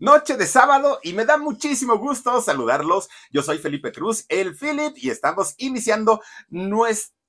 Noche 0.00 0.38
de 0.38 0.46
sábado 0.46 0.98
y 1.02 1.12
me 1.12 1.26
da 1.26 1.36
muchísimo 1.36 1.98
gusto 1.98 2.40
saludarlos. 2.40 3.10
Yo 3.30 3.42
soy 3.42 3.58
Felipe 3.58 3.92
Cruz, 3.92 4.24
el 4.30 4.56
Philip, 4.56 4.96
y 4.96 5.10
estamos 5.10 5.54
iniciando 5.58 6.22
nuestro 6.48 7.20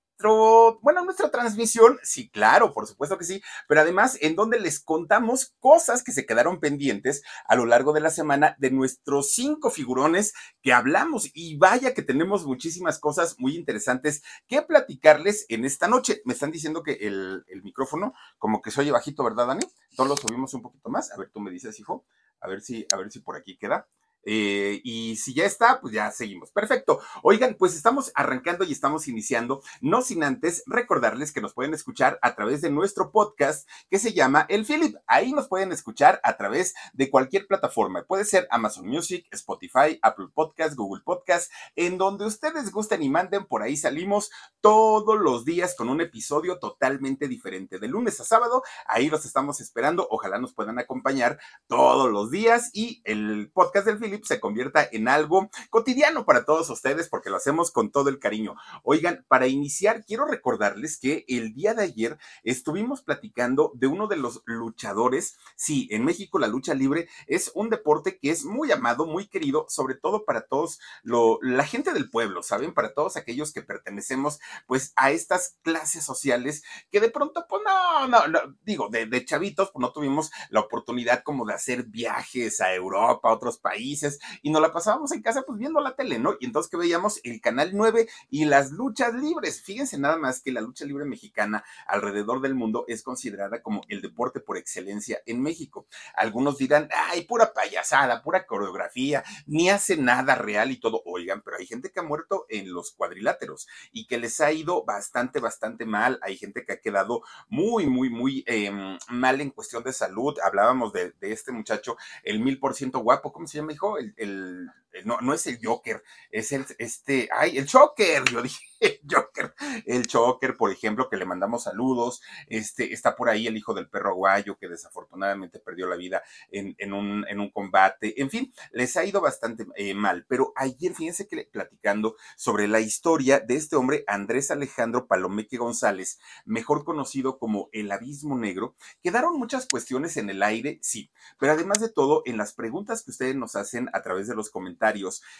bueno, 0.81 1.03
nuestra 1.03 1.31
transmisión, 1.31 1.99
sí, 2.03 2.29
claro, 2.29 2.73
por 2.73 2.87
supuesto 2.87 3.17
que 3.17 3.25
sí, 3.25 3.41
pero 3.67 3.81
además 3.81 4.17
en 4.21 4.35
donde 4.35 4.59
les 4.59 4.79
contamos 4.79 5.55
cosas 5.59 6.03
que 6.03 6.11
se 6.11 6.25
quedaron 6.25 6.59
pendientes 6.59 7.23
a 7.47 7.55
lo 7.55 7.65
largo 7.65 7.91
de 7.91 8.01
la 8.01 8.11
semana 8.11 8.55
de 8.59 8.71
nuestros 8.71 9.33
cinco 9.33 9.69
figurones 9.69 10.33
que 10.61 10.73
hablamos. 10.73 11.29
Y 11.33 11.57
vaya 11.57 11.93
que 11.93 12.03
tenemos 12.03 12.45
muchísimas 12.45 12.99
cosas 12.99 13.35
muy 13.39 13.55
interesantes 13.55 14.21
que 14.47 14.61
platicarles 14.61 15.45
en 15.49 15.65
esta 15.65 15.87
noche. 15.87 16.21
Me 16.23 16.33
están 16.33 16.51
diciendo 16.51 16.83
que 16.83 16.93
el, 17.01 17.43
micrófono 17.63 18.13
como 18.37 18.61
que 18.61 18.71
se 18.71 18.79
oye 18.79 18.91
bajito, 18.91 19.23
¿verdad, 19.23 19.47
Dani? 19.47 19.65
Todos 19.97 20.09
lo 20.09 20.15
subimos 20.15 20.53
un 20.53 20.61
poquito 20.61 20.89
más. 20.89 21.11
A 21.11 21.17
ver, 21.17 21.31
tú 21.31 21.39
me 21.39 21.51
dices, 21.51 21.79
hijo. 21.79 22.05
A 22.41 22.47
ver 22.47 22.61
si, 22.61 22.85
a 22.93 22.97
ver 22.97 23.11
si 23.11 23.19
por 23.19 23.35
aquí 23.37 23.55
queda. 23.55 23.87
Eh, 24.23 24.81
y 24.83 25.15
si 25.15 25.33
ya 25.33 25.45
está, 25.45 25.79
pues 25.81 25.93
ya 25.93 26.11
seguimos. 26.11 26.51
Perfecto. 26.51 26.99
Oigan, 27.23 27.55
pues 27.57 27.75
estamos 27.75 28.11
arrancando 28.15 28.63
y 28.63 28.71
estamos 28.71 29.07
iniciando, 29.07 29.61
no 29.81 30.01
sin 30.01 30.23
antes 30.23 30.63
recordarles 30.67 31.31
que 31.31 31.41
nos 31.41 31.53
pueden 31.53 31.73
escuchar 31.73 32.19
a 32.21 32.35
través 32.35 32.61
de 32.61 32.69
nuestro 32.69 33.11
podcast 33.11 33.67
que 33.89 33.99
se 33.99 34.13
llama 34.13 34.45
El 34.49 34.65
Philip. 34.65 34.95
Ahí 35.07 35.33
nos 35.33 35.47
pueden 35.47 35.71
escuchar 35.71 36.19
a 36.23 36.37
través 36.37 36.73
de 36.93 37.09
cualquier 37.09 37.47
plataforma. 37.47 38.03
Puede 38.03 38.25
ser 38.25 38.47
Amazon 38.51 38.87
Music, 38.87 39.25
Spotify, 39.31 39.99
Apple 40.01 40.27
Podcast, 40.33 40.75
Google 40.75 41.03
Podcast, 41.03 41.51
en 41.75 41.97
donde 41.97 42.25
ustedes 42.25 42.71
gusten 42.71 43.03
y 43.03 43.09
manden. 43.09 43.45
Por 43.45 43.63
ahí 43.63 43.77
salimos 43.77 44.31
todos 44.61 45.19
los 45.19 45.45
días 45.45 45.75
con 45.75 45.89
un 45.89 46.01
episodio 46.01 46.59
totalmente 46.59 47.27
diferente. 47.27 47.79
De 47.79 47.87
lunes 47.87 48.19
a 48.19 48.25
sábado, 48.25 48.63
ahí 48.85 49.09
los 49.09 49.25
estamos 49.25 49.61
esperando. 49.61 50.07
Ojalá 50.09 50.39
nos 50.39 50.53
puedan 50.53 50.79
acompañar 50.79 51.39
todos 51.67 52.11
los 52.11 52.31
días 52.31 52.69
y 52.73 53.01
el 53.05 53.51
podcast 53.53 53.85
del 53.85 53.97
Philip 53.97 54.10
se 54.23 54.39
convierta 54.39 54.87
en 54.91 55.07
algo 55.07 55.49
cotidiano 55.69 56.25
para 56.25 56.45
todos 56.45 56.69
ustedes 56.69 57.09
porque 57.09 57.29
lo 57.29 57.37
hacemos 57.37 57.71
con 57.71 57.91
todo 57.91 58.09
el 58.09 58.19
cariño. 58.19 58.55
Oigan, 58.83 59.25
para 59.27 59.47
iniciar, 59.47 60.05
quiero 60.05 60.25
recordarles 60.25 60.97
que 60.97 61.25
el 61.27 61.53
día 61.53 61.73
de 61.73 61.83
ayer 61.83 62.17
estuvimos 62.43 63.01
platicando 63.01 63.71
de 63.75 63.87
uno 63.87 64.07
de 64.07 64.17
los 64.17 64.41
luchadores. 64.45 65.37
Sí, 65.55 65.87
en 65.91 66.05
México 66.05 66.39
la 66.39 66.47
lucha 66.47 66.73
libre 66.73 67.07
es 67.27 67.51
un 67.55 67.69
deporte 67.69 68.17
que 68.17 68.29
es 68.29 68.45
muy 68.45 68.71
amado, 68.71 69.05
muy 69.05 69.27
querido, 69.27 69.65
sobre 69.69 69.95
todo 69.95 70.25
para 70.25 70.41
todos 70.41 70.79
lo, 71.03 71.39
la 71.41 71.65
gente 71.65 71.93
del 71.93 72.09
pueblo, 72.09 72.43
¿saben? 72.43 72.73
Para 72.73 72.93
todos 72.93 73.17
aquellos 73.17 73.53
que 73.53 73.61
pertenecemos 73.61 74.39
pues 74.67 74.93
a 74.95 75.11
estas 75.11 75.57
clases 75.61 76.03
sociales 76.03 76.63
que 76.91 76.99
de 76.99 77.09
pronto, 77.09 77.45
pues 77.47 77.61
no, 77.65 78.07
no, 78.07 78.19
digo, 78.63 78.89
de, 78.89 79.05
de 79.05 79.25
chavitos, 79.25 79.71
pues 79.71 79.81
no 79.81 79.91
tuvimos 79.91 80.31
la 80.49 80.61
oportunidad 80.61 81.23
como 81.23 81.45
de 81.45 81.53
hacer 81.53 81.83
viajes 81.83 82.61
a 82.61 82.73
Europa, 82.73 83.29
a 83.29 83.33
otros 83.33 83.57
países 83.57 84.00
y 84.41 84.49
nos 84.49 84.61
la 84.61 84.71
pasábamos 84.71 85.11
en 85.11 85.21
casa 85.21 85.43
pues 85.43 85.59
viendo 85.59 85.79
la 85.81 85.95
tele, 85.95 86.19
¿no? 86.19 86.35
Y 86.39 86.45
entonces 86.45 86.69
que 86.69 86.77
veíamos 86.77 87.19
el 87.23 87.41
Canal 87.41 87.71
9 87.73 88.07
y 88.29 88.45
las 88.45 88.71
luchas 88.71 89.13
libres. 89.13 89.61
Fíjense 89.61 89.97
nada 89.97 90.17
más 90.17 90.41
que 90.41 90.51
la 90.51 90.61
lucha 90.61 90.85
libre 90.85 91.05
mexicana 91.05 91.63
alrededor 91.87 92.41
del 92.41 92.55
mundo 92.55 92.85
es 92.87 93.03
considerada 93.03 93.61
como 93.61 93.81
el 93.89 94.01
deporte 94.01 94.39
por 94.39 94.57
excelencia 94.57 95.21
en 95.25 95.41
México. 95.41 95.87
Algunos 96.15 96.57
dirán, 96.57 96.89
ay, 96.95 97.25
pura 97.25 97.53
payasada, 97.53 98.21
pura 98.23 98.45
coreografía, 98.45 99.23
ni 99.45 99.69
hace 99.69 99.97
nada 99.97 100.35
real 100.35 100.71
y 100.71 100.79
todo. 100.79 101.01
Oigan, 101.05 101.41
pero 101.41 101.57
hay 101.57 101.65
gente 101.65 101.91
que 101.91 101.99
ha 101.99 102.03
muerto 102.03 102.45
en 102.49 102.73
los 102.73 102.91
cuadriláteros 102.91 103.67
y 103.91 104.07
que 104.07 104.17
les 104.17 104.39
ha 104.41 104.51
ido 104.51 104.83
bastante, 104.85 105.39
bastante 105.39 105.85
mal. 105.85 106.19
Hay 106.21 106.37
gente 106.37 106.65
que 106.65 106.73
ha 106.73 106.79
quedado 106.79 107.21
muy, 107.49 107.87
muy, 107.87 108.09
muy 108.09 108.43
em, 108.47 108.97
mal 109.09 109.41
en 109.41 109.51
cuestión 109.51 109.83
de 109.83 109.93
salud. 109.93 110.37
Hablábamos 110.43 110.93
de, 110.93 111.11
de 111.19 111.31
este 111.31 111.51
muchacho, 111.51 111.97
el 112.23 112.39
mil 112.39 112.59
por 112.59 112.75
ciento 112.75 112.99
guapo, 112.99 113.31
¿cómo 113.31 113.47
se 113.47 113.57
llama, 113.57 113.73
hijo? 113.73 113.90
El, 113.97 114.69
no, 115.05 115.19
no 115.21 115.33
es 115.33 115.47
el 115.47 115.59
Joker, 115.61 116.03
es 116.29 116.51
el, 116.51 116.65
este, 116.77 117.29
ay, 117.31 117.57
el 117.57 117.69
Joker, 117.69 118.23
yo 118.31 118.41
dije, 118.41 118.59
el 118.79 118.99
Joker, 119.09 119.53
el 119.85 120.07
Joker, 120.11 120.57
por 120.57 120.71
ejemplo, 120.71 121.09
que 121.09 121.17
le 121.17 121.25
mandamos 121.25 121.63
saludos, 121.63 122.21
este, 122.47 122.93
está 122.93 123.15
por 123.15 123.29
ahí 123.29 123.47
el 123.47 123.57
hijo 123.57 123.73
del 123.73 123.89
perro 123.89 124.11
aguayo, 124.11 124.57
que 124.57 124.67
desafortunadamente 124.67 125.59
perdió 125.59 125.87
la 125.87 125.95
vida 125.95 126.23
en, 126.51 126.75
en, 126.77 126.93
un, 126.93 127.25
en 127.27 127.39
un 127.39 127.51
combate, 127.51 128.19
en 128.21 128.29
fin, 128.29 128.53
les 128.71 128.97
ha 128.97 129.05
ido 129.05 129.21
bastante 129.21 129.65
eh, 129.75 129.93
mal, 129.93 130.25
pero 130.27 130.53
ayer, 130.55 130.93
fíjense 130.93 131.27
que 131.27 131.47
platicando 131.51 132.15
sobre 132.35 132.67
la 132.67 132.79
historia 132.79 133.39
de 133.39 133.55
este 133.55 133.75
hombre, 133.75 134.03
Andrés 134.07 134.51
Alejandro 134.51 135.07
Palomeque 135.07 135.57
González, 135.57 136.19
mejor 136.45 136.83
conocido 136.83 137.37
como 137.37 137.69
el 137.71 137.91
Abismo 137.91 138.37
Negro, 138.37 138.75
quedaron 139.03 139.37
muchas 139.37 139.67
cuestiones 139.67 140.17
en 140.17 140.29
el 140.29 140.43
aire, 140.43 140.79
sí, 140.81 141.11
pero 141.39 141.53
además 141.53 141.79
de 141.79 141.89
todo, 141.89 142.23
en 142.25 142.37
las 142.37 142.53
preguntas 142.53 143.03
que 143.03 143.11
ustedes 143.11 143.35
nos 143.35 143.55
hacen 143.55 143.89
a 143.93 144.01
través 144.01 144.27
de 144.27 144.35
los 144.35 144.49
comentarios, 144.49 144.80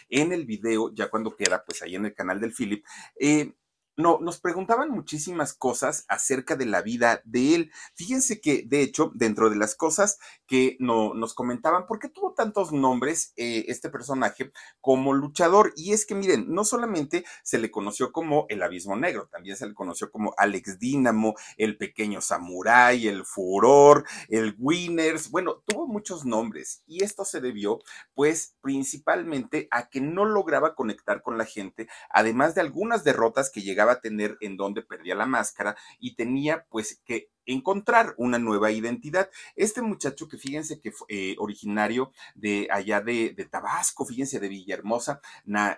en 0.08 0.32
el 0.32 0.46
video, 0.46 0.92
ya 0.94 1.10
cuando 1.10 1.36
queda, 1.36 1.64
pues 1.64 1.82
ahí 1.82 1.94
en 1.94 2.06
el 2.06 2.14
canal 2.14 2.40
del 2.40 2.54
Philip, 2.54 2.84
eh, 3.18 3.52
no, 3.96 4.18
nos 4.20 4.40
preguntaban 4.40 4.90
muchísimas 4.90 5.52
cosas 5.52 6.06
acerca 6.08 6.56
de 6.56 6.64
la 6.64 6.80
vida 6.80 7.20
de 7.24 7.54
él. 7.54 7.72
Fíjense 7.94 8.40
que, 8.40 8.62
de 8.66 8.82
hecho, 8.82 9.12
dentro 9.14 9.50
de 9.50 9.56
las 9.56 9.74
cosas 9.74 10.18
que 10.52 10.76
no, 10.80 11.14
nos 11.14 11.32
comentaban, 11.32 11.86
¿por 11.86 11.98
qué 11.98 12.10
tuvo 12.10 12.34
tantos 12.34 12.72
nombres 12.72 13.32
eh, 13.38 13.64
este 13.68 13.88
personaje 13.88 14.52
como 14.82 15.14
luchador? 15.14 15.72
Y 15.76 15.94
es 15.94 16.04
que, 16.04 16.14
miren, 16.14 16.52
no 16.52 16.66
solamente 16.66 17.24
se 17.42 17.56
le 17.56 17.70
conoció 17.70 18.12
como 18.12 18.44
el 18.50 18.62
Abismo 18.62 18.94
Negro, 18.94 19.30
también 19.32 19.56
se 19.56 19.66
le 19.66 19.72
conoció 19.72 20.10
como 20.10 20.34
Alex 20.36 20.78
Dínamo, 20.78 21.36
el 21.56 21.78
Pequeño 21.78 22.20
Samurai, 22.20 23.08
el 23.08 23.24
Furor, 23.24 24.04
el 24.28 24.54
Winners. 24.58 25.30
Bueno, 25.30 25.62
tuvo 25.66 25.86
muchos 25.86 26.26
nombres 26.26 26.82
y 26.86 27.02
esto 27.02 27.24
se 27.24 27.40
debió, 27.40 27.78
pues, 28.12 28.54
principalmente 28.60 29.68
a 29.70 29.88
que 29.88 30.02
no 30.02 30.26
lograba 30.26 30.74
conectar 30.74 31.22
con 31.22 31.38
la 31.38 31.46
gente, 31.46 31.88
además 32.10 32.54
de 32.54 32.60
algunas 32.60 33.04
derrotas 33.04 33.50
que 33.50 33.62
llegaban 33.62 33.96
a 33.96 34.00
tener 34.00 34.36
en 34.42 34.58
donde 34.58 34.82
perdía 34.82 35.14
la 35.14 35.24
máscara 35.24 35.78
y 35.98 36.14
tenía 36.14 36.66
pues 36.68 37.00
que 37.06 37.31
encontrar 37.46 38.14
una 38.16 38.38
nueva 38.38 38.70
identidad. 38.70 39.30
Este 39.56 39.82
muchacho 39.82 40.28
que 40.28 40.38
fíjense 40.38 40.80
que 40.80 40.92
fue 40.92 41.06
eh, 41.08 41.36
originario 41.38 42.12
de 42.34 42.68
allá 42.70 43.00
de, 43.00 43.34
Tabasco, 43.50 44.06
fíjense 44.06 44.40
de 44.40 44.48
Villahermosa, 44.48 45.20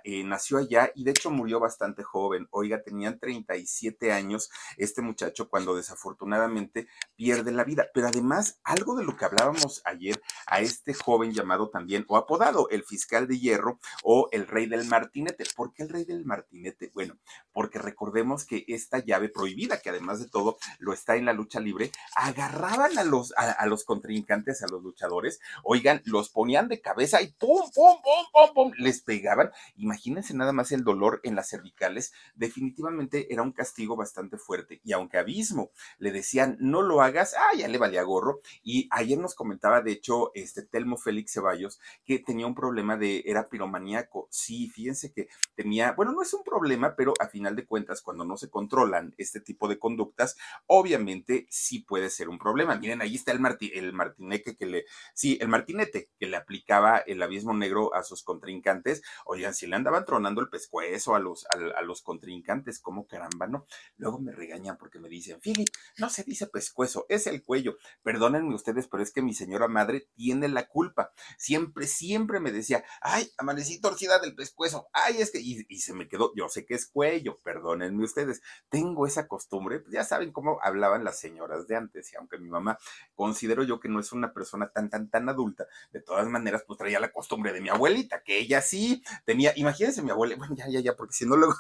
eh, 0.05 0.23
nació 0.25 0.59
allá 0.59 0.93
y 0.95 1.05
de 1.05 1.11
hecho 1.11 1.31
murió 1.31 1.61
bastante 1.61 2.03
joven. 2.03 2.47
Oiga, 2.51 2.83
tenían 2.83 3.19
37 3.19 4.13
años 4.13 4.51
este 4.77 5.03
muchacho 5.03 5.49
cuando 5.49 5.75
desafortunadamente 5.75 6.89
pierde 7.17 7.53
la 7.53 7.65
vida. 7.65 7.87
Pero 7.93 8.09
además, 8.09 8.61
algo 8.63 8.97
de 8.97 9.05
lo 9.05 9.17
que 9.17 9.25
hablábamos 9.25 9.83
ayer 9.85 10.21
a 10.47 10.61
este 10.61 10.95
joven 10.95 11.33
llamado 11.33 11.69
también 11.69 12.05
o 12.09 12.17
apodado 12.17 12.69
el 12.71 12.85
fiscal 12.85 13.27
de 13.27 13.39
hierro 13.39 13.79
o 14.03 14.29
el 14.33 14.47
rey 14.47 14.67
del 14.67 14.85
martinete. 14.87 15.45
¿Por 15.57 15.73
qué 15.73 15.85
el 15.85 15.89
rey 15.89 16.05
del 16.05 16.25
martinete? 16.25 16.91
Bueno, 16.95 17.17
porque 17.53 17.79
recordemos 17.79 18.45
que 18.45 18.65
esta 18.69 18.99
llave 18.99 19.29
prohibida, 19.29 19.81
que 19.81 19.91
además 19.91 20.21
de 20.21 20.29
todo 20.29 20.59
lo 20.79 20.93
está 20.93 21.17
en 21.17 21.25
la 21.25 21.33
lucha 21.33 21.61
libre, 21.61 21.91
agarraban 22.17 22.99
a 22.99 23.05
los, 23.05 23.33
a, 23.37 23.65
los 23.67 23.85
contrincantes, 23.85 24.63
a 24.63 24.67
los 24.69 24.83
luchadores, 24.83 25.41
oigan, 25.63 26.03
los 26.05 26.29
ponían 26.31 26.69
de 26.69 26.81
cabeza 26.81 27.23
y 27.23 27.29
pum, 27.33 27.71
pum, 27.75 27.97
pum, 28.03 28.27
pum, 28.33 28.55
pum, 28.55 28.73
les 28.79 29.03
pegaban. 29.03 29.51
Imagínense 29.77 30.35
nada 30.35 30.53
más 30.53 30.73
el 30.73 30.85
dolor 30.85 31.21
en 31.23 31.35
las 31.35 31.49
cervicales. 31.49 32.13
Definitivamente 32.35 33.33
era 33.33 33.43
un 33.43 33.53
castigo 33.53 33.97
bastante 33.97 34.39
fuerte. 34.39 34.81
Y 34.85 34.93
aunque 34.93 35.19
Abismo 35.19 35.71
le 35.99 36.13
decían, 36.13 36.57
no 36.61 36.83
lo 36.83 37.01
hagas, 37.03 37.35
ah, 37.39 37.57
ya 37.57 37.69
le 37.69 37.79
valía 37.79 38.03
gorro. 38.03 38.41
Y 38.63 38.89
ayer 38.91 39.19
nos 39.19 39.35
comentaba, 39.35 39.81
de 39.81 39.93
hecho, 39.93 40.31
este 40.35 40.63
Telmo 40.63 40.97
Félix 40.97 41.33
Ceballos, 41.33 41.81
que 42.05 42.19
tenía 42.19 42.47
un 42.47 42.55
problema 42.55 42.97
de, 42.97 43.23
era 43.27 43.49
piromaníaco. 43.49 44.29
Sí, 44.31 44.69
fíjense 44.69 45.13
que 45.13 45.29
tenía, 45.55 45.93
bueno, 45.93 46.13
no 46.13 46.23
es 46.23 46.35
un 46.35 46.43
problema, 46.43 46.97
pero 46.97 47.15
a 47.21 47.29
final 47.29 47.57
de 47.57 47.67
cuentas, 47.67 48.03
cuando 48.03 48.25
no 48.25 48.37
se 48.37 48.51
controlan 48.51 49.15
este 49.17 49.41
tipo 49.41 49.69
de 49.69 49.79
conductas, 49.79 50.37
obviamente 50.67 51.47
sí 51.51 51.81
puede 51.81 52.11
ser 52.11 52.29
un 52.29 52.39
problema. 52.39 52.77
Miren, 52.77 53.01
ahí 53.01 53.15
está 53.15 53.33
el, 53.33 53.41
el 53.75 53.93
martineque 53.93 54.57
que 54.57 54.67
le, 54.67 54.85
sí, 55.15 55.39
el 55.41 55.49
martinete 55.49 56.11
que 56.19 56.27
le 56.27 56.37
aplicaba 56.37 56.99
el 56.99 57.23
abismo 57.23 57.55
negro 57.55 57.95
a 57.95 58.03
sus 58.03 58.23
contrincantes. 58.23 59.03
Oigan, 59.27 59.55
si 59.55 59.67
le 59.67 59.77
andaban 59.77 60.05
tronando 60.05 60.41
el 60.41 60.49
pescuezo 60.49 61.15
a 61.15 61.21
los, 61.21 61.47
a, 61.47 61.83
los 61.83 62.03
contrincantes, 62.03 62.81
como 62.81 63.07
caramba, 63.07 63.47
¿no? 63.47 63.67
Luego 63.97 64.19
me 64.19 64.33
regañan 64.33 64.77
porque 64.77 64.99
me 64.99 65.09
dicen, 65.09 65.41
Philip, 65.41 65.69
no 65.99 66.11
se 66.11 66.25
dice 66.25 66.49
pescuezo, 66.49 67.07
es 67.09 67.27
el 67.27 67.43
cuello. 67.43 67.77
Perdónenme 68.03 68.55
ustedes, 68.55 68.89
pero 68.89 69.03
es 69.03 69.13
que 69.13 69.23
mi 69.23 69.35
señora 69.35 69.69
madre 69.69 70.09
tiene 70.17 70.24
la 70.33 70.69
culpa. 70.69 71.13
Siempre, 71.37 71.87
siempre 71.87 72.41
me 72.41 72.53
decía, 72.53 72.85
ay, 73.01 73.31
amanecí 73.37 73.81
torcida 73.81 74.19
del 74.19 74.35
pescuezo, 74.35 74.89
ay, 74.93 75.17
es 75.19 75.31
que, 75.31 75.41
y, 75.41 75.67
y 75.69 75.81
se 75.81 75.93
me 75.93 76.09
quedó, 76.09 76.33
yo 76.35 76.49
sé 76.49 76.65
que 76.65 76.75
es 76.75 76.87
cuello, 76.87 77.39
perdónenme 77.43 78.05
ustedes, 78.05 78.43
tengo 78.69 79.07
esa 79.07 79.29
costumbre, 79.29 79.81
pues 79.81 79.93
ya 79.93 80.05
saben 80.05 80.33
cómo 80.33 80.59
hablaban 80.63 81.05
las 81.05 81.19
señoras 81.19 81.67
de 81.67 81.77
antes, 81.77 82.13
y 82.13 82.17
aunque 82.17 82.39
mi 82.39 82.49
mamá 82.49 82.79
considero 83.15 83.63
yo 83.63 83.81
que 83.81 83.89
no 83.89 84.01
es 84.01 84.13
una 84.13 84.33
persona 84.33 84.71
tan, 84.71 84.89
tan, 84.91 85.11
tan 85.11 85.29
adulta, 85.29 85.67
de 85.93 86.01
todas 86.01 86.27
maneras, 86.29 86.65
pues 86.67 86.79
traía 86.79 87.01
la 87.01 87.13
costumbre 87.13 87.53
de 87.53 87.61
mi 87.61 87.69
abuelita, 87.69 88.23
que 88.23 88.39
ella 88.39 88.63
sí 88.63 89.03
tenía, 89.25 89.53
imagínense 89.57 90.03
mi 90.03 90.11
abuela, 90.11 90.37
bueno, 90.37 90.55
ya, 90.57 90.69
ya, 90.69 90.81
ya, 90.81 90.97
porque 90.97 91.15
si 91.15 91.27
no 91.27 91.37
luego 91.37 91.55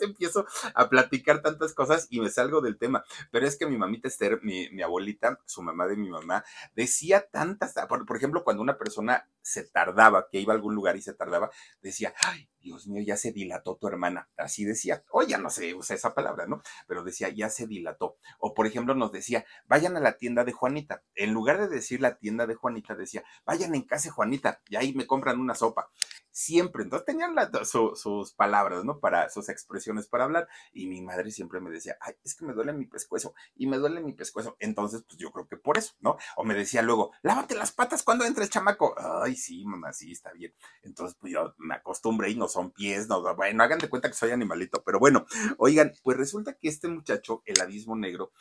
empiezo 0.00 0.46
a 0.74 0.88
platicar 0.88 1.42
tantas 1.42 1.74
cosas 1.74 2.06
y 2.10 2.20
me 2.20 2.30
salgo 2.30 2.60
del 2.60 2.78
tema. 2.78 3.04
Pero 3.30 3.46
es 3.46 3.56
que 3.56 3.66
mi 3.66 3.76
mamita 3.76 4.08
Esther, 4.08 4.40
mi, 4.42 4.68
mi 4.70 4.82
abuelita, 4.82 5.40
su 5.46 5.62
mamá 5.62 5.86
de 5.86 5.96
mi 5.96 6.08
mamá, 6.08 6.44
decía 6.74 7.26
tantas, 7.30 7.74
por, 7.88 8.06
por, 8.06 8.16
ejemplo, 8.16 8.44
cuando 8.44 8.62
una 8.62 8.78
persona 8.78 9.28
se 9.42 9.64
tardaba, 9.64 10.28
que 10.30 10.40
iba 10.40 10.52
a 10.52 10.56
algún 10.56 10.74
lugar 10.74 10.96
y 10.96 11.02
se 11.02 11.14
tardaba, 11.14 11.50
decía, 11.80 12.14
ay, 12.22 12.48
Dios 12.62 12.86
mío, 12.86 13.02
ya 13.04 13.16
se 13.16 13.32
dilató 13.32 13.76
tu 13.76 13.88
hermana. 13.88 14.28
Así 14.36 14.64
decía. 14.64 15.04
O 15.10 15.22
ya 15.22 15.38
no 15.38 15.50
se 15.50 15.74
usa 15.74 15.96
esa 15.96 16.14
palabra, 16.14 16.46
¿no? 16.46 16.62
Pero 16.86 17.02
decía, 17.02 17.28
ya 17.28 17.50
se 17.50 17.66
dilató. 17.66 18.16
O 18.38 18.54
por 18.54 18.66
ejemplo, 18.66 18.94
nos 18.94 19.12
decía, 19.12 19.44
vayan 19.66 19.96
a 19.96 20.00
la 20.00 20.16
tienda 20.16 20.44
de 20.44 20.52
Juanita. 20.52 21.02
En 21.14 21.32
lugar 21.32 21.60
de 21.60 21.68
decir 21.68 22.00
la 22.00 22.18
tienda 22.18 22.46
de 22.46 22.54
Juanita, 22.54 22.94
decía, 22.94 23.24
vayan 23.44 23.74
en 23.74 23.82
casa 23.82 24.10
Juanita 24.10 24.62
y 24.68 24.76
ahí 24.76 24.94
me 24.94 25.06
compran 25.06 25.40
una 25.40 25.54
sopa. 25.54 25.90
Siempre. 26.30 26.84
Entonces 26.84 27.04
tenían 27.04 27.34
sus 27.64 28.32
palabras, 28.32 28.84
¿no? 28.84 29.00
Para 29.00 29.28
sus 29.28 29.48
expresiones 29.48 30.06
para 30.06 30.24
hablar. 30.24 30.48
Y 30.72 30.86
mi 30.86 31.02
madre 31.02 31.30
siempre 31.30 31.60
me 31.60 31.70
decía, 31.70 31.96
ay, 32.00 32.14
es 32.24 32.34
que 32.34 32.46
me 32.46 32.54
duele 32.54 32.72
mi 32.72 32.86
pescuezo 32.86 33.34
y 33.56 33.66
me 33.66 33.76
duele 33.76 34.00
mi 34.00 34.12
pescuezo. 34.12 34.56
Entonces, 34.60 35.02
pues 35.02 35.18
yo 35.18 35.30
creo 35.32 35.48
que 35.48 35.56
por 35.56 35.78
eso, 35.78 35.94
¿no? 36.00 36.16
O 36.36 36.44
me 36.44 36.54
decía 36.54 36.80
luego, 36.80 37.12
lávate 37.22 37.54
las 37.54 37.72
patas 37.72 38.02
cuando 38.02 38.24
entre 38.24 38.44
el 38.44 38.50
chamaco. 38.50 38.94
Ay, 38.96 39.31
sí, 39.36 39.64
mamá, 39.64 39.92
sí, 39.92 40.12
está 40.12 40.32
bien. 40.32 40.54
Entonces, 40.82 41.16
pues 41.20 41.32
yo 41.32 41.54
me 41.58 41.74
acostumbré 41.74 42.30
y 42.30 42.36
no 42.36 42.48
son 42.48 42.70
pies, 42.70 43.08
no, 43.08 43.22
bueno, 43.34 43.62
hagan 43.62 43.78
de 43.78 43.88
cuenta 43.88 44.08
que 44.08 44.14
soy 44.14 44.30
animalito, 44.30 44.82
pero 44.84 44.98
bueno, 44.98 45.26
oigan, 45.58 45.92
pues 46.02 46.16
resulta 46.16 46.54
que 46.54 46.68
este 46.68 46.88
muchacho, 46.88 47.42
el 47.46 47.60
abismo 47.60 47.96
negro, 47.96 48.32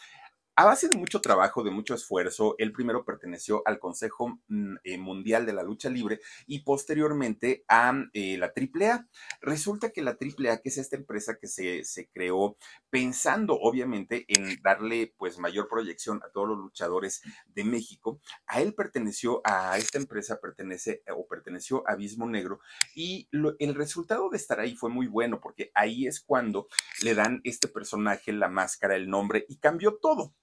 a 0.61 0.65
base 0.65 0.87
de 0.87 0.95
mucho 0.95 1.21
trabajo, 1.21 1.63
de 1.63 1.71
mucho 1.71 1.95
esfuerzo, 1.95 2.53
él 2.59 2.71
primero 2.71 3.03
perteneció 3.03 3.63
al 3.65 3.79
Consejo 3.79 4.39
mm, 4.47 4.75
eh, 4.83 4.99
Mundial 4.99 5.43
de 5.47 5.53
la 5.53 5.63
Lucha 5.63 5.89
Libre 5.89 6.19
y 6.45 6.59
posteriormente 6.59 7.63
a 7.67 7.91
eh, 8.13 8.37
la 8.37 8.53
AAA. 8.55 9.07
Resulta 9.41 9.89
que 9.89 10.03
la 10.03 10.11
AAA, 10.11 10.57
que 10.61 10.69
es 10.69 10.77
esta 10.77 10.97
empresa 10.97 11.39
que 11.39 11.47
se, 11.47 11.83
se, 11.83 12.09
creó 12.09 12.57
pensando 12.91 13.57
obviamente 13.59 14.25
en 14.27 14.61
darle 14.61 15.15
pues 15.17 15.39
mayor 15.39 15.67
proyección 15.67 16.21
a 16.23 16.29
todos 16.29 16.49
los 16.49 16.59
luchadores 16.59 17.23
de 17.47 17.63
México, 17.63 18.21
a 18.45 18.61
él 18.61 18.75
perteneció, 18.75 19.41
a 19.43 19.79
esta 19.79 19.97
empresa 19.97 20.39
pertenece 20.39 21.01
o 21.17 21.25
perteneció 21.25 21.83
a 21.87 21.93
Abismo 21.93 22.29
Negro 22.29 22.59
y 22.93 23.27
el 23.57 23.73
resultado 23.73 24.29
de 24.29 24.37
estar 24.37 24.59
ahí 24.59 24.75
fue 24.75 24.91
muy 24.91 25.07
bueno 25.07 25.41
porque 25.41 25.71
ahí 25.73 26.05
es 26.05 26.21
cuando 26.21 26.67
le 27.01 27.15
dan 27.15 27.41
este 27.45 27.67
personaje 27.67 28.31
la 28.31 28.47
máscara, 28.47 28.95
el 28.95 29.09
nombre 29.09 29.43
y 29.49 29.57
cambió 29.57 29.97
todo. 29.99 30.35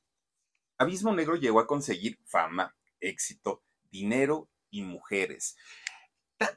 Abismo 0.79 1.13
Negro 1.13 1.35
llegó 1.35 1.59
a 1.59 1.67
conseguir 1.67 2.19
fama, 2.25 2.77
éxito, 3.01 3.65
dinero 3.91 4.49
y 4.71 4.83
mujeres. 4.83 5.57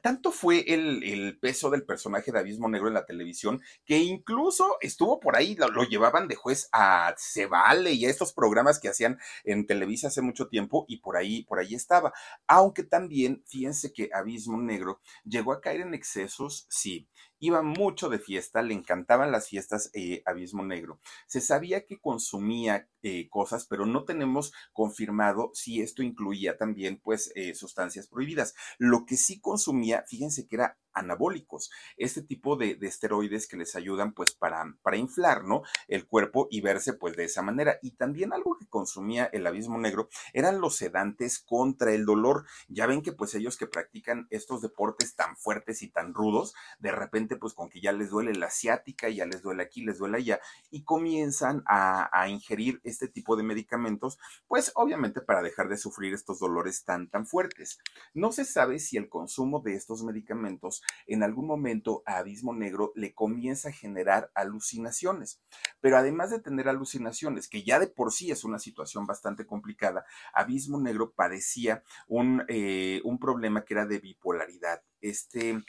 tanto 0.00 0.30
fue 0.30 0.64
el, 0.68 1.38
peso 1.40 1.68
del 1.70 1.84
personaje 1.84 2.30
de 2.30 2.38
Abismo 2.38 2.68
Negro 2.68 2.86
en 2.86 2.94
la 2.94 3.04
televisión 3.04 3.60
que 3.84 3.98
incluso 3.98 4.76
estuvo 4.80 5.18
por 5.18 5.36
ahí, 5.36 5.56
lo, 5.56 5.82
llevaban 5.82 6.28
de 6.28 6.36
juez 6.36 6.68
a 6.72 7.12
Se 7.16 7.48
y 7.92 8.04
a 8.06 8.10
estos 8.10 8.32
programas 8.32 8.78
que 8.78 8.88
hacían 8.88 9.18
en 9.42 9.66
Televisa 9.66 10.06
hace 10.06 10.22
mucho 10.22 10.46
tiempo 10.46 10.84
y 10.86 10.98
por 10.98 11.16
ahí, 11.16 11.42
por 11.44 11.58
ahí 11.58 11.74
estaba. 11.74 12.12
Aunque 12.46 12.84
también, 12.84 13.42
fíjense 13.48 13.92
que 13.92 14.10
Abismo 14.12 14.56
Negro 14.56 15.00
llegó 15.24 15.52
a 15.52 15.60
caer 15.60 15.80
en 15.80 15.94
excesos, 15.94 16.66
sí, 16.70 17.08
iba 17.42 17.60
mucho 17.62 18.08
de 18.08 18.20
fiesta, 18.20 18.62
le 18.62 18.72
encantaban 18.72 19.32
las 19.32 19.48
fiestas 19.48 19.90
eh, 19.94 20.22
Abismo 20.26 20.64
Negro. 20.64 21.00
Se 21.26 21.40
sabía 21.40 21.84
que 21.86 21.98
consumía 21.98 22.88
eh, 23.02 23.28
cosas, 23.28 23.66
pero 23.66 23.84
no 23.84 24.04
tenemos 24.04 24.52
confirmado 24.72 25.50
si 25.52 25.80
esto 25.80 26.04
incluía 26.04 26.56
también, 26.56 27.00
pues, 27.02 27.32
eh, 27.34 27.56
sustancias 27.56 28.06
prohibidas. 28.06 28.54
Lo 28.78 29.06
que 29.06 29.16
sí 29.16 29.40
consumía, 29.40 30.04
fíjense 30.06 30.46
que 30.46 30.54
era 30.54 30.78
anabólicos, 30.94 31.70
este 31.96 32.22
tipo 32.22 32.56
de, 32.56 32.78
esteroides 32.82 33.48
que 33.48 33.56
les 33.56 33.76
ayudan 33.76 34.12
pues 34.12 34.32
para, 34.32 34.76
para 34.82 34.96
inflar, 34.96 35.44
¿no? 35.44 35.62
El 35.88 36.06
cuerpo 36.06 36.48
y 36.50 36.60
verse 36.60 36.92
pues 36.92 37.16
de 37.16 37.24
esa 37.24 37.42
manera. 37.42 37.78
Y 37.82 37.92
también 37.92 38.32
algo 38.32 38.56
que 38.58 38.66
consumía 38.66 39.26
el 39.32 39.46
abismo 39.46 39.78
negro 39.78 40.08
eran 40.32 40.60
los 40.60 40.76
sedantes 40.76 41.38
contra 41.38 41.92
el 41.92 42.04
dolor. 42.04 42.44
Ya 42.68 42.86
ven 42.86 43.02
que 43.02 43.12
pues 43.12 43.34
ellos 43.34 43.56
que 43.56 43.66
practican 43.66 44.26
estos 44.30 44.62
deportes 44.62 45.14
tan 45.14 45.36
fuertes 45.36 45.82
y 45.82 45.88
tan 45.88 46.14
rudos, 46.14 46.54
de 46.78 46.92
repente 46.92 47.36
pues 47.36 47.54
con 47.54 47.68
que 47.68 47.80
ya 47.80 47.92
les 47.92 48.10
duele 48.10 48.34
la 48.34 48.46
asiática, 48.46 49.08
ya 49.08 49.26
les 49.26 49.42
duele 49.42 49.62
aquí, 49.62 49.84
les 49.84 49.98
duele 49.98 50.18
allá, 50.18 50.40
y 50.70 50.84
comienzan 50.84 51.62
a, 51.66 52.08
a 52.12 52.28
ingerir 52.28 52.80
este 52.84 53.08
tipo 53.08 53.36
de 53.36 53.42
medicamentos, 53.42 54.18
pues 54.46 54.72
obviamente 54.74 55.20
para 55.20 55.42
dejar 55.42 55.68
de 55.68 55.76
sufrir 55.76 56.14
estos 56.14 56.38
dolores 56.38 56.84
tan, 56.84 57.08
tan 57.08 57.26
fuertes. 57.26 57.78
No 58.14 58.32
se 58.32 58.44
sabe 58.44 58.78
si 58.78 58.96
el 58.96 59.08
consumo 59.08 59.60
de 59.60 59.74
estos 59.74 60.02
medicamentos 60.02 60.81
en 61.06 61.22
algún 61.22 61.46
momento 61.46 62.02
a 62.06 62.18
Abismo 62.18 62.54
Negro 62.54 62.92
le 62.94 63.14
comienza 63.14 63.68
a 63.68 63.72
generar 63.72 64.30
alucinaciones. 64.34 65.40
Pero 65.80 65.96
además 65.96 66.30
de 66.30 66.40
tener 66.40 66.68
alucinaciones, 66.68 67.48
que 67.48 67.62
ya 67.62 67.78
de 67.78 67.88
por 67.88 68.12
sí 68.12 68.30
es 68.30 68.44
una 68.44 68.58
situación 68.58 69.06
bastante 69.06 69.46
complicada, 69.46 70.04
Abismo 70.32 70.80
Negro 70.80 71.12
padecía 71.12 71.82
un, 72.08 72.44
eh, 72.48 73.00
un 73.04 73.18
problema 73.18 73.64
que 73.64 73.74
era 73.74 73.86
de 73.86 73.98
bipolaridad. 73.98 74.82
Este 75.00 75.62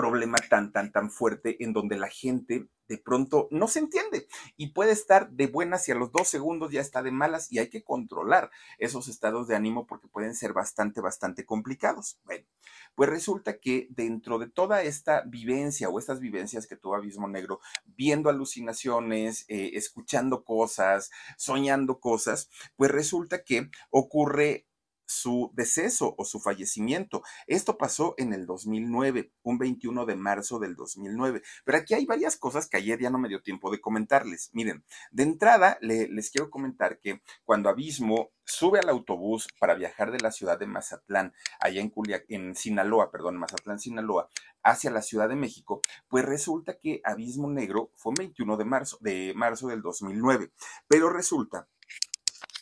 problema 0.00 0.38
tan, 0.48 0.72
tan, 0.72 0.92
tan 0.92 1.10
fuerte 1.10 1.62
en 1.62 1.74
donde 1.74 1.98
la 1.98 2.08
gente 2.08 2.70
de 2.88 2.96
pronto 2.96 3.48
no 3.50 3.68
se 3.68 3.80
entiende 3.80 4.26
y 4.56 4.68
puede 4.68 4.92
estar 4.92 5.30
de 5.30 5.46
buenas 5.46 5.86
y 5.86 5.92
a 5.92 5.94
los 5.94 6.10
dos 6.10 6.26
segundos 6.26 6.72
ya 6.72 6.80
está 6.80 7.02
de 7.02 7.10
malas 7.10 7.52
y 7.52 7.58
hay 7.58 7.68
que 7.68 7.84
controlar 7.84 8.50
esos 8.78 9.08
estados 9.08 9.46
de 9.46 9.56
ánimo 9.56 9.86
porque 9.86 10.08
pueden 10.08 10.34
ser 10.34 10.54
bastante, 10.54 11.02
bastante 11.02 11.44
complicados. 11.44 12.18
Bueno, 12.24 12.46
pues 12.94 13.10
resulta 13.10 13.58
que 13.58 13.88
dentro 13.90 14.38
de 14.38 14.48
toda 14.48 14.82
esta 14.82 15.20
vivencia 15.20 15.90
o 15.90 15.98
estas 15.98 16.18
vivencias 16.18 16.66
que 16.66 16.76
tuvo 16.76 16.94
Abismo 16.94 17.28
Negro, 17.28 17.60
viendo 17.84 18.30
alucinaciones, 18.30 19.44
eh, 19.48 19.72
escuchando 19.74 20.44
cosas, 20.44 21.10
soñando 21.36 22.00
cosas, 22.00 22.48
pues 22.76 22.90
resulta 22.90 23.44
que 23.44 23.68
ocurre 23.90 24.66
su 25.10 25.50
deceso 25.54 26.14
o 26.16 26.24
su 26.24 26.38
fallecimiento. 26.40 27.22
Esto 27.48 27.76
pasó 27.76 28.14
en 28.16 28.32
el 28.32 28.46
2009, 28.46 29.32
un 29.42 29.58
21 29.58 30.06
de 30.06 30.14
marzo 30.14 30.60
del 30.60 30.76
2009. 30.76 31.42
Pero 31.64 31.78
aquí 31.78 31.94
hay 31.94 32.06
varias 32.06 32.36
cosas 32.36 32.68
que 32.68 32.76
ayer 32.76 33.00
ya 33.00 33.10
no 33.10 33.18
me 33.18 33.28
dio 33.28 33.42
tiempo 33.42 33.70
de 33.72 33.80
comentarles. 33.80 34.50
Miren, 34.52 34.84
de 35.10 35.24
entrada 35.24 35.78
les 35.80 36.30
quiero 36.30 36.48
comentar 36.48 37.00
que 37.00 37.22
cuando 37.44 37.68
Abismo 37.68 38.30
sube 38.44 38.78
al 38.78 38.88
autobús 38.88 39.48
para 39.58 39.74
viajar 39.74 40.12
de 40.12 40.20
la 40.20 40.30
ciudad 40.30 40.58
de 40.58 40.66
Mazatlán, 40.66 41.34
allá 41.58 41.80
en, 41.80 41.92
en 42.28 42.54
Sinaloa, 42.54 43.10
perdón, 43.10 43.36
Mazatlán, 43.36 43.80
Sinaloa, 43.80 44.28
hacia 44.62 44.90
la 44.90 45.02
Ciudad 45.02 45.28
de 45.28 45.36
México, 45.36 45.80
pues 46.08 46.24
resulta 46.24 46.78
que 46.78 47.00
Abismo 47.04 47.50
Negro 47.50 47.90
fue 47.96 48.10
un 48.10 48.16
21 48.16 48.56
de 48.56 48.64
marzo, 48.64 48.98
de 49.00 49.32
marzo 49.34 49.68
del 49.68 49.82
2009. 49.82 50.52
Pero 50.86 51.10
resulta 51.10 51.68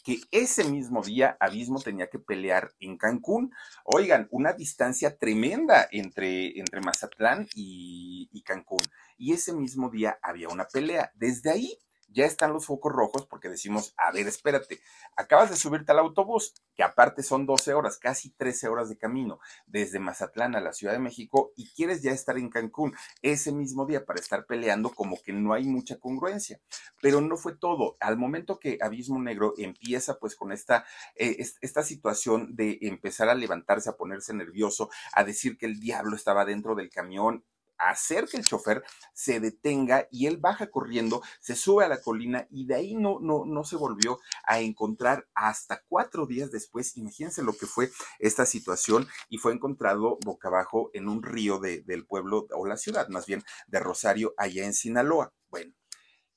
que 0.09 0.23
ese 0.31 0.65
mismo 0.65 1.03
día 1.03 1.37
Abismo 1.39 1.81
tenía 1.81 2.09
que 2.09 2.19
pelear 2.19 2.73
en 2.81 2.97
Cancún. 2.97 3.53
Oigan, 3.85 4.27
una 4.31 4.55
distancia 4.55 5.19
tremenda 5.19 5.87
entre, 5.91 6.59
entre 6.59 6.81
Mazatlán 6.81 7.47
y, 7.55 8.31
y 8.33 8.41
Cancún. 8.41 8.81
Y 9.19 9.35
ese 9.35 9.53
mismo 9.53 9.91
día 9.91 10.19
había 10.23 10.49
una 10.49 10.65
pelea. 10.65 11.13
Desde 11.15 11.51
ahí 11.51 11.79
ya 12.09 12.25
están 12.25 12.53
los 12.53 12.67
focos 12.67 12.93
rojos 12.93 13.27
porque 13.27 13.49
decimos, 13.49 13.95
a 13.97 14.11
ver, 14.13 14.27
espérate, 14.27 14.81
acabas 15.17 15.51
de 15.51 15.57
subirte 15.57 15.93
al 15.93 15.99
autobús, 15.99 16.55
que 16.75 16.83
aparte 16.83 17.23
son 17.23 17.47
12 17.47 17.75
horas, 17.75 17.99
casi 17.99 18.31
13 18.31 18.69
horas 18.69 18.89
de 18.89 18.99
camino 18.99 19.41
desde 19.67 19.99
Mazatlán 19.99 20.57
a 20.57 20.61
la 20.61 20.73
Ciudad 20.73 20.93
de 20.93 20.99
México 20.99 21.53
y 21.57 21.71
quieres 21.71 22.03
ya 22.03 22.13
estar 22.13 22.39
en 22.39 22.51
Cancún 22.51 22.95
ese 23.23 23.53
mismo 23.53 23.87
día 23.87 24.05
para 24.05 24.21
estar 24.21 24.47
peleando, 24.47 24.91
como 24.91 25.21
que 25.23 25.33
no 25.33 25.53
hay 25.53 25.65
mucha 25.65 25.99
congruencia. 25.99 26.61
Pero 27.01 27.21
no 27.21 27.37
fue 27.37 27.57
todo. 27.57 27.97
Al 28.01 28.17
momento 28.17 28.59
que 28.59 28.79
Abismo 28.81 29.21
Negro 29.21 29.55
empieza 29.57 30.19
pues 30.19 30.35
con 30.35 30.53
esta, 30.53 30.85
eh, 31.15 31.45
esta 31.61 31.83
situación 31.83 32.55
de 32.57 32.79
empezar 32.83 33.29
a 33.29 33.35
levantarse, 33.35 33.91
a 33.91 33.97
ponerse 33.97 34.35
nervioso, 34.35 34.91
a 35.13 35.25
decir 35.25 35.59
que 35.59 35.67
el 35.67 35.81
diablo 35.81 36.17
estaba 36.17 36.45
dentro 36.45 36.75
del 36.75 36.91
camión, 36.91 37.45
hacer 37.79 38.27
que 38.27 38.37
el 38.37 38.45
chofer 38.45 38.83
se 39.13 39.41
detenga 39.41 40.09
y 40.11 40.27
él 40.27 40.37
baja 40.37 40.71
corriendo, 40.71 41.23
se 41.41 41.55
sube 41.55 41.85
a 41.85 41.89
la 41.89 42.01
colina 42.01 42.47
y 42.51 42.67
de 42.67 42.75
ahí 42.75 42.95
no, 42.95 43.19
no, 43.21 43.45
no 43.47 43.65
se 43.65 43.77
volvió 43.77 44.19
a 44.45 44.61
encontrar 44.61 45.27
hasta 45.35 45.83
cuatro 45.89 46.27
días 46.27 46.51
después. 46.51 46.97
Imagínense 46.97 47.43
lo 47.43 47.53
que 47.53 47.67
fue 47.67 47.91
esta 48.19 48.47
situación 48.47 49.09
y 49.29 49.39
fue 49.39 49.53
encontrado 49.53 50.19
boca 50.25 50.49
abajo 50.49 50.91
en 50.93 51.09
un 51.09 51.23
río 51.23 51.59
del 51.61 52.07
pueblo 52.07 52.47
o 52.51 52.67
la 52.67 52.77
ciudad, 52.77 53.09
más 53.09 53.27
bien 53.27 53.43
de 53.67 53.81
Rosario, 53.81 54.35
allá 54.37 54.65
en 54.65 54.75
Sinaloa. 54.75 55.33
Bueno. 55.49 55.73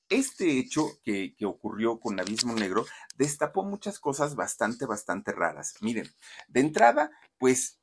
Este 0.08 0.58
hecho 0.58 0.90
que, 1.02 1.34
que 1.38 1.46
ocurrió 1.46 1.98
con 1.98 2.20
Abismo 2.20 2.52
Negro 2.52 2.84
destapó 3.16 3.64
muchas 3.64 3.98
cosas 3.98 4.34
bastante, 4.34 4.84
bastante 4.84 5.32
raras. 5.32 5.76
Miren, 5.80 6.06
de 6.48 6.60
entrada, 6.60 7.10
pues 7.38 7.80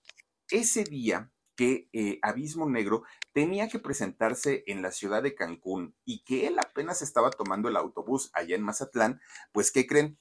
ese 0.52 0.84
día 0.84 1.32
que 1.60 1.90
eh, 1.92 2.20
Abismo 2.22 2.70
Negro 2.70 3.04
tenía 3.34 3.68
que 3.68 3.80
presentarse 3.80 4.64
en 4.68 4.82
la 4.82 4.94
ciudad 4.94 5.22
de 5.22 5.36
Cancún 5.36 5.94
y 6.06 6.24
que 6.24 6.48
él 6.48 6.58
apenas 6.58 7.02
estaba 7.02 7.32
tomando 7.32 7.68
el 7.68 7.76
autobús 7.76 8.30
allá 8.32 8.56
en 8.56 8.64
Mazatlán, 8.64 9.20
pues 9.52 9.70
¿qué 9.70 9.86
creen? 9.86 10.18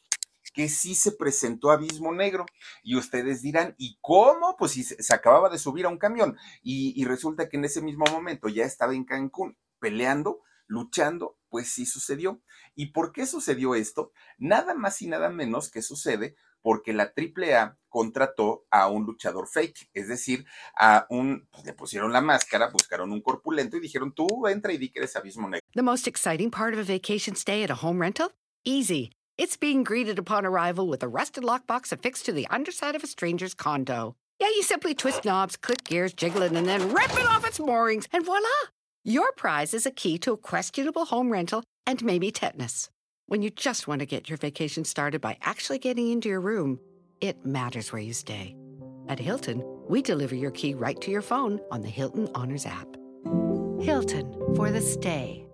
que 0.53 0.69
sí 0.69 0.97
se 0.97 1.13
presentó 1.13 1.71
Abismo 1.71 2.13
Negro. 2.13 2.45
Y 2.83 2.97
ustedes 2.97 3.43
dirán, 3.43 3.77
¿y 3.79 3.99
cómo? 4.01 4.57
Pues 4.59 4.73
si 4.73 4.83
se 4.83 5.15
acababa 5.15 5.49
de 5.49 5.59
subir 5.59 5.87
a 5.87 5.91
un 5.91 5.99
camión 5.99 6.37
y, 6.61 7.01
y 7.01 7.05
resulta 7.05 7.49
que 7.49 7.59
en 7.59 7.67
ese 7.67 7.83
mismo 7.83 8.07
momento 8.11 8.49
ya 8.49 8.65
estaba 8.65 8.95
en 8.95 9.05
Cancún 9.05 9.57
peleando, 9.79 10.41
luchando, 10.67 11.39
pues 11.51 11.69
sí 11.69 11.87
sucedió. 11.87 12.43
¿Y 12.75 12.87
por 12.87 13.13
qué 13.13 13.27
sucedió 13.27 13.77
esto? 13.77 14.11
Nada 14.39 14.75
más 14.75 15.01
y 15.03 15.07
nada 15.07 15.29
menos 15.29 15.71
que 15.71 15.83
sucede 15.83 16.35
porque 16.63 16.93
la 16.93 17.13
AAA 17.17 17.77
contrató 17.89 18.67
a 18.71 18.89
un 18.89 19.05
luchador 19.05 19.49
fake, 19.49 19.91
es 19.95 20.09
decir, 20.09 20.45
a 20.79 21.07
un, 21.11 21.47
pues 21.51 21.65
le 21.65 21.73
pusieron 21.73 22.13
la 22.13 22.21
máscara, 22.21 22.71
buscaron 22.71 23.13
un 23.13 23.23
corpulento 23.23 23.77
y 23.77 23.81
dijeron, 23.81 24.13
tú 24.13 24.47
entra 24.47 24.73
y 24.73 24.79
di 24.79 24.91
que 24.91 25.01
eres 25.01 25.17
abismo 25.17 25.49
negro. 25.49 25.67
The 25.75 25.83
most 25.83 26.07
exciting 26.07 26.51
part 26.51 26.75
of 26.75 26.81
a 26.81 26.85
vacation 26.85 27.35
stay 27.35 27.63
at 27.63 27.71
a 27.71 27.77
home 27.77 28.01
rental? 28.01 28.31
Easy. 28.65 29.11
It's 29.37 29.57
being 29.57 29.85
greeted 29.85 30.19
upon 30.19 30.45
arrival 30.45 30.89
with 30.89 31.03
a 31.03 31.09
rusted 31.09 31.45
lockbox 31.45 31.93
affixed 31.93 32.27
to 32.27 32.33
the 32.33 32.47
underside 32.51 32.97
of 32.97 33.05
a 33.05 33.07
stranger's 33.07 33.55
condo. 33.55 34.17
Yeah, 34.41 34.49
you 34.49 34.63
simply 34.63 34.95
twist 34.95 35.25
knobs, 35.25 35.57
click 35.57 35.85
gears, 35.85 36.13
jiggle 36.13 36.43
it, 36.43 36.53
and 36.53 36.67
then 36.67 36.93
rip 36.93 37.13
it 37.13 37.27
off 37.27 37.47
its 37.47 37.59
moorings, 37.59 38.07
and 38.13 38.25
voila! 38.25 38.49
Your 39.05 39.33
prize 39.33 39.75
is 39.75 39.87
a 39.87 39.91
key 39.91 40.19
to 40.19 40.33
a 40.33 40.37
questionable 40.37 41.07
home 41.07 41.33
rental 41.33 41.63
and 41.87 42.05
maybe 42.05 42.31
tetanus. 42.31 42.91
When 43.29 43.43
you 43.43 43.51
just 43.51 43.87
want 43.87 43.99
to 43.99 44.07
get 44.07 44.31
your 44.31 44.39
vacation 44.39 44.85
started 44.85 45.21
by 45.21 45.37
actually 45.43 45.79
getting 45.81 46.11
into 46.11 46.31
your 46.31 46.41
room, 46.41 46.81
it 47.21 47.45
matters 47.45 47.93
where 47.93 48.01
you 48.01 48.15
stay. 48.15 48.57
At 49.07 49.19
Hilton, 49.19 49.63
we 49.87 50.01
deliver 50.01 50.35
your 50.35 50.51
key 50.51 50.73
right 50.73 50.99
to 51.03 51.11
your 51.11 51.21
phone 51.21 51.61
on 51.71 51.83
the 51.83 51.91
Hilton 51.91 52.31
Honors 52.35 52.65
app. 52.65 52.89
Hilton 53.83 54.35
for 54.57 54.71
the 54.71 54.81
stay. 54.81 55.48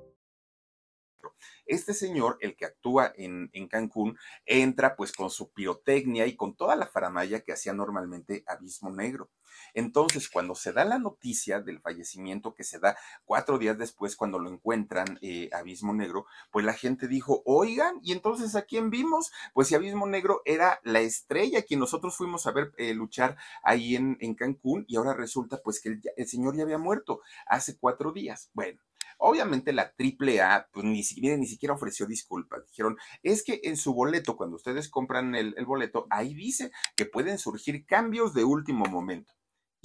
Este 1.66 1.94
señor, 1.94 2.38
el 2.40 2.56
que 2.56 2.66
actúa 2.66 3.12
en, 3.16 3.50
en, 3.52 3.68
Cancún, 3.68 4.18
entra 4.44 4.96
pues 4.96 5.12
con 5.12 5.30
su 5.30 5.50
pirotecnia 5.52 6.26
y 6.26 6.36
con 6.36 6.54
toda 6.54 6.76
la 6.76 6.86
faramaya 6.86 7.40
que 7.40 7.52
hacía 7.52 7.72
normalmente 7.72 8.44
Abismo 8.46 8.90
Negro. 8.90 9.30
Entonces, 9.72 10.28
cuando 10.28 10.54
se 10.54 10.72
da 10.72 10.84
la 10.84 10.98
noticia 10.98 11.60
del 11.60 11.80
fallecimiento 11.80 12.54
que 12.54 12.64
se 12.64 12.78
da 12.78 12.96
cuatro 13.24 13.58
días 13.58 13.78
después, 13.78 14.16
cuando 14.16 14.38
lo 14.38 14.50
encuentran 14.50 15.18
eh, 15.22 15.48
Abismo 15.52 15.94
Negro, 15.94 16.26
pues 16.50 16.64
la 16.64 16.74
gente 16.74 17.08
dijo, 17.08 17.42
oigan, 17.44 17.98
¿y 18.02 18.12
entonces 18.12 18.54
a 18.56 18.62
quién 18.62 18.90
vimos? 18.90 19.32
Pues 19.52 19.68
si 19.68 19.74
Abismo 19.74 20.06
Negro 20.06 20.42
era 20.44 20.80
la 20.82 21.00
estrella 21.00 21.62
que 21.62 21.76
nosotros 21.76 22.16
fuimos 22.16 22.46
a 22.46 22.52
ver 22.52 22.72
eh, 22.76 22.94
luchar 22.94 23.36
ahí 23.62 23.96
en, 23.96 24.16
en, 24.20 24.34
Cancún 24.34 24.84
y 24.88 24.96
ahora 24.96 25.14
resulta 25.14 25.60
pues 25.62 25.80
que 25.80 25.90
el, 25.90 26.02
el 26.16 26.26
señor 26.26 26.56
ya 26.56 26.64
había 26.64 26.78
muerto 26.78 27.20
hace 27.46 27.78
cuatro 27.78 28.12
días. 28.12 28.50
Bueno. 28.52 28.80
Obviamente 29.18 29.72
la 29.72 29.94
AAA, 29.98 30.68
pues 30.72 30.84
ni, 30.84 31.02
miren, 31.20 31.40
ni 31.40 31.46
siquiera 31.46 31.74
ofreció 31.74 32.06
disculpas. 32.06 32.66
Dijeron, 32.66 32.96
es 33.22 33.44
que 33.44 33.60
en 33.64 33.76
su 33.76 33.94
boleto, 33.94 34.36
cuando 34.36 34.56
ustedes 34.56 34.88
compran 34.88 35.34
el, 35.34 35.54
el 35.56 35.66
boleto, 35.66 36.06
ahí 36.10 36.34
dice 36.34 36.70
que 36.96 37.06
pueden 37.06 37.38
surgir 37.38 37.86
cambios 37.86 38.34
de 38.34 38.44
último 38.44 38.86
momento. 38.86 39.32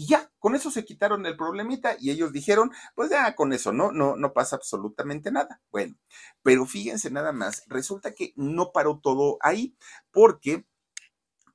Y 0.01 0.07
ya, 0.07 0.31
con 0.39 0.55
eso 0.55 0.71
se 0.71 0.85
quitaron 0.85 1.25
el 1.25 1.35
problemita 1.35 1.97
y 1.99 2.09
ellos 2.11 2.31
dijeron, 2.31 2.71
pues 2.95 3.09
ya 3.09 3.35
con 3.35 3.51
eso 3.51 3.73
no, 3.73 3.91
no, 3.91 4.15
no 4.15 4.31
pasa 4.31 4.55
absolutamente 4.55 5.29
nada. 5.29 5.61
Bueno, 5.71 5.97
pero 6.41 6.65
fíjense 6.65 7.11
nada 7.11 7.33
más, 7.33 7.63
resulta 7.67 8.13
que 8.13 8.31
no 8.37 8.71
paró 8.71 9.01
todo 9.03 9.37
ahí, 9.41 9.75
porque 10.11 10.65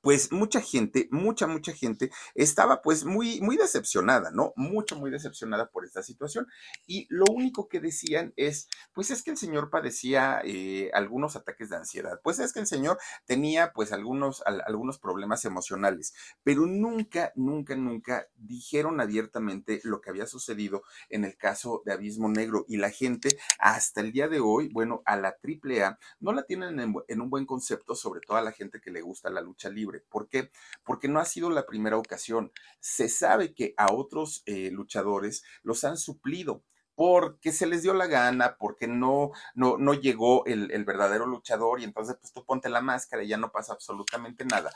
pues 0.05 0.31
mucha 0.31 0.61
gente, 0.61 1.07
mucha, 1.09 1.47
mucha 1.47 1.73
gente 1.73 2.11
estaba 2.35 2.83
pues 2.83 3.05
muy, 3.05 3.41
muy 3.41 3.57
decepcionada, 3.57 4.29
¿no? 4.29 4.53
Mucho, 4.55 4.95
muy 4.95 5.09
decepcionada 5.09 5.71
por 5.71 5.83
esta 5.83 6.03
situación. 6.03 6.45
Y 6.85 7.07
lo 7.09 7.25
único 7.33 7.67
que 7.67 7.79
decían 7.79 8.31
es, 8.35 8.69
pues 8.93 9.09
es 9.09 9.23
que 9.23 9.31
el 9.31 9.37
señor 9.37 9.71
padecía 9.71 10.41
eh, 10.43 10.91
algunos 10.93 11.35
ataques 11.35 11.71
de 11.71 11.77
ansiedad, 11.77 12.19
pues 12.23 12.37
es 12.37 12.53
que 12.53 12.59
el 12.59 12.67
señor 12.67 12.99
tenía 13.25 13.73
pues 13.73 13.91
algunos, 13.91 14.43
al, 14.45 14.61
algunos 14.67 14.99
problemas 14.99 15.43
emocionales, 15.43 16.13
pero 16.43 16.67
nunca, 16.67 17.31
nunca, 17.35 17.75
nunca 17.75 18.27
dijeron 18.35 19.01
abiertamente 19.01 19.81
lo 19.85 20.01
que 20.01 20.11
había 20.11 20.27
sucedido 20.27 20.83
en 21.09 21.25
el 21.25 21.35
caso 21.35 21.81
de 21.83 21.93
Abismo 21.93 22.29
Negro. 22.29 22.63
Y 22.67 22.77
la 22.77 22.91
gente 22.91 23.39
hasta 23.57 24.01
el 24.01 24.11
día 24.11 24.27
de 24.27 24.39
hoy, 24.39 24.69
bueno, 24.71 25.01
a 25.07 25.17
la 25.17 25.29
AAA 25.29 25.97
no 26.19 26.31
la 26.31 26.43
tienen 26.43 26.79
en, 26.79 26.93
en 27.07 27.21
un 27.21 27.31
buen 27.31 27.47
concepto, 27.47 27.95
sobre 27.95 28.21
todo 28.21 28.37
a 28.37 28.43
la 28.43 28.51
gente 28.51 28.79
que 28.79 28.91
le 28.91 29.01
gusta 29.01 29.31
la 29.31 29.41
lucha 29.41 29.67
libre. 29.67 29.94
¿Por 29.99 30.27
qué? 30.29 30.51
Porque 30.83 31.07
no 31.07 31.19
ha 31.19 31.25
sido 31.25 31.49
la 31.49 31.65
primera 31.65 31.97
ocasión. 31.97 32.51
Se 32.79 33.09
sabe 33.09 33.53
que 33.53 33.73
a 33.77 33.93
otros 33.93 34.43
eh, 34.45 34.69
luchadores 34.71 35.43
los 35.63 35.83
han 35.83 35.97
suplido 35.97 36.63
porque 36.95 37.51
se 37.51 37.67
les 37.67 37.83
dio 37.83 37.93
la 37.93 38.07
gana, 38.07 38.55
porque 38.57 38.87
no, 38.87 39.31
no, 39.53 39.77
no 39.77 39.93
llegó 39.93 40.45
el, 40.45 40.71
el, 40.71 40.85
verdadero 40.85 41.25
luchador 41.25 41.81
y 41.81 41.83
entonces 41.83 42.15
pues 42.19 42.31
tú 42.31 42.45
ponte 42.45 42.69
la 42.69 42.81
máscara 42.81 43.21
y 43.23 43.27
ya 43.27 43.37
no 43.37 43.51
pasa 43.51 43.73
absolutamente 43.73 44.45
nada. 44.45 44.71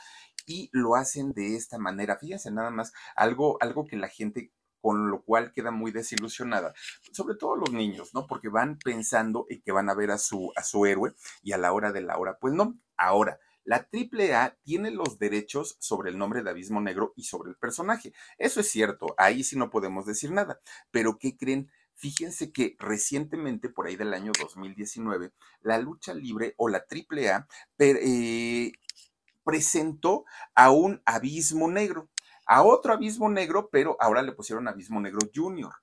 Y 0.46 0.68
lo 0.72 0.96
hacen 0.96 1.32
de 1.32 1.56
esta 1.56 1.78
manera. 1.78 2.18
Fíjense 2.18 2.50
nada 2.50 2.70
más, 2.70 2.92
algo, 3.16 3.56
algo 3.60 3.86
que 3.86 3.96
la 3.96 4.08
gente 4.08 4.52
con 4.80 5.10
lo 5.10 5.22
cual 5.22 5.52
queda 5.52 5.70
muy 5.70 5.92
desilusionada, 5.92 6.74
sobre 7.12 7.36
todo 7.36 7.56
los 7.56 7.72
niños, 7.72 8.14
¿no? 8.14 8.26
Porque 8.26 8.48
van 8.48 8.78
pensando 8.78 9.46
en 9.50 9.60
que 9.62 9.72
van 9.72 9.90
a 9.90 9.94
ver 9.94 10.10
a 10.10 10.18
su, 10.18 10.52
a 10.56 10.62
su 10.62 10.86
héroe 10.86 11.12
y 11.42 11.52
a 11.52 11.58
la 11.58 11.72
hora 11.72 11.92
de 11.92 12.00
la 12.00 12.16
hora, 12.16 12.38
pues 12.40 12.54
no, 12.54 12.78
ahora 12.96 13.38
la 13.64 13.88
AAA 13.92 14.56
tiene 14.62 14.90
los 14.90 15.18
derechos 15.18 15.76
sobre 15.78 16.10
el 16.10 16.18
nombre 16.18 16.42
de 16.42 16.50
Abismo 16.50 16.80
Negro 16.80 17.12
y 17.16 17.24
sobre 17.24 17.50
el 17.50 17.56
personaje. 17.56 18.12
Eso 18.38 18.60
es 18.60 18.70
cierto, 18.70 19.14
ahí 19.18 19.44
sí 19.44 19.56
no 19.56 19.70
podemos 19.70 20.06
decir 20.06 20.32
nada. 20.32 20.60
Pero 20.90 21.18
¿qué 21.18 21.36
creen? 21.36 21.70
Fíjense 21.94 22.50
que 22.52 22.76
recientemente, 22.78 23.68
por 23.68 23.86
ahí 23.86 23.96
del 23.96 24.14
año 24.14 24.32
2019, 24.40 25.32
la 25.60 25.78
lucha 25.78 26.14
libre 26.14 26.54
o 26.56 26.68
la 26.68 26.78
AAA 26.78 27.46
eh, 27.78 28.72
presentó 29.44 30.24
a 30.54 30.70
un 30.70 31.02
abismo 31.04 31.68
negro, 31.70 32.08
a 32.46 32.62
otro 32.62 32.94
abismo 32.94 33.28
negro, 33.28 33.68
pero 33.70 33.96
ahora 34.00 34.22
le 34.22 34.32
pusieron 34.32 34.66
abismo 34.66 35.00
negro 35.00 35.20
junior 35.34 35.74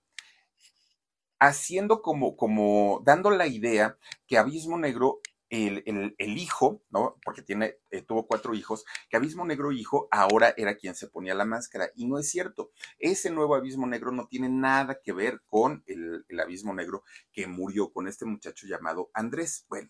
haciendo 1.39 2.01
como, 2.01 2.35
como, 2.35 3.01
dando 3.03 3.29
la 3.31 3.47
idea 3.47 3.97
que 4.25 4.37
Abismo 4.37 4.77
Negro 4.77 5.19
el, 5.49 6.15
el, 6.17 6.37
hijo, 6.37 6.83
¿no? 6.89 7.17
Porque 7.23 7.41
tiene, 7.41 7.75
eh, 7.91 8.01
tuvo 8.01 8.27
cuatro 8.27 8.53
hijos, 8.53 8.85
que 9.09 9.17
Abismo 9.17 9.45
Negro 9.45 9.71
hijo 9.71 10.07
ahora 10.11 10.53
era 10.57 10.75
quien 10.75 10.95
se 10.95 11.07
ponía 11.07 11.35
la 11.35 11.45
máscara. 11.45 11.89
Y 11.95 12.05
no 12.05 12.19
es 12.19 12.29
cierto. 12.29 12.71
Ese 12.99 13.29
nuevo 13.31 13.55
Abismo 13.55 13.87
Negro 13.87 14.11
no 14.11 14.27
tiene 14.27 14.49
nada 14.49 14.99
que 15.01 15.13
ver 15.13 15.41
con 15.47 15.83
el, 15.87 16.25
el 16.27 16.39
Abismo 16.39 16.73
Negro 16.73 17.03
que 17.31 17.47
murió 17.47 17.91
con 17.91 18.07
este 18.07 18.25
muchacho 18.25 18.67
llamado 18.67 19.09
Andrés. 19.13 19.65
Bueno, 19.69 19.89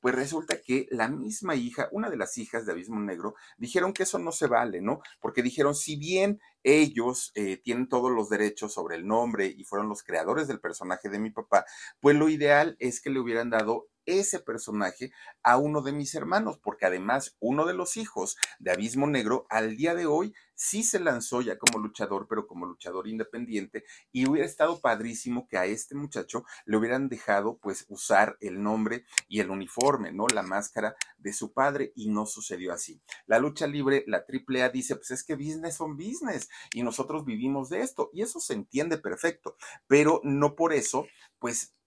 pues 0.00 0.14
resulta 0.14 0.60
que 0.60 0.86
la 0.90 1.08
misma 1.08 1.54
hija, 1.54 1.88
una 1.92 2.10
de 2.10 2.16
las 2.16 2.36
hijas 2.38 2.66
de 2.66 2.72
Abismo 2.72 3.00
Negro, 3.00 3.34
dijeron 3.56 3.92
que 3.92 4.02
eso 4.02 4.18
no 4.18 4.32
se 4.32 4.46
vale, 4.46 4.80
¿no? 4.80 5.00
Porque 5.20 5.42
dijeron, 5.42 5.74
si 5.74 5.96
bien 5.96 6.40
ellos 6.62 7.32
eh, 7.34 7.58
tienen 7.62 7.88
todos 7.88 8.10
los 8.10 8.28
derechos 8.28 8.72
sobre 8.72 8.96
el 8.96 9.06
nombre 9.06 9.46
y 9.46 9.64
fueron 9.64 9.88
los 9.88 10.02
creadores 10.02 10.48
del 10.48 10.60
personaje 10.60 11.08
de 11.08 11.18
mi 11.18 11.30
papá, 11.30 11.64
pues 12.00 12.16
lo 12.16 12.28
ideal 12.28 12.76
es 12.78 13.00
que 13.00 13.10
le 13.10 13.20
hubieran 13.20 13.50
dado 13.50 13.88
ese 14.06 14.40
personaje 14.40 15.12
a 15.42 15.58
uno 15.58 15.82
de 15.82 15.92
mis 15.92 16.14
hermanos, 16.14 16.58
porque 16.58 16.86
además 16.86 17.36
uno 17.40 17.66
de 17.66 17.74
los 17.74 17.96
hijos 17.96 18.36
de 18.58 18.72
Abismo 18.72 19.06
Negro 19.06 19.46
al 19.50 19.76
día 19.76 19.94
de 19.94 20.06
hoy 20.06 20.34
sí 20.58 20.82
se 20.82 20.98
lanzó 20.98 21.40
ya 21.40 21.56
como 21.56 21.78
luchador, 21.78 22.26
pero 22.28 22.46
como 22.46 22.66
luchador 22.66 23.06
independiente, 23.06 23.84
y 24.10 24.28
hubiera 24.28 24.44
estado 24.44 24.80
padrísimo 24.80 25.46
que 25.48 25.56
a 25.56 25.66
este 25.66 25.94
muchacho 25.94 26.44
le 26.66 26.76
hubieran 26.76 27.08
dejado 27.08 27.58
pues 27.58 27.86
usar 27.88 28.36
el 28.40 28.60
nombre 28.60 29.04
y 29.28 29.38
el 29.38 29.50
uniforme, 29.50 30.12
¿no? 30.12 30.26
La 30.26 30.42
máscara 30.42 30.96
de 31.16 31.32
su 31.32 31.52
padre, 31.52 31.92
y 31.94 32.10
no 32.10 32.26
sucedió 32.26 32.72
así. 32.72 33.00
La 33.26 33.38
lucha 33.38 33.68
libre, 33.68 34.04
la 34.08 34.24
AAA 34.28 34.70
dice, 34.70 34.96
pues 34.96 35.12
es 35.12 35.22
que 35.22 35.36
business 35.36 35.76
son 35.76 35.96
business, 35.96 36.48
y 36.72 36.82
nosotros 36.82 37.24
vivimos 37.24 37.68
de 37.68 37.82
esto, 37.82 38.10
y 38.12 38.22
eso 38.22 38.40
se 38.40 38.54
entiende 38.54 38.98
perfecto, 38.98 39.56
pero 39.86 40.20
no 40.24 40.56
por 40.56 40.72
eso, 40.72 41.06
pues 41.38 41.77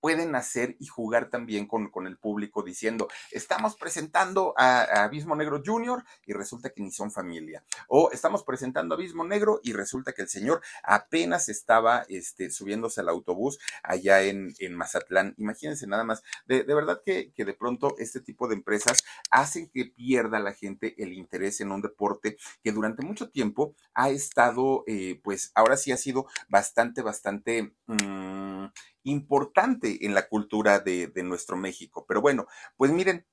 pueden 0.00 0.34
hacer 0.34 0.76
y 0.78 0.86
jugar 0.86 1.30
también 1.30 1.66
con, 1.66 1.90
con 1.90 2.06
el 2.06 2.16
público 2.16 2.62
diciendo, 2.62 3.08
estamos 3.30 3.76
presentando 3.76 4.54
a, 4.56 4.82
Abismo 5.04 5.36
Negro 5.36 5.62
Junior 5.64 6.04
y 6.26 6.32
resulta 6.32 6.70
que 6.70 6.82
ni 6.82 6.90
son 6.90 7.10
familia. 7.10 7.64
O 7.88 8.10
estamos 8.12 8.44
presentando 8.44 8.94
a 8.94 8.96
Abismo 8.96 9.24
Negro 9.24 9.60
y 9.62 9.72
resulta 9.72 10.12
que 10.12 10.22
el 10.22 10.28
señor 10.28 10.62
apenas 10.82 11.48
estaba 11.48 12.04
este, 12.08 12.50
subiéndose 12.50 13.00
al 13.00 13.08
autobús 13.08 13.58
allá 13.82 14.22
en, 14.22 14.54
en 14.58 14.74
Mazatlán. 14.74 15.34
Imagínense 15.36 15.86
nada 15.86 16.04
más, 16.04 16.22
de, 16.46 16.64
de 16.64 16.74
verdad 16.74 17.02
que, 17.04 17.32
que, 17.32 17.44
de 17.44 17.54
pronto 17.54 17.94
este 17.98 18.20
tipo 18.20 18.48
de 18.48 18.54
empresas 18.54 19.04
hacen 19.30 19.68
que 19.68 19.86
pierda 19.86 20.38
la 20.38 20.52
gente 20.52 20.94
el 21.02 21.12
interés 21.12 21.60
en 21.60 21.72
un 21.72 21.82
deporte 21.82 22.36
que 22.62 22.72
durante 22.72 23.04
mucho 23.04 23.30
tiempo 23.30 23.74
ha 23.94 24.10
estado, 24.10 24.84
eh, 24.86 25.20
pues 25.22 25.52
ahora 25.54 25.76
sí 25.76 25.92
ha 25.92 25.96
sido 25.96 26.26
bastante, 26.48 27.02
bastante... 27.02 27.74
Mmm, 27.86 28.66
importante 29.04 30.04
en 30.04 30.14
la 30.14 30.28
cultura 30.28 30.80
de, 30.80 31.10
nuestro 31.24 31.56
México. 31.56 32.04
Pero 32.06 32.20
bueno, 32.20 32.46
pues 32.76 32.92
miren, 32.92 33.26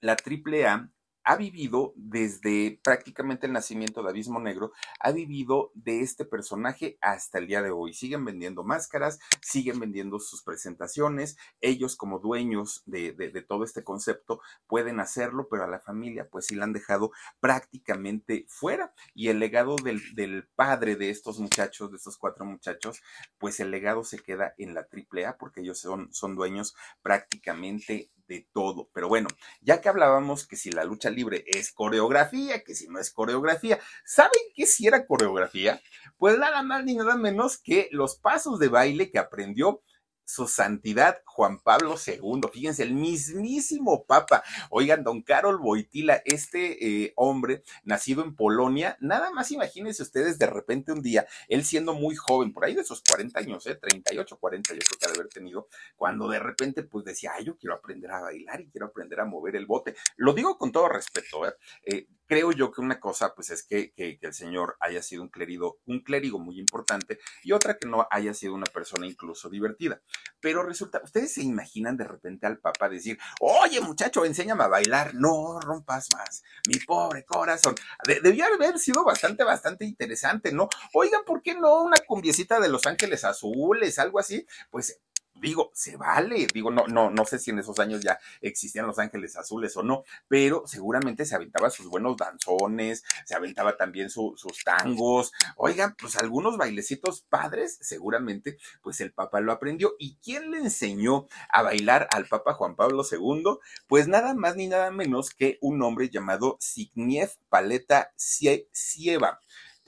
la 0.00 0.12
AAA 0.12 0.90
ha 1.24 1.36
vivido 1.36 1.92
desde 1.96 2.80
prácticamente 2.82 3.46
el 3.46 3.52
nacimiento 3.52 4.02
de 4.02 4.10
Abismo 4.10 4.40
Negro, 4.40 4.72
ha 5.00 5.12
vivido 5.12 5.70
de 5.74 6.00
este 6.00 6.24
personaje 6.24 6.98
hasta 7.00 7.38
el 7.38 7.46
día 7.46 7.62
de 7.62 7.70
hoy. 7.70 7.94
Siguen 7.94 8.24
vendiendo 8.24 8.64
máscaras, 8.64 9.20
siguen 9.40 9.78
vendiendo 9.80 10.18
sus 10.18 10.42
presentaciones, 10.42 11.36
ellos 11.60 11.96
como 11.96 12.18
dueños 12.18 12.82
de, 12.86 13.12
todo 13.48 13.64
este 13.64 13.84
concepto 13.84 14.40
pueden 14.66 15.00
hacerlo, 15.00 15.48
pero 15.50 15.64
a 15.64 15.68
la 15.68 15.80
familia 15.80 16.28
pues 16.30 16.46
sí 16.46 16.54
la 16.54 16.64
han 16.64 16.72
dejado 16.72 17.12
prácticamente 17.40 18.46
fuera. 18.48 18.94
Y 19.14 19.28
el 19.28 19.38
legado 19.38 19.76
del, 19.76 20.48
padre 20.54 20.96
de 20.96 21.10
estos 21.10 21.38
muchachos, 21.38 21.90
de 21.90 21.96
estos 21.96 22.16
cuatro 22.16 22.44
muchachos, 22.44 23.02
pues 23.38 23.60
el 23.60 23.70
legado 23.70 24.04
se 24.04 24.18
queda 24.18 24.54
en 24.58 24.74
la 24.74 24.88
AAA 24.90 25.36
porque 25.38 25.60
ellos 25.60 25.78
son, 25.78 26.12
son 26.12 26.34
dueños 26.34 26.74
prácticamente 27.02 28.10
de 28.28 28.48
todo. 28.52 28.88
Pero 28.92 29.08
bueno, 29.08 29.28
ya 29.60 29.80
que 29.80 29.88
hablábamos 29.88 30.46
que 30.46 30.56
si 30.56 30.70
la 30.70 30.84
lucha 30.84 31.10
libre 31.10 31.44
es 31.46 31.72
coreografía, 31.72 32.62
que 32.64 32.74
si 32.74 32.88
no 32.88 32.98
es 32.98 33.10
coreografía, 33.10 33.78
¿saben 34.04 34.42
qué 34.54 34.66
si 34.66 34.86
era 34.86 35.06
coreografía? 35.06 35.80
Pues 36.16 36.38
nada 36.38 36.62
más 36.62 36.84
ni 36.84 36.94
nada 36.94 37.16
menos 37.16 37.58
que 37.58 37.88
los 37.92 38.16
pasos 38.16 38.58
de 38.58 38.68
baile 38.68 39.10
que 39.10 39.18
aprendió 39.18 39.82
su 40.24 40.48
santidad 40.48 41.22
Juan 41.24 41.58
Pablo 41.60 41.96
II. 42.04 42.40
Fíjense, 42.52 42.82
el 42.82 42.94
mismísimo 42.94 44.04
Papa. 44.04 44.42
Oigan, 44.70 45.04
don 45.04 45.22
Carol 45.22 45.58
Boitila, 45.58 46.22
este 46.24 47.04
eh, 47.04 47.12
hombre 47.16 47.62
nacido 47.84 48.22
en 48.22 48.34
Polonia, 48.34 48.96
nada 49.00 49.30
más 49.30 49.50
imagínense 49.50 50.02
ustedes 50.02 50.38
de 50.38 50.46
repente 50.46 50.92
un 50.92 51.02
día, 51.02 51.26
él 51.48 51.64
siendo 51.64 51.94
muy 51.94 52.16
joven, 52.16 52.52
por 52.52 52.64
ahí 52.64 52.74
de 52.74 52.82
esos 52.82 53.02
40 53.02 53.38
años, 53.38 53.66
eh, 53.66 53.76
38, 53.76 54.38
40, 54.38 54.74
yo 54.74 54.80
creo 54.80 54.98
que 54.98 55.06
ha 55.06 55.08
de 55.08 55.18
haber 55.18 55.28
tenido, 55.28 55.68
cuando 55.96 56.28
de 56.28 56.38
repente 56.38 56.82
pues 56.82 57.04
decía, 57.04 57.32
ay, 57.34 57.44
yo 57.44 57.56
quiero 57.56 57.74
aprender 57.74 58.10
a 58.10 58.20
bailar 58.20 58.60
y 58.60 58.70
quiero 58.70 58.86
aprender 58.86 59.20
a 59.20 59.24
mover 59.24 59.56
el 59.56 59.66
bote. 59.66 59.94
Lo 60.16 60.32
digo 60.32 60.58
con 60.58 60.72
todo 60.72 60.88
respeto, 60.88 61.46
¿eh? 61.46 62.06
Creo 62.32 62.50
yo 62.50 62.72
que 62.72 62.80
una 62.80 62.98
cosa, 62.98 63.34
pues 63.34 63.50
es 63.50 63.62
que, 63.62 63.92
que, 63.92 64.18
el 64.22 64.32
Señor 64.32 64.78
haya 64.80 65.02
sido 65.02 65.20
un 65.20 65.28
clérigo, 65.28 65.80
un 65.84 66.00
clérigo 66.00 66.38
muy 66.38 66.58
importante 66.58 67.18
y 67.42 67.52
otra 67.52 67.76
que 67.76 67.86
no 67.86 68.08
haya 68.10 68.32
sido 68.32 68.54
una 68.54 68.64
persona 68.64 69.06
incluso 69.06 69.50
divertida. 69.50 70.00
Pero 70.40 70.62
resulta, 70.62 71.02
ustedes 71.04 71.34
se 71.34 71.42
imaginan 71.42 71.98
de 71.98 72.04
repente 72.04 72.46
al 72.46 72.58
Papa 72.58 72.88
decir, 72.88 73.18
oye 73.38 73.82
muchacho, 73.82 74.24
enséñame 74.24 74.64
a 74.64 74.68
bailar, 74.68 75.14
no 75.14 75.60
rompas 75.60 76.08
más, 76.16 76.42
mi 76.66 76.78
pobre 76.78 77.22
corazón. 77.26 77.74
debió 78.22 78.46
haber 78.46 78.78
sido 78.78 79.04
bastante, 79.04 79.44
bastante 79.44 79.84
interesante, 79.84 80.52
¿no? 80.52 80.70
Oigan, 80.94 81.24
¿por 81.26 81.42
qué 81.42 81.54
no 81.54 81.82
una 81.82 81.98
cumbiecita 81.98 82.60
de 82.60 82.70
Los 82.70 82.86
Ángeles 82.86 83.24
Azules, 83.24 83.98
algo 83.98 84.18
así? 84.18 84.46
Pues 84.70 85.02
digo, 85.42 85.70
se 85.74 85.96
vale, 85.96 86.46
digo, 86.54 86.70
no, 86.70 86.86
no, 86.86 87.10
no 87.10 87.24
sé 87.24 87.38
si 87.38 87.50
en 87.50 87.58
esos 87.58 87.78
años 87.80 88.00
ya 88.00 88.18
existían 88.40 88.86
Los 88.86 88.98
Ángeles 88.98 89.36
Azules 89.36 89.76
o 89.76 89.82
no, 89.82 90.04
pero 90.28 90.62
seguramente 90.66 91.26
se 91.26 91.34
aventaba 91.34 91.68
sus 91.68 91.88
buenos 91.88 92.16
danzones, 92.16 93.04
se 93.26 93.34
aventaba 93.34 93.76
también 93.76 94.08
sus 94.08 94.64
tangos, 94.64 95.32
oigan, 95.56 95.94
pues 95.98 96.16
algunos 96.16 96.56
bailecitos 96.56 97.22
padres, 97.28 97.78
seguramente, 97.80 98.56
pues 98.82 99.00
el 99.00 99.12
Papa 99.12 99.40
lo 99.40 99.52
aprendió. 99.52 99.94
¿Y 99.98 100.16
quién 100.22 100.50
le 100.50 100.58
enseñó 100.58 101.26
a 101.48 101.62
bailar 101.62 102.08
al 102.12 102.26
Papa 102.26 102.54
Juan 102.54 102.76
Pablo 102.76 103.02
II? 103.10 103.58
Pues 103.88 104.08
nada 104.08 104.34
más 104.34 104.56
ni 104.56 104.68
nada 104.68 104.90
menos 104.90 105.30
que 105.30 105.58
un 105.60 105.82
hombre 105.82 106.08
llamado 106.08 106.56
Zbigniew 106.60 107.28
Paleta 107.48 108.12
Sieva 108.16 109.40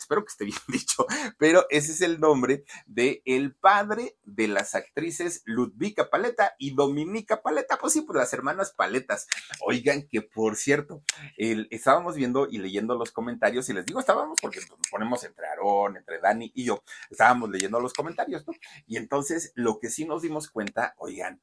espero 0.05 0.25
que 0.25 0.31
esté 0.31 0.45
bien 0.45 0.59
dicho, 0.69 1.07
pero 1.39 1.67
ese 1.71 1.93
es 1.93 2.01
el 2.01 2.21
nombre 2.21 2.65
de 2.87 3.23
el 3.25 3.55
padre 3.55 4.17
de 4.25 4.49
las 4.49 4.75
actrices 4.75 5.43
Ludvika 5.45 6.11
Paleta 6.11 6.55
y 6.59 6.75
Dominica 6.75 7.43
Paleta, 7.43 7.79
pues 7.79 7.93
sí, 7.93 8.03
pues 8.03 8.17
las 8.17 8.33
hermanas 8.33 8.73
Paletas. 8.73 9.27
Oigan, 9.61 10.07
que 10.09 10.23
por 10.23 10.57
cierto, 10.57 11.03
estábamos 11.37 12.17
viendo 12.17 12.47
y 12.49 12.59
leyendo 12.59 12.95
los 12.95 13.11
comentarios, 13.13 13.69
y 13.69 13.73
les 13.73 13.87
digo 13.87 14.01
estábamos 14.01 14.39
porque 14.41 14.61
nos 14.61 14.89
ponemos 14.91 15.25
entre 15.25 15.47
Aarón, 15.49 15.97
entre 15.97 16.21
Dani 16.21 16.53
y 16.55 16.65
yo, 16.65 16.83
estábamos 17.11 17.51
leyendo 17.51 17.81
los 17.81 17.93
comentarios, 17.93 18.47
¿no? 18.47 18.53
Y 18.87 18.97
entonces 18.97 19.53
lo 19.55 19.81
que 19.81 19.91
sí 19.91 20.05
nos 20.05 20.23
dimos 20.23 20.51
cuenta, 20.51 20.95
oigan, 20.99 21.41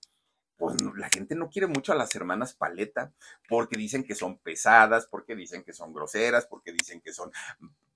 pues 0.62 0.76
la 0.96 1.10
gente 1.10 1.34
no 1.34 1.50
quiere 1.50 1.66
mucho 1.66 1.92
a 1.92 1.96
las 1.96 2.14
hermanas 2.16 2.54
Paleta 2.54 3.12
porque 3.50 3.78
dicen 3.78 4.04
que 4.04 4.14
son 4.14 4.38
pesadas, 4.38 5.08
porque 5.08 5.36
dicen 5.36 5.64
que 5.64 5.74
son 5.74 5.92
groseras, 5.92 6.46
porque 6.46 6.72
dicen 6.72 7.02
que 7.02 7.14
son 7.14 7.32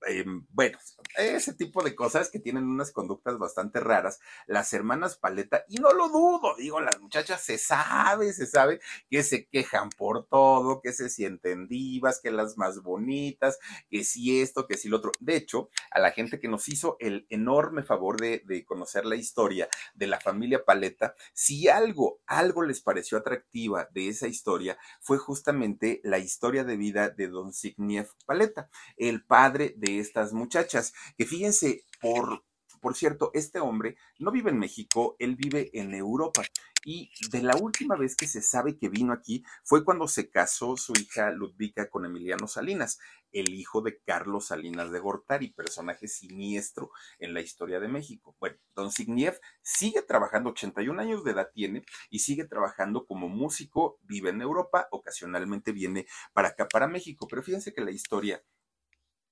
eh, 0.08 0.24
bueno, 0.50 0.78
ese 1.16 1.54
tipo 1.54 1.82
de 1.82 1.94
cosas 1.94 2.30
que 2.30 2.38
tienen 2.38 2.64
unas 2.64 2.92
conductas 2.92 3.38
bastante 3.38 3.80
raras, 3.80 4.20
las 4.46 4.72
hermanas 4.72 5.16
Paleta, 5.16 5.64
y 5.68 5.76
no 5.76 5.92
lo 5.92 6.08
dudo, 6.08 6.54
digo, 6.56 6.80
las 6.80 7.00
muchachas 7.00 7.42
se 7.42 7.58
sabe, 7.58 8.32
se 8.32 8.46
sabe 8.46 8.80
que 9.10 9.22
se 9.22 9.46
quejan 9.46 9.90
por 9.90 10.26
todo, 10.26 10.80
que 10.82 10.92
se 10.92 11.08
sienten 11.08 11.68
divas, 11.68 12.20
que 12.20 12.30
las 12.30 12.56
más 12.56 12.82
bonitas, 12.82 13.58
que 13.90 14.04
si 14.04 14.40
esto, 14.40 14.66
que 14.66 14.76
si 14.76 14.88
lo 14.88 14.98
otro. 14.98 15.12
De 15.20 15.36
hecho, 15.36 15.70
a 15.90 16.00
la 16.00 16.12
gente 16.12 16.40
que 16.40 16.48
nos 16.48 16.68
hizo 16.68 16.96
el 17.00 17.26
enorme 17.30 17.82
favor 17.82 18.20
de, 18.20 18.42
de 18.44 18.64
conocer 18.64 19.06
la 19.06 19.16
historia 19.16 19.68
de 19.94 20.06
la 20.06 20.20
familia 20.20 20.64
Paleta, 20.64 21.14
si 21.32 21.68
algo, 21.68 22.20
algo 22.26 22.62
les 22.62 22.80
pareció 22.80 23.18
atractiva 23.18 23.88
de 23.92 24.08
esa 24.08 24.28
historia, 24.28 24.78
fue 25.00 25.18
justamente 25.18 26.00
la 26.04 26.18
historia 26.18 26.64
de 26.64 26.76
vida 26.76 27.08
de 27.10 27.28
don 27.28 27.52
Zbigniew 27.52 28.06
Paleta, 28.26 28.68
el 28.96 29.24
padre 29.24 29.74
de 29.76 29.95
estas 29.98 30.32
muchachas. 30.32 30.92
Que 31.16 31.26
fíjense, 31.26 31.84
por, 32.00 32.44
por 32.80 32.94
cierto, 32.94 33.30
este 33.34 33.60
hombre 33.60 33.96
no 34.18 34.30
vive 34.30 34.50
en 34.50 34.58
México, 34.58 35.16
él 35.18 35.36
vive 35.36 35.70
en 35.72 35.94
Europa. 35.94 36.42
Y 36.88 37.10
de 37.32 37.42
la 37.42 37.56
última 37.56 37.96
vez 37.96 38.14
que 38.14 38.28
se 38.28 38.40
sabe 38.40 38.78
que 38.78 38.88
vino 38.88 39.12
aquí 39.12 39.42
fue 39.64 39.84
cuando 39.84 40.06
se 40.06 40.30
casó 40.30 40.76
su 40.76 40.92
hija 40.92 41.32
Ludvika 41.32 41.90
con 41.90 42.04
Emiliano 42.04 42.46
Salinas, 42.46 43.00
el 43.32 43.52
hijo 43.54 43.80
de 43.80 43.98
Carlos 43.98 44.46
Salinas 44.46 44.92
de 44.92 45.00
Gortari, 45.00 45.50
personaje 45.50 46.06
siniestro 46.06 46.92
en 47.18 47.34
la 47.34 47.40
historia 47.40 47.80
de 47.80 47.88
México. 47.88 48.36
Bueno, 48.38 48.58
don 48.76 48.92
Signiev 48.92 49.40
sigue 49.62 50.02
trabajando, 50.02 50.50
81 50.50 51.02
años 51.02 51.24
de 51.24 51.32
edad 51.32 51.50
tiene, 51.52 51.84
y 52.08 52.20
sigue 52.20 52.44
trabajando 52.44 53.04
como 53.04 53.28
músico, 53.28 53.98
vive 54.02 54.30
en 54.30 54.40
Europa, 54.40 54.86
ocasionalmente 54.92 55.72
viene 55.72 56.06
para 56.32 56.50
acá, 56.50 56.68
para 56.68 56.86
México. 56.86 57.26
Pero 57.28 57.42
fíjense 57.42 57.74
que 57.74 57.80
la 57.80 57.90
historia 57.90 58.44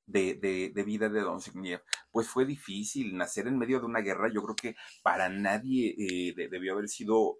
de, 0.07 0.35
de, 0.75 0.83
vida 0.85 1.09
de 1.09 1.21
Don 1.21 1.40
Zbigniew, 1.40 1.81
pues 2.11 2.29
fue 2.29 2.45
difícil. 2.45 3.17
Nacer 3.17 3.47
en 3.47 3.59
medio 3.59 3.81
de 3.81 3.87
una 3.87 4.01
guerra, 4.01 4.31
yo 4.33 4.43
creo 4.43 4.57
que 4.57 4.77
para 5.03 5.29
nadie 5.29 5.95
eh, 5.99 6.35
debió 6.51 6.75
haber 6.75 6.88
sido 6.88 7.38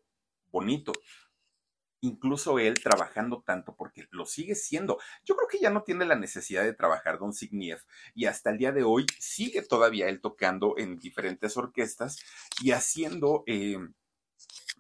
bonito. 0.50 0.92
Incluso 2.00 2.59
él 2.59 2.74
trabajando 2.74 3.42
tanto, 3.46 3.74
porque 3.77 4.07
lo 4.11 4.27
sigue 4.27 4.55
siendo. 4.55 4.98
Yo 5.24 5.37
creo 5.37 5.48
que 5.48 5.59
ya 5.59 5.70
no 5.70 5.85
tiene 5.85 6.05
la 6.05 6.16
necesidad 6.16 6.62
de 6.62 6.74
trabajar 6.74 7.18
Don 7.18 7.33
Zbigniew 7.33 7.79
y 8.14 8.27
hasta 8.27 8.50
el 8.50 8.59
día 8.59 8.72
de 8.72 8.83
hoy 8.83 9.07
sigue 9.18 9.62
todavía 9.62 10.09
él 10.09 10.20
tocando 10.20 10.74
en 10.77 10.98
diferentes 10.98 11.57
orquestas 11.57 12.18
y 12.62 12.72
haciendo 12.72 13.42
eh, 13.46 13.79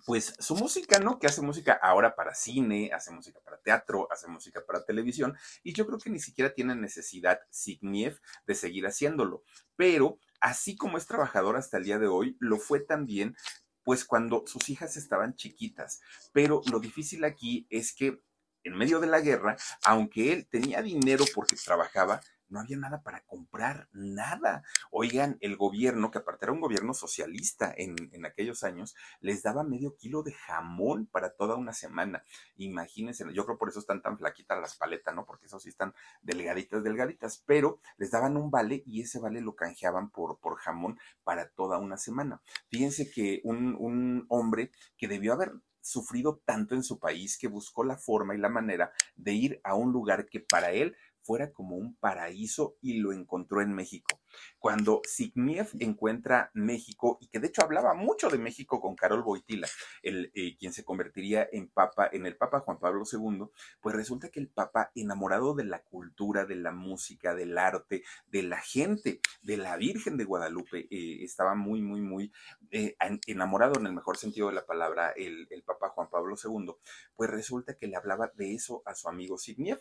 pues 0.04 0.34
su 0.38 0.54
música, 0.56 0.98
¿no? 0.98 1.18
Que 1.18 1.26
hace 1.26 1.40
música 1.40 1.78
ahora 1.82 2.14
para 2.14 2.34
cine, 2.34 2.90
hace 2.92 3.10
música 3.10 3.40
para 3.40 3.58
teatro, 3.58 4.06
hace 4.12 4.28
música 4.28 4.64
para 4.66 4.84
televisión, 4.84 5.36
y 5.62 5.72
yo 5.72 5.86
creo 5.86 5.98
que 5.98 6.10
ni 6.10 6.20
siquiera 6.20 6.52
tiene 6.52 6.74
necesidad 6.74 7.40
Signiev 7.50 8.20
de 8.46 8.54
seguir 8.54 8.86
haciéndolo. 8.86 9.42
Pero 9.76 10.18
así 10.40 10.76
como 10.76 10.98
es 10.98 11.06
trabajador 11.06 11.56
hasta 11.56 11.78
el 11.78 11.84
día 11.84 11.98
de 11.98 12.06
hoy, 12.06 12.36
lo 12.38 12.58
fue 12.58 12.80
también 12.80 13.36
pues 13.82 14.04
cuando 14.04 14.44
sus 14.46 14.68
hijas 14.70 14.96
estaban 14.96 15.34
chiquitas. 15.34 16.00
Pero 16.32 16.62
lo 16.70 16.80
difícil 16.80 17.24
aquí 17.24 17.66
es 17.70 17.94
que 17.94 18.22
en 18.64 18.76
medio 18.76 18.98
de 18.98 19.06
la 19.06 19.20
guerra, 19.20 19.56
aunque 19.84 20.32
él 20.32 20.48
tenía 20.48 20.80
dinero 20.82 21.24
porque 21.34 21.54
trabajaba, 21.54 22.20
no 22.48 22.60
había 22.60 22.76
nada 22.76 23.02
para 23.02 23.20
comprar, 23.22 23.88
nada. 23.92 24.62
Oigan, 24.90 25.38
el 25.40 25.56
gobierno, 25.56 26.10
que 26.10 26.18
aparte 26.18 26.44
era 26.46 26.52
un 26.52 26.60
gobierno 26.60 26.94
socialista 26.94 27.72
en, 27.76 27.96
en, 28.12 28.26
aquellos 28.26 28.64
años, 28.64 28.94
les 29.20 29.42
daba 29.42 29.64
medio 29.64 29.96
kilo 29.96 30.22
de 30.22 30.32
jamón 30.32 31.06
para 31.06 31.30
toda 31.30 31.56
una 31.56 31.72
semana. 31.72 32.24
Imagínense, 32.56 33.24
yo 33.32 33.44
creo 33.44 33.58
por 33.58 33.68
eso 33.68 33.80
están 33.80 34.02
tan 34.02 34.18
flaquitas 34.18 34.60
las 34.60 34.76
paletas, 34.76 35.14
¿no? 35.14 35.26
Porque 35.26 35.46
eso 35.46 35.58
sí 35.58 35.68
están 35.68 35.94
delgaditas, 36.22 36.82
delgaditas, 36.82 37.42
pero 37.46 37.80
les 37.96 38.10
daban 38.10 38.36
un 38.36 38.50
vale 38.50 38.82
y 38.86 39.02
ese 39.02 39.18
vale 39.18 39.40
lo 39.40 39.54
canjeaban 39.54 40.10
por, 40.10 40.38
por 40.38 40.56
jamón 40.56 40.98
para 41.22 41.48
toda 41.50 41.78
una 41.78 41.96
semana. 41.96 42.40
Fíjense 42.68 43.10
que 43.10 43.40
un, 43.44 43.76
un 43.78 44.26
hombre 44.28 44.70
que 44.96 45.08
debió 45.08 45.32
haber 45.32 45.52
sufrido 45.84 46.40
tanto 46.44 46.74
en 46.74 46.82
su 46.82 46.98
país 46.98 47.36
que 47.36 47.46
buscó 47.46 47.84
la 47.84 47.98
forma 47.98 48.34
y 48.34 48.38
la 48.38 48.48
manera 48.48 48.92
de 49.16 49.32
ir 49.32 49.60
a 49.64 49.74
un 49.74 49.92
lugar 49.92 50.26
que 50.26 50.40
para 50.40 50.72
él 50.72 50.96
fuera 51.24 51.52
como 51.52 51.76
un 51.76 51.96
paraíso 51.96 52.76
y 52.80 52.98
lo 52.98 53.12
encontró 53.12 53.62
en 53.62 53.72
México. 53.72 54.20
Cuando 54.58 55.00
Signiev 55.04 55.70
encuentra 55.78 56.50
México, 56.54 57.18
y 57.20 57.28
que 57.28 57.40
de 57.40 57.48
hecho 57.48 57.62
hablaba 57.62 57.94
mucho 57.94 58.28
de 58.28 58.38
México 58.38 58.80
con 58.80 58.96
Carol 58.96 59.22
Boitila, 59.22 59.68
el, 60.02 60.30
eh, 60.34 60.56
quien 60.58 60.72
se 60.72 60.84
convertiría 60.84 61.48
en 61.52 61.68
papa, 61.68 62.08
en 62.12 62.26
el 62.26 62.36
Papa 62.36 62.60
Juan 62.60 62.78
Pablo 62.78 63.04
II, 63.10 63.46
pues 63.80 63.94
resulta 63.94 64.28
que 64.28 64.40
el 64.40 64.48
Papa, 64.48 64.90
enamorado 64.94 65.54
de 65.54 65.64
la 65.64 65.82
cultura, 65.82 66.44
de 66.44 66.56
la 66.56 66.72
música, 66.72 67.34
del 67.34 67.56
arte, 67.58 68.02
de 68.26 68.42
la 68.42 68.60
gente, 68.60 69.20
de 69.42 69.56
la 69.56 69.76
Virgen 69.76 70.16
de 70.16 70.24
Guadalupe, 70.24 70.86
eh, 70.90 71.24
estaba 71.24 71.54
muy, 71.54 71.82
muy, 71.82 72.00
muy 72.00 72.32
eh, 72.70 72.96
enamorado 73.26 73.78
en 73.78 73.86
el 73.86 73.92
mejor 73.92 74.16
sentido 74.16 74.48
de 74.48 74.54
la 74.54 74.66
palabra 74.66 75.12
el, 75.16 75.46
el 75.50 75.62
Papa 75.62 75.90
Juan 75.90 76.08
Pablo 76.10 76.36
II, 76.42 76.74
pues 77.14 77.30
resulta 77.30 77.76
que 77.76 77.86
le 77.86 77.96
hablaba 77.96 78.30
de 78.34 78.54
eso 78.54 78.82
a 78.84 78.94
su 78.94 79.08
amigo 79.08 79.38
Signiev. 79.38 79.80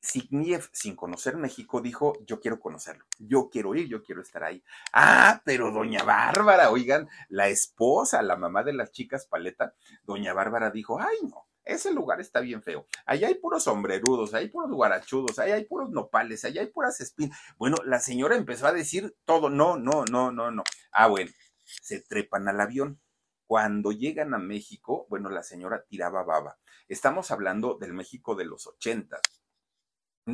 Signiev, 0.00 0.68
sin 0.72 0.96
conocer 0.96 1.36
México, 1.36 1.80
dijo, 1.80 2.14
yo 2.26 2.40
quiero 2.40 2.58
conocerlo, 2.58 3.04
yo 3.18 3.50
quiero 3.50 3.74
ir, 3.74 3.86
yo 3.86 4.02
quiero 4.02 4.22
estar 4.22 4.42
ahí. 4.42 4.64
Ah, 4.92 5.42
pero 5.44 5.70
doña 5.70 6.02
Bárbara, 6.02 6.70
oigan, 6.70 7.08
la 7.28 7.48
esposa, 7.48 8.22
la 8.22 8.36
mamá 8.36 8.62
de 8.62 8.72
las 8.72 8.92
chicas 8.92 9.26
Paleta, 9.26 9.74
doña 10.04 10.32
Bárbara 10.32 10.70
dijo, 10.70 10.98
ay 10.98 11.18
no, 11.28 11.46
ese 11.64 11.92
lugar 11.92 12.20
está 12.20 12.40
bien 12.40 12.62
feo. 12.62 12.86
Allá 13.04 13.28
hay 13.28 13.34
puros 13.34 13.64
sombrerudos, 13.64 14.32
hay 14.34 14.48
puros 14.48 14.70
guarachudos, 14.70 15.38
allá 15.38 15.54
hay 15.54 15.64
puros 15.64 15.90
nopales, 15.90 16.44
allá 16.44 16.62
hay 16.62 16.68
puras 16.68 17.00
espinas. 17.00 17.38
Bueno, 17.58 17.76
la 17.84 18.00
señora 18.00 18.36
empezó 18.36 18.66
a 18.66 18.72
decir 18.72 19.14
todo, 19.24 19.50
no, 19.50 19.76
no, 19.76 20.04
no, 20.10 20.32
no, 20.32 20.50
no. 20.50 20.64
Ah, 20.92 21.08
bueno, 21.08 21.30
se 21.64 22.00
trepan 22.00 22.48
al 22.48 22.60
avión. 22.60 23.00
Cuando 23.46 23.90
llegan 23.92 24.32
a 24.32 24.38
México, 24.38 25.06
bueno, 25.10 25.28
la 25.28 25.42
señora 25.42 25.84
tiraba 25.84 26.22
baba. 26.22 26.58
Estamos 26.88 27.30
hablando 27.30 27.76
del 27.78 27.92
México 27.92 28.36
de 28.36 28.44
los 28.44 28.66
ochentas 28.66 29.20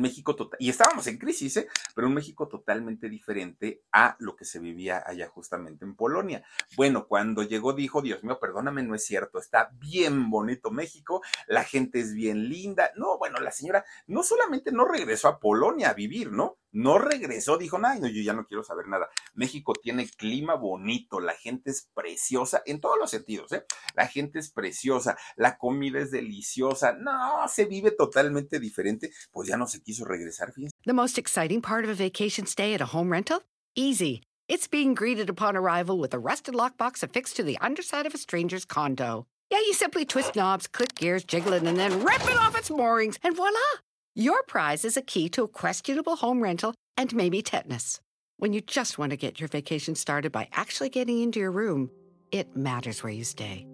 México 0.01 0.35
total, 0.35 0.57
y 0.59 0.69
estábamos 0.69 1.07
en 1.07 1.17
crisis, 1.17 1.57
¿eh? 1.57 1.67
pero 1.95 2.07
un 2.07 2.13
México 2.13 2.47
totalmente 2.47 3.09
diferente 3.09 3.83
a 3.91 4.15
lo 4.19 4.35
que 4.35 4.45
se 4.45 4.59
vivía 4.59 5.03
allá 5.05 5.27
justamente 5.27 5.85
en 5.85 5.95
Polonia. 5.95 6.43
Bueno, 6.75 7.07
cuando 7.07 7.43
llegó 7.43 7.73
dijo, 7.73 8.01
Dios 8.01 8.23
mío, 8.23 8.39
perdóname, 8.39 8.83
no 8.83 8.95
es 8.95 9.05
cierto, 9.05 9.39
está 9.39 9.71
bien 9.73 10.29
bonito 10.29 10.71
México, 10.71 11.21
la 11.47 11.63
gente 11.63 11.99
es 11.99 12.13
bien 12.13 12.49
linda. 12.49 12.91
No, 12.95 13.17
bueno, 13.17 13.39
la 13.39 13.51
señora 13.51 13.85
no 14.07 14.23
solamente 14.23 14.71
no 14.71 14.85
regresó 14.85 15.27
a 15.27 15.39
Polonia 15.39 15.89
a 15.89 15.93
vivir, 15.93 16.31
¿no? 16.31 16.57
No 16.77 16.99
regresó, 16.99 17.57
dijo, 17.57 17.79
no, 17.79 18.05
yo 18.05 18.21
ya 18.21 18.33
no 18.33 18.45
quiero 18.45 18.63
saber 18.63 18.87
nada. 18.87 19.09
México 19.33 19.73
tiene 19.73 20.07
clima 20.07 20.53
bonito, 20.53 21.19
la 21.19 21.33
gente 21.33 21.71
es 21.71 21.89
preciosa 21.91 22.61
en 22.67 22.79
todos 22.79 22.99
los 22.99 23.09
sentidos, 23.09 23.51
¿eh? 23.51 23.65
La 23.95 24.05
gente 24.05 24.37
es 24.37 24.51
preciosa, 24.51 25.17
la 25.37 25.57
comida 25.57 25.99
es 25.99 26.11
deliciosa, 26.11 26.93
no, 26.93 27.47
se 27.47 27.65
vive 27.65 27.89
totalmente 27.89 28.59
diferente, 28.59 29.09
pues 29.31 29.47
ya 29.47 29.57
no 29.57 29.65
se 29.65 29.81
quiso 29.81 30.05
regresar, 30.05 30.53
fíjense. 30.53 30.71
The 30.85 30.93
most 30.93 31.17
exciting 31.17 31.63
part 31.63 31.83
of 31.83 31.89
a 31.89 31.95
vacation 31.95 32.45
stay 32.45 32.75
at 32.75 32.81
a 32.81 32.95
home 32.95 33.11
rental? 33.11 33.39
Easy. 33.73 34.21
It's 34.47 34.67
being 34.67 34.93
greeted 34.93 35.31
upon 35.31 35.57
arrival 35.57 35.97
with 35.97 36.13
a 36.13 36.19
rusted 36.19 36.53
lockbox 36.53 37.01
affixed 37.01 37.37
to 37.37 37.43
the 37.43 37.57
underside 37.59 38.05
of 38.05 38.13
a 38.13 38.19
stranger's 38.19 38.65
condo. 38.65 39.25
Yeah, 39.49 39.61
you 39.65 39.73
simply 39.73 40.05
twist 40.05 40.35
knobs, 40.35 40.67
click 40.67 40.93
gears, 40.93 41.23
jiggle 41.23 41.53
it, 41.53 41.63
and 41.63 41.79
then 41.79 42.03
rip 42.03 42.23
it 42.29 42.37
off 42.37 42.55
its 42.55 42.69
moorings, 42.69 43.17
and 43.23 43.35
voila! 43.35 43.81
Your 44.17 44.41
prize 44.41 44.83
is 44.83 44.97
a 44.97 45.03
key 45.03 45.29
to 45.29 45.43
a 45.43 45.47
questionable 45.47 46.15
home 46.15 46.41
rental 46.41 46.73
and 46.97 47.13
maybe 47.13 47.43
tetanus. 47.43 47.99
When 48.37 48.51
you 48.51 48.61
just 48.61 48.97
want 48.97 49.11
to 49.11 49.15
get 49.15 49.39
your 49.39 49.47
vacation 49.47 49.93
started 49.93 50.31
by 50.31 50.49
actually 50.53 50.89
getting 50.89 51.21
into 51.21 51.39
your 51.39 51.51
room, 51.51 51.91
it 52.31 52.57
matters 52.57 53.03
where 53.03 53.13
you 53.13 53.23
stay. 53.23 53.67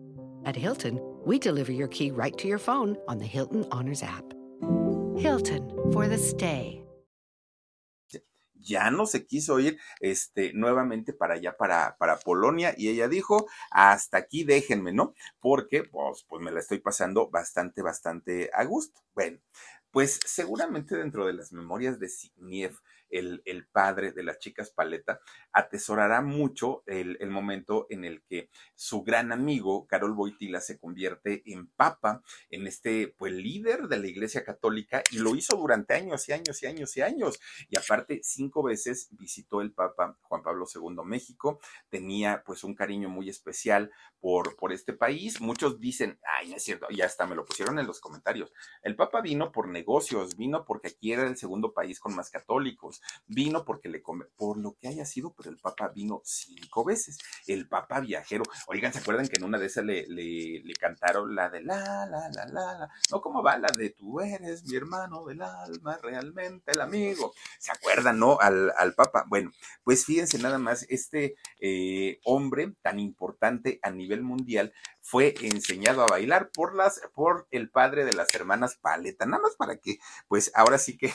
At 0.43 0.57
Hilton, 0.57 0.99
we 1.25 1.39
deliver 1.39 1.71
your 1.71 1.87
key 1.87 2.11
right 2.11 2.37
to 2.39 2.47
your 2.49 2.57
phone 2.57 2.97
on 3.07 3.19
the 3.19 3.25
Hilton 3.25 3.65
Honors 3.71 4.03
app. 4.03 4.25
Hilton 5.15 5.69
for 5.93 6.09
the 6.09 6.17
stay. 6.17 6.83
ya 8.63 8.89
no 8.91 9.05
se 9.05 9.25
quiso 9.25 9.59
ir 9.59 9.77
este, 9.99 10.53
nuevamente 10.53 11.13
para 11.13 11.35
allá, 11.35 11.55
para, 11.55 11.95
para 11.97 12.17
Polonia, 12.17 12.73
y 12.77 12.89
ella 12.89 13.07
dijo, 13.07 13.47
hasta 13.71 14.17
aquí 14.17 14.43
déjenme, 14.43 14.93
¿no? 14.93 15.13
Porque 15.39 15.83
pues, 15.83 16.25
pues 16.27 16.41
me 16.41 16.51
la 16.51 16.59
estoy 16.59 16.79
pasando 16.79 17.29
bastante, 17.29 17.81
bastante 17.81 18.49
a 18.53 18.63
gusto. 18.63 19.01
Bueno, 19.13 19.39
pues 19.93 20.19
seguramente 20.25 20.97
dentro 20.97 21.27
de 21.27 21.33
las 21.33 21.53
memorias 21.53 21.99
de 21.99 22.09
Signiev, 22.09 22.75
el, 23.13 23.41
el, 23.45 23.67
padre 23.67 24.11
de 24.11 24.23
las 24.23 24.39
chicas 24.39 24.71
Paleta, 24.71 25.19
atesorará 25.51 26.21
mucho 26.21 26.83
el, 26.85 27.17
el, 27.19 27.29
momento 27.29 27.87
en 27.89 28.05
el 28.05 28.23
que 28.23 28.49
su 28.75 29.03
gran 29.03 29.31
amigo, 29.31 29.87
Carol 29.87 30.13
Boitila, 30.13 30.59
se 30.59 30.79
convierte 30.79 31.43
en 31.45 31.67
papa, 31.67 32.21
en 32.49 32.67
este 32.67 33.13
pues 33.17 33.33
líder 33.33 33.87
de 33.87 33.99
la 33.99 34.07
Iglesia 34.07 34.43
Católica, 34.43 35.03
y 35.11 35.19
lo 35.19 35.35
hizo 35.35 35.55
durante 35.55 35.93
años 35.93 36.27
y 36.27 36.33
años 36.33 36.61
y 36.61 36.65
años 36.65 36.97
y 36.97 37.01
años. 37.01 37.39
Y 37.69 37.77
aparte, 37.77 38.19
cinco 38.23 38.63
veces 38.63 39.07
visitó 39.11 39.61
el 39.61 39.73
Papa 39.73 40.17
Juan 40.21 40.43
Pablo 40.43 40.65
II 40.73 41.03
México, 41.05 41.59
tenía 41.89 42.43
pues 42.45 42.63
un 42.63 42.75
cariño 42.75 43.09
muy 43.09 43.29
especial 43.29 43.91
por, 44.19 44.55
por 44.55 44.71
este 44.71 44.93
país. 44.93 45.41
Muchos 45.41 45.79
dicen, 45.79 46.19
ay, 46.39 46.49
no 46.49 46.55
es 46.55 46.63
cierto, 46.63 46.87
y 46.89 47.01
hasta 47.01 47.25
me 47.27 47.35
lo 47.35 47.45
pusieron 47.45 47.79
en 47.79 47.87
los 47.87 47.99
comentarios. 47.99 48.51
El 48.81 48.95
Papa 48.95 49.21
vino 49.21 49.51
por 49.51 49.67
negocios, 49.67 50.35
vino 50.35 50.65
porque 50.65 50.89
aquí 50.89 51.11
era 51.11 51.27
el 51.27 51.37
segundo 51.37 51.73
país 51.73 51.99
con 51.99 52.15
más 52.15 52.29
católicos, 52.29 53.01
vino 53.27 53.65
porque 53.65 53.89
le 53.89 54.01
por 54.35 54.57
lo 54.57 54.75
que 54.79 54.87
haya 54.87 55.05
sido, 55.05 55.33
pero 55.33 55.49
el 55.49 55.57
Papa 55.57 55.89
vino 55.89 56.21
cinco 56.23 56.83
veces. 56.83 57.17
El 57.47 57.67
Papa 57.67 57.99
viajero, 57.99 58.43
oigan, 58.67 58.93
¿se 58.93 58.99
acuerdan 58.99 59.27
que 59.27 59.37
en 59.37 59.45
una 59.45 59.57
de 59.57 59.65
esas 59.65 59.85
le, 59.85 60.05
le, 60.07 60.61
le 60.63 60.73
cantaron 60.73 61.33
la 61.35 61.49
de 61.49 61.61
la, 61.61 62.05
la, 62.05 62.29
la, 62.29 62.45
la, 62.45 62.73
la? 62.77 62.89
No, 63.11 63.21
¿cómo 63.21 63.41
va 63.41 63.57
la 63.57 63.69
de 63.77 63.91
tú 63.91 64.19
eres 64.19 64.63
mi 64.65 64.75
hermano 64.75 65.25
del 65.25 65.41
alma, 65.41 65.97
realmente 66.01 66.71
el 66.71 66.81
amigo? 66.81 67.33
¿Se 67.59 67.71
acuerdan, 67.71 68.19
no? 68.19 68.37
Al, 68.39 68.71
al 68.77 68.93
Papa. 68.93 69.25
Bueno, 69.27 69.51
pues 69.83 70.05
fíjense 70.05 70.37
nada 70.39 70.57
más, 70.57 70.85
este 70.89 71.35
eh, 71.59 72.19
hombre 72.23 72.73
tan 72.81 72.99
importante 72.99 73.79
a 73.81 73.89
nivel 73.89 74.21
mundial 74.21 74.73
fue 75.01 75.35
enseñado 75.41 76.01
a 76.01 76.07
bailar 76.07 76.49
por 76.51 76.75
las, 76.75 77.01
por 77.13 77.47
el 77.51 77.69
padre 77.69 78.05
de 78.05 78.13
las 78.13 78.33
hermanas 78.33 78.77
Paleta, 78.81 79.25
nada 79.25 79.43
más 79.43 79.55
para 79.55 79.77
que, 79.77 79.99
pues 80.27 80.51
ahora 80.55 80.77
sí 80.77 80.97
que 80.97 81.13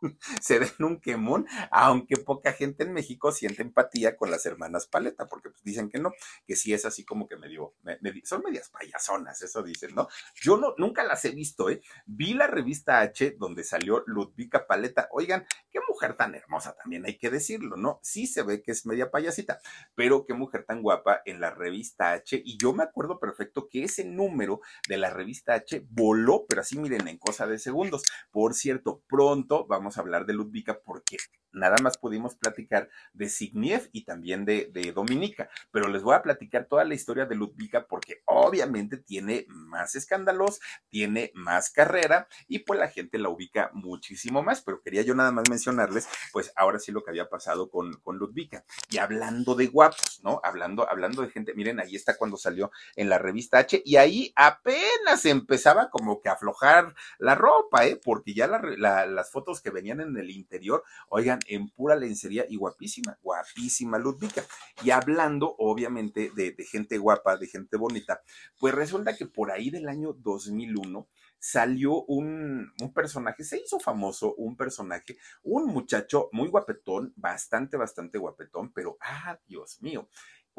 se 0.40 0.58
den 0.58 0.70
un 0.80 1.00
quemón, 1.00 1.46
aunque 1.70 2.16
poca 2.16 2.52
gente 2.52 2.84
en 2.84 2.92
México 2.92 3.32
siente 3.32 3.62
empatía 3.62 4.16
con 4.16 4.30
las 4.30 4.46
hermanas 4.46 4.86
Paleta, 4.86 5.28
porque 5.28 5.50
pues 5.50 5.62
dicen 5.62 5.90
que 5.90 5.98
no, 5.98 6.12
que 6.46 6.56
sí 6.56 6.72
es 6.72 6.84
así 6.84 7.04
como 7.04 7.28
que 7.28 7.36
medio, 7.36 7.74
me, 7.82 7.98
me, 8.00 8.20
son 8.24 8.42
medias 8.42 8.70
payasonas, 8.70 9.42
eso 9.42 9.62
dicen, 9.62 9.94
¿no? 9.94 10.08
Yo 10.34 10.56
no, 10.56 10.74
nunca 10.78 11.04
las 11.04 11.24
he 11.24 11.30
visto, 11.30 11.70
¿eh? 11.70 11.80
Vi 12.06 12.34
la 12.34 12.46
revista 12.46 13.00
H 13.00 13.36
donde 13.38 13.64
salió 13.64 14.02
Ludvika 14.06 14.66
Paleta, 14.66 15.08
oigan, 15.12 15.46
qué 15.70 15.80
mujer 15.88 16.16
tan 16.16 16.34
hermosa 16.34 16.74
también, 16.74 17.06
hay 17.06 17.18
que 17.18 17.30
decirlo, 17.30 17.76
¿no? 17.76 18.00
Sí 18.02 18.26
se 18.26 18.42
ve 18.42 18.62
que 18.62 18.72
es 18.72 18.86
media 18.86 19.10
payasita, 19.10 19.60
pero 19.94 20.24
qué 20.24 20.34
mujer 20.34 20.64
tan 20.64 20.82
guapa 20.82 21.22
en 21.24 21.40
la 21.40 21.50
revista 21.50 22.12
H, 22.12 22.40
y 22.44 22.58
yo 22.58 22.72
me 22.72 22.82
acuerdo 22.82 23.18
perfecto 23.18 23.68
que 23.68 23.84
ese 23.84 24.04
número 24.04 24.60
de 24.88 24.96
la 24.96 25.10
revista 25.10 25.54
H 25.54 25.86
voló, 25.90 26.46
pero 26.48 26.60
así 26.60 26.78
miren, 26.78 27.08
en 27.08 27.18
cosa 27.18 27.46
de 27.46 27.58
segundos. 27.58 28.02
Por 28.30 28.54
cierto, 28.54 29.02
pronto 29.08 29.66
vamos 29.66 29.87
a 29.96 30.00
hablar 30.00 30.26
de 30.26 30.34
Ludvika 30.34 30.80
porque 30.80 31.16
nada 31.52 31.76
más 31.82 31.98
pudimos 31.98 32.34
platicar 32.34 32.88
de 33.12 33.28
Signiev 33.28 33.88
y 33.92 34.04
también 34.04 34.44
de, 34.44 34.68
Dominica, 34.94 35.50
pero 35.70 35.88
les 35.88 36.02
voy 36.02 36.14
a 36.14 36.22
platicar 36.22 36.66
toda 36.66 36.84
la 36.84 36.94
historia 36.94 37.26
de 37.26 37.34
Ludvika 37.34 37.86
porque 37.86 38.22
obviamente 38.24 38.96
tiene 38.96 39.46
más 39.48 39.94
escándalos, 39.94 40.60
tiene 40.88 41.30
más 41.34 41.70
carrera 41.70 42.28
y 42.46 42.60
pues 42.60 42.78
la 42.78 42.88
gente 42.88 43.18
la 43.18 43.28
ubica 43.28 43.70
muchísimo 43.74 44.42
más, 44.42 44.62
pero 44.62 44.80
quería 44.80 45.02
yo 45.02 45.14
nada 45.14 45.32
más 45.32 45.48
mencionarles 45.48 46.08
pues 46.32 46.52
ahora 46.56 46.78
sí 46.78 46.92
lo 46.92 47.02
que 47.02 47.10
había 47.10 47.28
pasado 47.28 47.70
con, 47.70 47.92
con 48.00 48.18
Ludvika. 48.18 48.64
Y 48.90 48.98
hablando 48.98 49.54
de 49.54 49.66
guapos, 49.66 50.20
¿no? 50.22 50.40
Hablando, 50.42 50.88
hablando 50.88 51.22
de 51.22 51.30
gente, 51.30 51.54
miren, 51.54 51.80
ahí 51.80 51.96
está 51.96 52.16
cuando 52.16 52.36
salió 52.36 52.70
en 52.96 53.08
la 53.08 53.18
revista 53.18 53.58
H 53.58 53.82
y 53.84 53.96
ahí 53.96 54.32
apenas 54.36 55.24
empezaba 55.24 55.90
como 55.90 56.20
que 56.20 56.28
a 56.28 56.32
aflojar 56.32 56.94
la 57.18 57.34
ropa, 57.34 57.86
¿eh? 57.86 58.00
Porque 58.02 58.34
ya 58.34 58.46
la, 58.46 58.60
la, 58.76 59.06
las 59.06 59.30
fotos 59.30 59.60
que 59.60 59.70
venían 59.78 60.00
en 60.00 60.16
el 60.16 60.30
interior, 60.30 60.82
oigan, 61.08 61.38
en 61.46 61.68
pura 61.70 61.96
lencería 61.96 62.44
y 62.48 62.56
guapísima, 62.56 63.18
guapísima 63.22 63.98
Ludvika. 63.98 64.44
Y 64.82 64.90
hablando, 64.90 65.54
obviamente, 65.58 66.30
de, 66.34 66.52
de 66.52 66.64
gente 66.64 66.98
guapa, 66.98 67.36
de 67.36 67.46
gente 67.46 67.76
bonita, 67.76 68.22
pues 68.58 68.74
resulta 68.74 69.16
que 69.16 69.26
por 69.26 69.50
ahí 69.50 69.70
del 69.70 69.88
año 69.88 70.12
2001, 70.12 71.08
salió 71.38 72.02
un, 72.04 72.72
un, 72.80 72.92
personaje, 72.92 73.44
se 73.44 73.58
hizo 73.58 73.78
famoso 73.78 74.34
un 74.34 74.56
personaje, 74.56 75.16
un 75.42 75.66
muchacho 75.66 76.28
muy 76.32 76.48
guapetón, 76.48 77.12
bastante, 77.16 77.76
bastante 77.76 78.18
guapetón, 78.18 78.72
pero, 78.72 78.96
ah, 79.00 79.38
Dios 79.46 79.80
mío, 79.80 80.08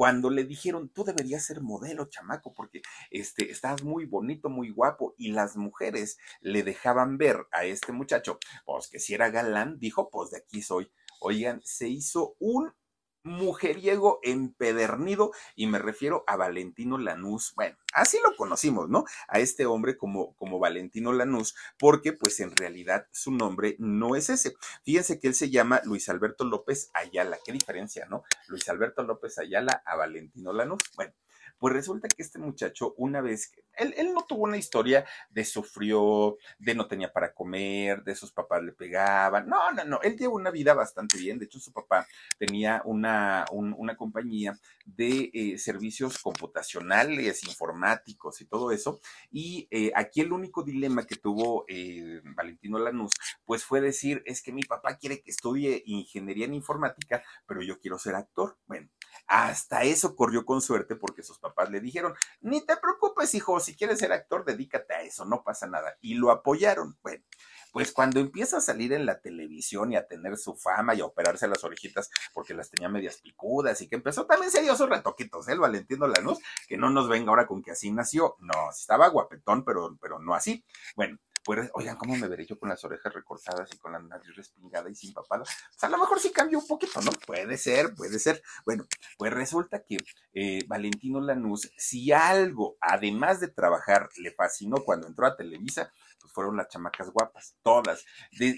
cuando 0.00 0.30
le 0.30 0.44
dijeron, 0.44 0.88
tú 0.88 1.04
deberías 1.04 1.44
ser 1.44 1.60
modelo, 1.60 2.08
chamaco, 2.08 2.54
porque 2.54 2.80
este, 3.10 3.50
estás 3.50 3.82
muy 3.84 4.06
bonito, 4.06 4.48
muy 4.48 4.70
guapo, 4.70 5.14
y 5.18 5.32
las 5.32 5.58
mujeres 5.58 6.16
le 6.40 6.62
dejaban 6.62 7.18
ver 7.18 7.46
a 7.52 7.66
este 7.66 7.92
muchacho, 7.92 8.38
pues 8.64 8.88
que 8.88 8.98
si 8.98 9.12
era 9.12 9.28
galán, 9.28 9.78
dijo, 9.78 10.08
pues 10.08 10.30
de 10.30 10.38
aquí 10.38 10.62
soy. 10.62 10.90
Oigan, 11.20 11.60
se 11.64 11.90
hizo 11.90 12.34
un 12.38 12.72
mujeriego 13.22 14.20
empedernido 14.22 15.32
y 15.54 15.66
me 15.66 15.78
refiero 15.78 16.24
a 16.26 16.36
Valentino 16.36 16.98
Lanús. 16.98 17.52
Bueno, 17.54 17.76
así 17.92 18.18
lo 18.24 18.34
conocimos, 18.36 18.88
¿no? 18.88 19.04
A 19.28 19.40
este 19.40 19.66
hombre 19.66 19.96
como, 19.96 20.34
como 20.34 20.58
Valentino 20.58 21.12
Lanús, 21.12 21.54
porque 21.78 22.12
pues 22.12 22.40
en 22.40 22.56
realidad 22.56 23.06
su 23.12 23.30
nombre 23.30 23.76
no 23.78 24.16
es 24.16 24.30
ese. 24.30 24.54
Fíjense 24.84 25.20
que 25.20 25.28
él 25.28 25.34
se 25.34 25.50
llama 25.50 25.80
Luis 25.84 26.08
Alberto 26.08 26.44
López 26.44 26.90
Ayala. 26.94 27.38
Qué 27.44 27.52
diferencia, 27.52 28.06
¿no? 28.06 28.24
Luis 28.48 28.68
Alberto 28.68 29.02
López 29.02 29.38
Ayala 29.38 29.82
a 29.84 29.96
Valentino 29.96 30.52
Lanús. 30.52 30.82
Bueno, 30.96 31.12
pues 31.60 31.74
resulta 31.74 32.08
que 32.08 32.22
este 32.22 32.38
muchacho, 32.38 32.94
una 32.96 33.20
vez, 33.20 33.52
él, 33.76 33.94
él 33.98 34.14
no 34.14 34.22
tuvo 34.22 34.44
una 34.44 34.56
historia 34.56 35.04
de 35.28 35.44
sufrió, 35.44 36.38
de 36.58 36.74
no 36.74 36.88
tenía 36.88 37.12
para 37.12 37.34
comer, 37.34 38.02
de 38.02 38.14
sus 38.14 38.32
papás 38.32 38.62
le 38.62 38.72
pegaban. 38.72 39.46
No, 39.46 39.70
no, 39.72 39.84
no. 39.84 40.00
Él 40.02 40.16
llevó 40.16 40.36
una 40.36 40.50
vida 40.50 40.72
bastante 40.72 41.18
bien. 41.18 41.38
De 41.38 41.44
hecho, 41.44 41.60
su 41.60 41.70
papá 41.70 42.06
tenía 42.38 42.80
una, 42.86 43.44
una 43.52 43.94
compañía 43.94 44.58
de 44.86 45.30
eh, 45.34 45.58
servicios 45.58 46.18
computacionales, 46.18 47.46
informáticos 47.46 48.40
y 48.40 48.46
todo 48.46 48.72
eso. 48.72 48.98
Y 49.30 49.68
eh, 49.70 49.92
aquí 49.94 50.22
el 50.22 50.32
único 50.32 50.62
dilema 50.62 51.06
que 51.06 51.16
tuvo 51.16 51.66
eh, 51.68 52.22
Valentino 52.34 52.78
Lanús, 52.78 53.12
pues 53.44 53.64
fue 53.64 53.82
decir, 53.82 54.22
es 54.24 54.42
que 54.42 54.52
mi 54.52 54.62
papá 54.62 54.96
quiere 54.96 55.20
que 55.20 55.30
estudie 55.30 55.82
ingeniería 55.84 56.46
en 56.46 56.54
informática, 56.54 57.22
pero 57.46 57.62
yo 57.62 57.78
quiero 57.78 57.98
ser 57.98 58.14
actor. 58.14 58.56
Bueno, 58.66 58.88
hasta 59.26 59.82
eso 59.82 60.16
corrió 60.16 60.46
con 60.46 60.62
suerte 60.62 60.96
porque 60.96 61.22
sus 61.22 61.38
papás 61.38 61.49
le 61.70 61.80
dijeron, 61.80 62.14
ni 62.40 62.64
te 62.64 62.76
preocupes, 62.76 63.34
hijo, 63.34 63.60
si 63.60 63.76
quieres 63.76 63.98
ser 63.98 64.12
actor, 64.12 64.44
dedícate 64.44 64.94
a 64.94 65.02
eso, 65.02 65.24
no 65.24 65.42
pasa 65.42 65.66
nada. 65.66 65.96
Y 66.00 66.14
lo 66.14 66.30
apoyaron. 66.30 66.98
Bueno, 67.02 67.24
pues 67.72 67.92
cuando 67.92 68.20
empieza 68.20 68.58
a 68.58 68.60
salir 68.60 68.92
en 68.92 69.06
la 69.06 69.20
televisión 69.20 69.92
y 69.92 69.96
a 69.96 70.06
tener 70.06 70.36
su 70.36 70.56
fama 70.56 70.94
y 70.94 71.00
a 71.00 71.04
operarse 71.04 71.46
las 71.46 71.62
orejitas 71.62 72.10
porque 72.32 72.54
las 72.54 72.70
tenía 72.70 72.88
medias 72.88 73.18
picudas 73.18 73.80
y 73.80 73.88
que 73.88 73.96
empezó 73.96 74.26
también 74.26 74.50
se 74.50 74.62
dio 74.62 74.74
sus 74.76 74.88
retoquitos, 74.88 75.48
¿eh? 75.48 75.52
el 75.52 75.60
Valentino 75.60 76.06
Lanús, 76.06 76.38
que 76.66 76.76
no 76.76 76.90
nos 76.90 77.08
venga 77.08 77.30
ahora 77.30 77.46
con 77.46 77.62
que 77.62 77.72
así 77.72 77.92
nació. 77.92 78.36
No, 78.40 78.70
estaba 78.70 79.08
guapetón, 79.08 79.64
pero, 79.64 79.96
pero 80.00 80.18
no 80.18 80.34
así. 80.34 80.64
Bueno, 80.96 81.18
pues, 81.44 81.70
oigan, 81.74 81.96
¿cómo 81.96 82.16
me 82.16 82.28
veré 82.28 82.46
yo 82.46 82.58
con 82.58 82.68
las 82.68 82.84
orejas 82.84 83.12
recortadas 83.12 83.68
y 83.72 83.78
con 83.78 83.92
la 83.92 83.98
nariz 83.98 84.34
respingada 84.36 84.90
y 84.90 84.94
sin 84.94 85.12
papada? 85.12 85.44
Pues 85.44 85.84
a 85.84 85.88
lo 85.88 85.98
mejor 85.98 86.20
sí 86.20 86.30
cambió 86.30 86.58
un 86.58 86.66
poquito, 86.66 87.00
¿no? 87.00 87.10
Puede 87.26 87.56
ser, 87.56 87.94
puede 87.94 88.18
ser. 88.18 88.42
Bueno, 88.64 88.86
pues 89.16 89.32
resulta 89.32 89.82
que 89.82 89.98
eh, 90.34 90.64
Valentino 90.66 91.20
Lanús, 91.20 91.70
si 91.76 92.12
algo, 92.12 92.76
además 92.80 93.40
de 93.40 93.48
trabajar, 93.48 94.08
le 94.18 94.32
fascinó 94.32 94.84
cuando 94.84 95.06
entró 95.06 95.26
a 95.26 95.36
Televisa, 95.36 95.92
pues 96.30 96.34
fueron 96.34 96.56
las 96.56 96.68
chamacas 96.68 97.10
guapas, 97.10 97.56
todas. 97.62 98.04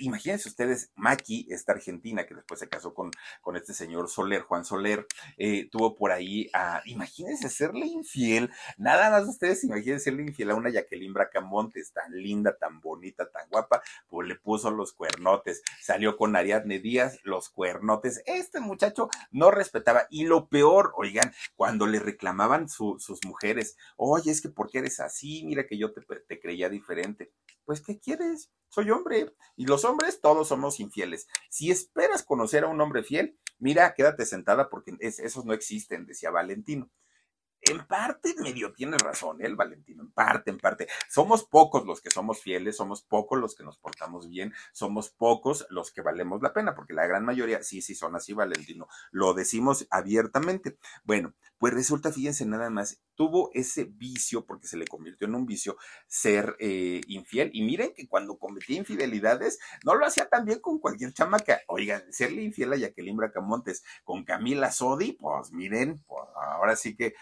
imagínense 0.00 0.48
ustedes, 0.48 0.92
Maki, 0.94 1.46
esta 1.50 1.72
argentina 1.72 2.26
que 2.26 2.34
después 2.34 2.60
se 2.60 2.68
casó 2.68 2.94
con, 2.94 3.10
con 3.40 3.56
este 3.56 3.72
señor 3.72 4.08
Soler, 4.08 4.42
Juan 4.42 4.64
Soler, 4.64 5.06
eh, 5.38 5.68
tuvo 5.70 5.94
por 5.94 6.12
ahí 6.12 6.50
a, 6.52 6.82
imagínense 6.84 7.48
serle 7.48 7.86
infiel, 7.86 8.50
nada 8.76 9.10
más 9.10 9.28
ustedes 9.28 9.64
imagínense 9.64 10.04
serle 10.04 10.22
infiel 10.22 10.50
a 10.50 10.54
una 10.54 10.70
Jacqueline 10.70 11.12
Bracamontes, 11.12 11.92
tan 11.92 12.12
linda, 12.12 12.56
tan 12.58 12.80
bonita, 12.80 13.30
tan 13.30 13.48
guapa, 13.48 13.82
pues 14.08 14.28
le 14.28 14.36
puso 14.36 14.70
los 14.70 14.92
cuernotes, 14.92 15.62
salió 15.80 16.16
con 16.16 16.36
Ariadne 16.36 16.78
Díaz, 16.78 17.18
los 17.24 17.48
cuernotes, 17.48 18.22
este 18.26 18.60
muchacho 18.60 19.08
no 19.30 19.50
respetaba, 19.50 20.06
y 20.10 20.24
lo 20.24 20.48
peor, 20.48 20.92
oigan, 20.96 21.32
cuando 21.56 21.86
le 21.86 21.98
reclamaban 21.98 22.68
sus 22.68 23.18
mujeres, 23.26 23.76
oye, 23.96 24.30
es 24.30 24.40
que 24.40 24.48
¿por 24.48 24.70
qué 24.70 24.78
eres 24.78 25.00
así? 25.00 25.44
Mira 25.44 25.66
que 25.66 25.78
yo 25.78 25.92
te, 25.92 26.02
te 26.02 26.40
creía 26.40 26.68
diferente 26.68 27.32
pues 27.64 27.80
¿qué 27.80 27.98
quieres? 27.98 28.50
Soy 28.68 28.90
hombre. 28.90 29.34
Y 29.56 29.66
los 29.66 29.84
hombres 29.84 30.20
todos 30.20 30.48
somos 30.48 30.80
infieles. 30.80 31.28
Si 31.50 31.70
esperas 31.70 32.22
conocer 32.22 32.64
a 32.64 32.68
un 32.68 32.80
hombre 32.80 33.02
fiel, 33.02 33.38
mira, 33.58 33.94
quédate 33.94 34.26
sentada 34.26 34.68
porque 34.68 34.96
esos 35.00 35.44
no 35.44 35.52
existen, 35.52 36.06
decía 36.06 36.30
Valentino. 36.30 36.90
En 37.64 37.86
parte 37.86 38.34
medio 38.38 38.72
tiene 38.72 38.96
razón 38.98 39.40
¿eh? 39.40 39.46
el 39.46 39.54
Valentino, 39.54 40.02
en 40.02 40.10
parte, 40.10 40.50
en 40.50 40.58
parte. 40.58 40.88
Somos 41.08 41.44
pocos 41.44 41.86
los 41.86 42.00
que 42.00 42.10
somos 42.10 42.40
fieles, 42.40 42.76
somos 42.76 43.02
pocos 43.02 43.38
los 43.38 43.54
que 43.54 43.62
nos 43.62 43.78
portamos 43.78 44.28
bien, 44.28 44.52
somos 44.72 45.10
pocos 45.10 45.64
los 45.70 45.92
que 45.92 46.02
valemos 46.02 46.42
la 46.42 46.52
pena, 46.52 46.74
porque 46.74 46.92
la 46.92 47.06
gran 47.06 47.24
mayoría 47.24 47.62
sí, 47.62 47.80
sí 47.80 47.94
son 47.94 48.16
así, 48.16 48.32
Valentino. 48.32 48.88
Lo 49.12 49.32
decimos 49.32 49.86
abiertamente. 49.90 50.76
Bueno, 51.04 51.34
pues 51.62 51.74
resulta, 51.74 52.10
fíjense 52.10 52.44
nada 52.44 52.70
más, 52.70 53.00
tuvo 53.14 53.52
ese 53.54 53.84
vicio, 53.84 54.44
porque 54.44 54.66
se 54.66 54.76
le 54.76 54.84
convirtió 54.84 55.28
en 55.28 55.36
un 55.36 55.46
vicio, 55.46 55.76
ser 56.08 56.56
eh, 56.58 57.02
infiel. 57.06 57.50
Y 57.52 57.62
miren 57.62 57.92
que 57.94 58.08
cuando 58.08 58.36
cometía 58.36 58.78
infidelidades, 58.78 59.60
no 59.84 59.94
lo 59.94 60.04
hacía 60.04 60.28
tan 60.28 60.44
bien 60.44 60.58
con 60.58 60.80
cualquier 60.80 61.12
chamaca. 61.12 61.60
Oigan, 61.68 62.02
serle 62.12 62.42
infiel 62.42 62.72
a 62.72 62.78
Jacqueline 62.78 63.16
Bracamontes 63.16 63.84
con 64.02 64.24
Camila 64.24 64.72
Sodi, 64.72 65.12
pues 65.12 65.52
miren, 65.52 66.02
pues 66.08 66.24
ahora 66.34 66.74
sí 66.74 66.96
que 66.96 67.14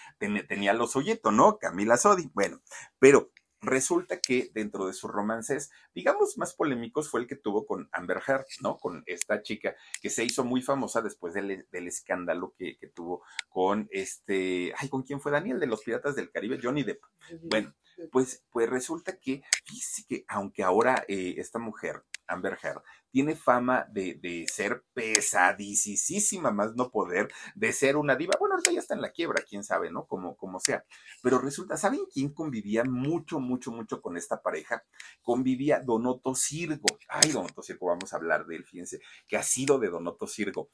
tenía 0.48 0.72
los 0.72 0.92
suyito, 0.92 1.32
¿no? 1.32 1.58
Camila 1.58 1.98
Sodi. 1.98 2.30
Bueno, 2.32 2.62
pero 2.98 3.30
resulta 3.60 4.20
que 4.20 4.50
dentro 4.54 4.86
de 4.86 4.92
sus 4.92 5.10
romances, 5.10 5.70
digamos, 5.94 6.38
más 6.38 6.54
polémicos 6.54 7.10
fue 7.10 7.20
el 7.20 7.26
que 7.26 7.36
tuvo 7.36 7.66
con 7.66 7.88
Amber 7.92 8.22
Heard, 8.26 8.46
¿no? 8.62 8.78
Con 8.78 9.02
esta 9.06 9.42
chica 9.42 9.76
que 10.00 10.10
se 10.10 10.24
hizo 10.24 10.44
muy 10.44 10.62
famosa 10.62 11.02
después 11.02 11.34
del, 11.34 11.66
escándalo 11.72 12.54
que, 12.56 12.78
tuvo 12.94 13.22
con 13.48 13.88
este, 13.90 14.72
ay, 14.76 14.88
¿con 14.88 15.02
quién 15.02 15.20
fue 15.20 15.32
Daniel? 15.32 15.60
De 15.60 15.66
los 15.66 15.82
Piratas 15.82 16.16
del 16.16 16.30
Caribe, 16.30 16.60
Johnny 16.62 16.82
Depp. 16.82 17.02
Bueno, 17.42 17.74
pues, 18.10 18.44
pues 18.50 18.68
resulta 18.68 19.18
que, 19.18 19.42
fíjese 19.64 20.04
que 20.08 20.24
aunque 20.28 20.62
ahora 20.62 21.04
eh, 21.08 21.34
esta 21.38 21.58
mujer, 21.58 22.02
Amber 22.30 22.58
Heard, 22.62 22.82
tiene 23.10 23.34
fama 23.34 23.86
de, 23.90 24.14
de 24.14 24.46
ser 24.52 24.84
pesadísima, 24.94 26.50
más 26.50 26.74
no 26.76 26.90
poder, 26.90 27.28
de 27.54 27.72
ser 27.72 27.96
una 27.96 28.16
diva. 28.16 28.34
Bueno, 28.38 28.54
ahorita 28.54 28.72
ya 28.72 28.80
está 28.80 28.94
en 28.94 29.02
la 29.02 29.10
quiebra, 29.10 29.44
quién 29.48 29.64
sabe, 29.64 29.90
¿no? 29.90 30.06
Como, 30.06 30.36
como 30.36 30.60
sea. 30.60 30.84
Pero 31.22 31.38
resulta, 31.38 31.76
¿saben 31.76 32.00
quién 32.12 32.32
convivía 32.32 32.84
mucho, 32.84 33.40
mucho, 33.40 33.72
mucho 33.72 34.00
con 34.00 34.16
esta 34.16 34.40
pareja? 34.40 34.84
Convivía 35.22 35.80
Donoto 35.80 36.34
Sirgo. 36.34 36.86
Ay, 37.08 37.32
Donoto 37.32 37.62
Sirgo, 37.62 37.86
vamos 37.86 38.12
a 38.12 38.16
hablar 38.16 38.46
de 38.46 38.56
él, 38.56 38.64
fíjense, 38.64 39.00
que 39.26 39.36
ha 39.36 39.42
sido 39.42 39.78
de 39.78 39.88
Donoto 39.88 40.26
Sirgo 40.26 40.70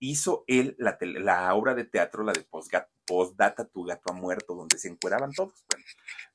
hizo 0.00 0.44
él 0.48 0.74
la, 0.78 0.98
la, 1.00 1.54
obra 1.54 1.74
de 1.74 1.84
teatro, 1.84 2.24
la 2.24 2.32
de 2.32 2.44
Postdata, 3.06 3.66
Tu 3.66 3.84
gato 3.84 4.12
ha 4.12 4.14
muerto, 4.14 4.54
donde 4.54 4.78
se 4.78 4.88
encueraban 4.88 5.30
todos. 5.32 5.64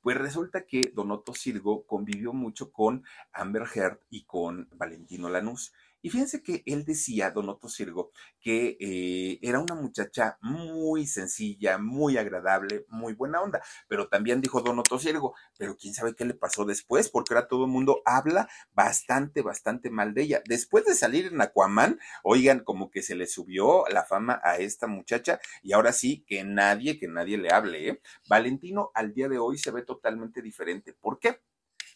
Pues 0.02 0.18
resulta 0.18 0.66
que 0.66 0.92
Donoto 0.94 1.34
Sirgo 1.34 1.86
convivió 1.86 2.32
mucho 2.32 2.72
con 2.72 3.04
Amber 3.34 3.64
Heard 3.74 4.00
y 4.10 4.26
con 4.26 4.70
Valentino 4.76 5.30
Lanús. 5.30 5.74
Y 6.06 6.12
fíjense 6.12 6.44
que 6.44 6.62
él 6.68 6.86
decía, 6.86 7.32
Don 7.32 7.50
Otto 7.50 7.68
Sirgo, 7.68 8.12
que 8.40 8.78
eh, 8.80 9.40
era 9.42 9.60
una 9.60 9.74
muchacha 9.74 10.38
muy 10.40 11.08
sencilla, 11.08 11.80
muy 11.80 12.16
agradable, 12.16 12.86
muy 12.90 13.14
buena 13.14 13.42
onda. 13.42 13.64
Pero 13.88 14.08
también 14.08 14.40
dijo 14.40 14.62
Don 14.62 14.78
Otto 14.78 15.00
Sirgo, 15.00 15.34
pero 15.58 15.76
quién 15.76 15.96
sabe 15.96 16.14
qué 16.14 16.24
le 16.24 16.36
pasó 16.36 16.64
después, 16.64 17.10
porque 17.10 17.34
ahora 17.34 17.48
todo 17.48 17.66
el 17.66 17.72
mundo 17.72 18.04
habla 18.06 18.48
bastante, 18.72 19.42
bastante 19.42 19.90
mal 19.90 20.14
de 20.14 20.22
ella. 20.22 20.44
Después 20.48 20.86
de 20.86 20.94
salir 20.94 21.26
en 21.26 21.42
Aquaman, 21.42 22.00
oigan, 22.22 22.60
como 22.60 22.92
que 22.92 23.02
se 23.02 23.16
le 23.16 23.26
subió 23.26 23.86
la 23.90 24.04
fama 24.04 24.40
a 24.44 24.58
esta 24.58 24.86
muchacha 24.86 25.40
y 25.64 25.74
ahora 25.74 25.92
sí 25.92 26.24
que 26.28 26.44
nadie, 26.44 27.00
que 27.00 27.08
nadie 27.08 27.40
le 27.40 27.50
hable. 27.50 27.90
¿eh? 27.90 28.02
Valentino 28.30 28.92
al 28.94 29.16
día 29.16 29.28
de 29.28 29.40
hoy 29.40 29.58
se 29.58 29.72
ve 29.72 29.82
totalmente 29.82 30.44
diferente. 30.44 30.94
¿Por 30.94 31.18
qué? 31.18 31.42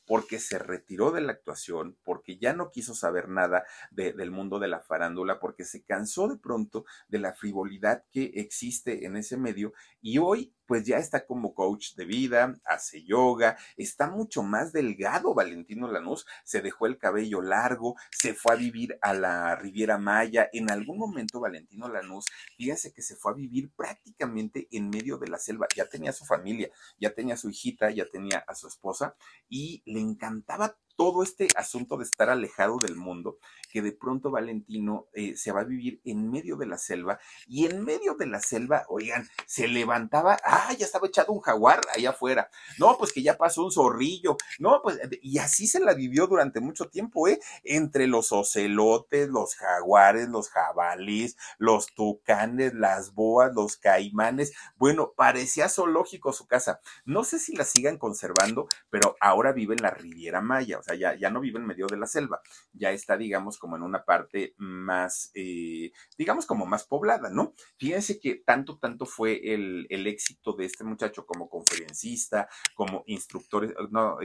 Porque 0.10 0.40
se 0.40 0.58
retiró 0.58 1.12
de 1.12 1.22
la 1.22 1.34
actuación, 1.34 1.96
porque 2.04 2.40
ya 2.40 2.54
no 2.54 2.72
quiso 2.72 2.96
saber 2.96 3.30
nada 3.30 3.64
del 3.92 4.32
mundo 4.32 4.58
de 4.58 4.68
la 4.68 4.80
farándula, 4.80 5.40
porque 5.40 5.66
se 5.66 5.84
cansó 5.84 6.28
de 6.28 6.40
pronto 6.40 6.84
de 7.10 7.20
la 7.20 7.34
frivolidad 7.34 8.04
que 8.10 8.32
existe 8.34 9.06
en 9.06 9.18
ese 9.18 9.38
medio 9.38 9.72
y 10.02 10.18
hoy 10.18 10.56
pues 10.70 10.86
ya 10.86 11.00
está 11.00 11.26
como 11.26 11.56
coach 11.56 11.96
de 11.96 12.06
vida, 12.06 12.54
hace 12.64 13.04
yoga, 13.04 13.58
está 13.76 14.08
mucho 14.08 14.44
más 14.44 14.72
delgado 14.72 15.34
Valentino 15.34 15.92
Lanús, 15.92 16.28
se 16.44 16.62
dejó 16.62 16.86
el 16.86 17.00
cabello 17.00 17.42
largo, 17.42 17.96
se 18.12 18.36
fue 18.36 18.54
a 18.54 18.56
vivir 18.56 19.00
a 19.02 19.16
la 19.16 19.56
Riviera 19.56 19.98
Maya, 19.98 20.48
en 20.54 20.70
algún 20.70 21.00
momento 21.00 21.40
Valentino 21.40 21.90
Lanús, 21.90 22.26
fíjese 22.56 22.94
que 22.94 23.02
se 23.02 23.16
fue 23.16 23.32
a 23.32 23.36
vivir 23.36 23.72
prácticamente 23.76 24.68
en 24.70 24.92
medio 24.92 25.18
de 25.18 25.30
la 25.30 25.40
selva, 25.40 25.66
ya 25.76 25.90
tenía 25.90 26.14
su 26.14 26.24
familia, 26.24 26.70
ya 27.00 27.16
tenía 27.16 27.36
su 27.36 27.50
hijita, 27.50 27.90
ya 27.90 28.06
tenía 28.06 28.46
a 28.48 28.54
su 28.54 28.68
esposa 28.68 29.16
y 29.50 29.82
le 29.88 30.00
encantaba 30.00 30.78
todo 31.00 31.24
este 31.24 31.48
asunto 31.56 31.96
de 31.96 32.04
estar 32.04 32.30
alejado 32.30 32.76
del 32.78 32.98
mundo, 32.98 33.38
que 33.72 33.82
de 33.82 33.94
pronto 33.94 34.32
Valentino 34.32 35.08
eh, 35.14 35.38
se 35.38 35.54
va 35.54 35.62
a 35.62 35.64
vivir 35.64 36.02
en 36.04 36.30
medio 36.30 36.58
de 36.58 36.66
la 36.66 36.78
selva 36.78 37.20
y 37.48 37.66
en 37.68 37.86
medio 37.86 38.16
de 38.16 38.26
la 38.26 38.42
selva, 38.42 38.84
oigan, 38.90 39.26
se 39.46 39.70
levantaba, 39.70 40.38
ah, 40.44 40.74
ya 40.78 40.86
estaba 40.86 41.08
echado 41.08 41.32
un 41.32 41.40
jaguar 41.40 41.80
allá 41.96 42.10
afuera, 42.10 42.50
no, 42.80 42.98
pues 42.98 43.14
que 43.14 43.24
ya 43.24 43.38
pasó 43.38 43.64
un 43.64 43.72
zorrillo, 43.72 44.36
no, 44.60 44.82
pues, 44.84 45.00
y 45.22 45.38
así 45.38 45.68
se 45.68 45.80
la 45.80 45.94
vivió 45.94 46.28
durante 46.28 46.60
mucho 46.60 46.90
tiempo, 46.90 47.30
¿eh? 47.30 47.40
Entre 47.64 48.06
los 48.06 48.34
ocelotes, 48.34 49.30
los 49.30 49.56
jaguares, 49.56 50.28
los 50.28 50.50
jabalís, 50.50 51.38
los 51.60 51.94
tucanes, 51.96 52.74
las 52.74 53.14
boas, 53.14 53.54
los 53.56 53.78
caimanes, 53.78 54.52
bueno, 54.76 55.14
parecía 55.16 55.70
zoológico 55.70 56.34
su 56.34 56.46
casa. 56.46 56.82
No 57.06 57.24
sé 57.24 57.40
si 57.40 57.56
la 57.56 57.64
sigan 57.64 57.98
conservando, 57.98 58.68
pero 58.90 59.16
ahora 59.22 59.54
vive 59.54 59.76
en 59.76 59.84
la 59.84 59.92
Riviera 59.92 60.42
Maya, 60.42 60.78
o 60.78 60.84
sea, 60.84 60.89
ya, 60.96 61.16
ya 61.16 61.30
no 61.30 61.40
vive 61.40 61.60
en 61.60 61.66
medio 61.66 61.88
de 61.88 61.98
la 61.98 62.08
selva, 62.08 62.42
ya 62.74 62.92
está, 62.92 63.18
digamos, 63.18 63.58
como 63.58 63.76
en 63.76 63.84
una 63.84 64.04
parte 64.04 64.54
más, 64.58 65.32
eh, 65.34 65.92
digamos, 66.18 66.46
como 66.46 66.66
más 66.66 66.86
poblada, 66.86 67.30
¿no? 67.30 67.54
Fíjense 67.78 68.20
que 68.20 68.36
tanto, 68.36 68.78
tanto 68.78 69.06
fue 69.06 69.54
el, 69.54 69.88
el 69.90 70.08
éxito 70.08 70.54
de 70.54 70.66
este 70.66 70.84
muchacho 70.84 71.26
como 71.26 71.50
conferencista, 71.50 72.50
como 72.76 73.04
instructor, 73.08 73.92
no, 73.92 74.18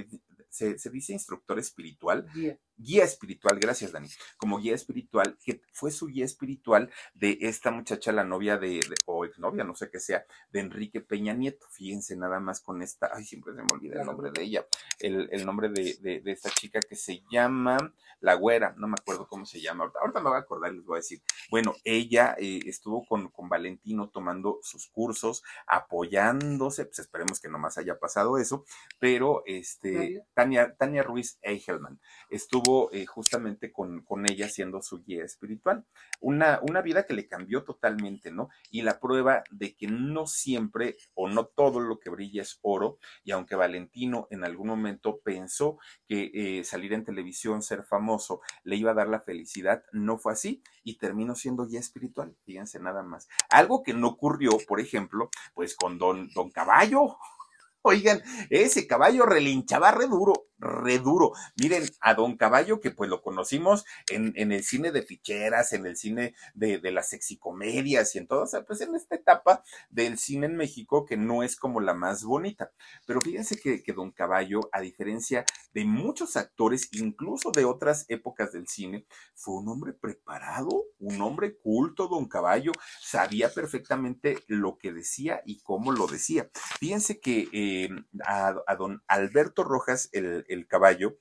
se, 0.54 0.90
dice 0.90 1.12
instructor 1.12 1.58
espiritual. 1.58 2.26
Guía. 2.76 3.04
espiritual, 3.04 3.58
gracias 3.58 3.92
Dani. 3.92 4.08
Como 4.36 4.58
guía 4.58 4.74
espiritual, 4.74 5.36
que 5.44 5.60
fue 5.72 5.90
su 5.90 6.06
guía 6.06 6.24
espiritual 6.24 6.90
de 7.14 7.38
esta 7.42 7.70
muchacha, 7.70 8.12
la 8.12 8.24
novia 8.24 8.56
de, 8.56 8.80
o 9.06 9.24
exnovia, 9.24 9.64
no 9.64 9.74
sé 9.74 9.90
qué 9.90 10.00
sea, 10.00 10.24
de 10.50 10.60
Enrique 10.60 11.00
Peña 11.00 11.34
Nieto. 11.34 11.66
Fíjense 11.70 12.16
nada 12.16 12.40
más 12.40 12.60
con 12.60 12.82
esta, 12.82 13.10
ay, 13.12 13.24
siempre 13.24 13.54
se 13.54 13.62
me 13.62 13.68
olvida 13.72 14.00
el 14.00 14.06
nombre 14.06 14.30
de 14.30 14.42
ella, 14.42 14.66
el, 15.00 15.44
nombre 15.44 15.68
de, 15.68 16.22
esta 16.24 16.50
chica 16.50 16.80
que 16.80 16.96
se 16.96 17.22
llama 17.30 17.94
La 18.20 18.34
Güera, 18.34 18.74
no 18.76 18.88
me 18.88 18.94
acuerdo 18.98 19.28
cómo 19.28 19.46
se 19.46 19.60
llama, 19.60 19.90
ahorita, 20.00 20.20
me 20.20 20.28
voy 20.28 20.36
a 20.36 20.40
acordar 20.40 20.72
y 20.72 20.76
les 20.76 20.84
voy 20.84 20.96
a 20.96 20.98
decir. 20.98 21.22
Bueno, 21.50 21.74
ella 21.84 22.34
eh, 22.38 22.60
estuvo 22.66 23.04
con, 23.06 23.28
con 23.28 23.48
Valentino 23.48 24.08
tomando 24.08 24.58
sus 24.62 24.88
cursos, 24.88 25.42
apoyándose, 25.66 26.86
pues 26.86 26.98
esperemos 27.00 27.40
que 27.40 27.48
no 27.48 27.58
más 27.58 27.78
haya 27.78 27.98
pasado 27.98 28.38
eso, 28.38 28.64
pero 28.98 29.42
este, 29.46 30.24
Tania, 30.34 31.02
Ruiz 31.02 31.38
Eichelman. 31.42 32.00
Estuvo 32.30 32.63
eh, 32.92 33.06
justamente 33.06 33.72
con, 33.72 34.02
con, 34.02 34.28
ella 34.28 34.48
siendo 34.48 34.82
su 34.82 35.02
guía 35.02 35.24
espiritual. 35.24 35.84
Una, 36.20 36.60
una 36.62 36.82
vida 36.82 37.04
que 37.06 37.14
le 37.14 37.28
cambió 37.28 37.64
totalmente, 37.64 38.30
¿no? 38.30 38.48
Y 38.70 38.82
la 38.82 38.98
prueba 38.98 39.44
de 39.50 39.74
que 39.74 39.86
no 39.86 40.26
siempre 40.26 40.96
o 41.14 41.28
no 41.28 41.46
todo 41.46 41.80
lo 41.80 41.98
que 41.98 42.10
brilla 42.10 42.42
es 42.42 42.58
oro. 42.62 42.98
Y 43.24 43.32
aunque 43.32 43.56
Valentino 43.56 44.26
en 44.30 44.44
algún 44.44 44.68
momento 44.68 45.20
pensó 45.20 45.78
que 46.06 46.30
eh, 46.34 46.64
salir 46.64 46.92
en 46.92 47.04
televisión, 47.04 47.62
ser 47.62 47.84
famoso, 47.84 48.40
le 48.62 48.76
iba 48.76 48.92
a 48.92 48.94
dar 48.94 49.08
la 49.08 49.20
felicidad, 49.20 49.84
no 49.92 50.18
fue 50.18 50.32
así 50.32 50.62
y 50.82 50.98
terminó 50.98 51.34
siendo 51.34 51.66
guía 51.66 51.80
espiritual. 51.80 52.36
Fíjense 52.44 52.78
nada 52.80 53.02
más. 53.02 53.28
Algo 53.50 53.82
que 53.82 53.94
no 53.94 54.08
ocurrió, 54.08 54.52
por 54.66 54.80
ejemplo, 54.80 55.30
pues 55.54 55.74
con 55.76 55.98
Don, 55.98 56.28
don 56.34 56.50
Caballo. 56.50 57.16
Oigan, 57.86 58.22
ese 58.48 58.86
caballo 58.86 59.26
relinchaba 59.26 59.90
re 59.90 60.06
duro, 60.06 60.46
re 60.64 60.98
duro. 60.98 61.32
Miren, 61.60 61.84
a 62.00 62.14
Don 62.14 62.36
Caballo, 62.36 62.80
que 62.80 62.90
pues 62.90 63.10
lo 63.10 63.22
conocimos 63.22 63.84
en, 64.08 64.32
en 64.36 64.52
el 64.52 64.64
cine 64.64 64.90
de 64.90 65.02
ficheras, 65.02 65.72
en 65.72 65.86
el 65.86 65.96
cine 65.96 66.34
de, 66.54 66.78
de 66.78 66.92
las 66.92 67.10
sexicomedias 67.10 68.14
y 68.14 68.18
en 68.18 68.26
todo, 68.26 68.42
o 68.42 68.46
sea, 68.46 68.64
pues 68.64 68.80
en 68.80 68.94
esta 68.94 69.14
etapa 69.14 69.62
del 69.90 70.18
cine 70.18 70.46
en 70.46 70.56
México 70.56 71.04
que 71.04 71.16
no 71.16 71.42
es 71.42 71.56
como 71.56 71.80
la 71.80 71.94
más 71.94 72.24
bonita. 72.24 72.72
Pero 73.06 73.20
fíjense 73.20 73.56
que, 73.56 73.82
que 73.82 73.92
Don 73.92 74.10
Caballo, 74.10 74.60
a 74.72 74.80
diferencia 74.80 75.44
de 75.72 75.84
muchos 75.84 76.36
actores, 76.36 76.88
incluso 76.92 77.50
de 77.50 77.64
otras 77.64 78.06
épocas 78.08 78.52
del 78.52 78.66
cine, 78.66 79.06
fue 79.34 79.56
un 79.56 79.68
hombre 79.68 79.92
preparado, 79.92 80.84
un 80.98 81.20
hombre 81.20 81.56
culto, 81.56 82.08
Don 82.08 82.26
Caballo, 82.26 82.72
sabía 83.00 83.52
perfectamente 83.52 84.38
lo 84.46 84.78
que 84.78 84.92
decía 84.92 85.42
y 85.44 85.60
cómo 85.60 85.92
lo 85.92 86.06
decía. 86.06 86.50
Fíjense 86.80 87.20
que... 87.20 87.48
Eh, 87.52 87.84
eh, 87.84 87.90
a, 88.24 88.76
don 88.76 89.02
Alberto 89.08 89.64
Rojas, 89.64 90.08
el, 90.12 90.53
el 90.54 90.66
caballo, 90.66 91.18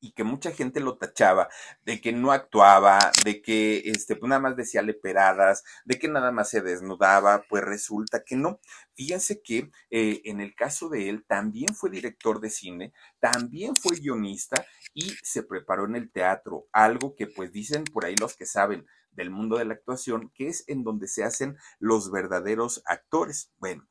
y 0.00 0.12
que 0.12 0.24
mucha 0.24 0.52
gente 0.52 0.80
lo 0.80 0.96
tachaba 0.96 1.48
de 1.82 2.00
que 2.00 2.12
no 2.12 2.32
actuaba, 2.32 2.98
de 3.24 3.42
que 3.42 3.82
este, 3.86 4.16
pues 4.16 4.28
nada 4.28 4.40
más 4.40 4.56
decía 4.56 4.82
leperadas, 4.82 5.64
de 5.84 5.98
que 5.98 6.08
nada 6.08 6.30
más 6.32 6.50
se 6.50 6.60
desnudaba, 6.60 7.44
pues 7.48 7.64
resulta 7.64 8.22
que 8.24 8.36
no. 8.36 8.60
Fíjense 8.94 9.42
que 9.42 9.70
eh, 9.90 10.22
en 10.24 10.40
el 10.40 10.54
caso 10.54 10.88
de 10.88 11.08
él 11.08 11.24
también 11.26 11.74
fue 11.74 11.90
director 11.90 12.40
de 12.40 12.50
cine, 12.50 12.92
también 13.18 13.74
fue 13.76 13.96
guionista 13.96 14.64
y 14.94 15.14
se 15.22 15.42
preparó 15.42 15.86
en 15.86 15.96
el 15.96 16.10
teatro, 16.10 16.66
algo 16.72 17.14
que 17.16 17.26
pues 17.26 17.52
dicen 17.52 17.84
por 17.84 18.04
ahí 18.04 18.16
los 18.16 18.36
que 18.36 18.46
saben 18.46 18.86
del 19.10 19.30
mundo 19.30 19.58
de 19.58 19.64
la 19.64 19.74
actuación, 19.74 20.30
que 20.34 20.48
es 20.48 20.64
en 20.68 20.84
donde 20.84 21.08
se 21.08 21.24
hacen 21.24 21.56
los 21.80 22.10
verdaderos 22.12 22.82
actores. 22.86 23.52
Bueno, 23.58 23.88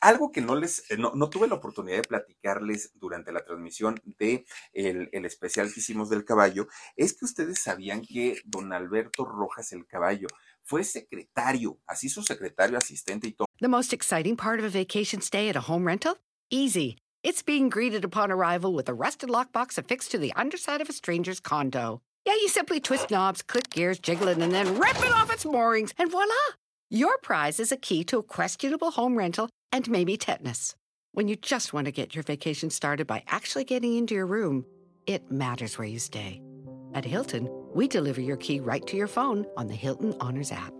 algo 0.00 0.32
que 0.32 0.40
no 0.40 0.56
les, 0.56 0.90
eh, 0.90 0.96
no, 0.96 1.30
tuve 1.30 1.46
la 1.46 1.54
oportunidad 1.54 1.98
de 1.98 2.08
platicarles 2.08 2.92
durante 2.94 3.32
la 3.32 3.44
transmisión 3.44 4.00
de 4.18 4.44
el, 4.72 5.08
especial 5.24 5.72
que 5.72 5.80
hicimos 5.80 6.08
del 6.08 6.24
caballo, 6.24 6.66
es 6.96 7.14
que 7.14 7.24
ustedes 7.24 7.60
sabían 7.60 8.02
que 8.02 8.40
don 8.44 8.72
Alberto 8.72 9.24
Rojas 9.24 9.72
el 9.72 9.86
caballo 9.86 10.28
fue 10.62 10.84
secretario, 10.84 11.78
así 11.86 12.08
su 12.08 12.22
secretario 12.22 12.78
asistente 12.78 13.28
y 13.28 13.32
todo. 13.32 13.46
The 13.60 13.68
most 13.68 13.92
exciting 13.92 14.36
part 14.36 14.58
of 14.58 14.64
a 14.64 14.70
vacation 14.70 15.20
stay 15.20 15.48
at 15.48 15.56
a 15.56 15.60
home 15.60 15.86
rental? 15.86 16.16
Easy. 16.50 16.96
It's 17.22 17.42
being 17.42 17.68
greeted 17.68 18.04
upon 18.04 18.30
arrival 18.32 18.72
with 18.72 18.88
a 18.88 18.94
rusted 18.94 19.28
lockbox 19.28 19.76
affixed 19.76 20.10
to 20.12 20.18
the 20.18 20.32
underside 20.34 20.80
of 20.80 20.88
a 20.88 20.92
stranger's 20.92 21.40
condo. 21.40 22.00
Yeah, 22.24 22.34
you 22.34 22.48
simply 22.48 22.80
twist 22.80 23.10
knobs, 23.10 23.42
click 23.42 23.70
gears, 23.70 23.98
jiggle 23.98 24.28
it, 24.28 24.38
and 24.38 24.52
then 24.52 24.78
rip 24.78 24.98
it 24.98 25.12
off 25.12 25.32
its 25.32 25.44
moorings, 25.44 25.92
and 25.98 26.10
voila! 26.10 26.34
Your 26.90 27.18
prize 27.18 27.60
is 27.60 27.70
a 27.70 27.76
key 27.76 28.04
to 28.04 28.18
a 28.18 28.22
questionable 28.22 28.92
home 28.92 29.16
rental 29.16 29.48
and 29.72 29.90
maybe 29.90 30.16
tetanus. 30.16 30.74
When 31.12 31.28
you 31.28 31.36
just 31.36 31.72
want 31.72 31.86
to 31.86 31.92
get 31.92 32.14
your 32.14 32.22
vacation 32.22 32.70
started 32.70 33.06
by 33.06 33.24
actually 33.26 33.64
getting 33.64 33.96
into 33.96 34.14
your 34.14 34.26
room, 34.26 34.64
it 35.06 35.30
matters 35.30 35.78
where 35.78 35.88
you 35.88 35.98
stay. 35.98 36.40
At 36.94 37.04
Hilton, 37.04 37.48
we 37.74 37.88
deliver 37.88 38.20
your 38.20 38.36
key 38.36 38.60
right 38.60 38.86
to 38.86 38.96
your 38.96 39.08
phone 39.08 39.46
on 39.56 39.66
the 39.66 39.74
Hilton 39.74 40.14
Honors 40.20 40.52
app. 40.52 40.72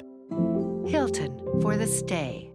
Hilton 0.86 1.60
for 1.60 1.76
the 1.76 1.86
stay. 1.86 2.52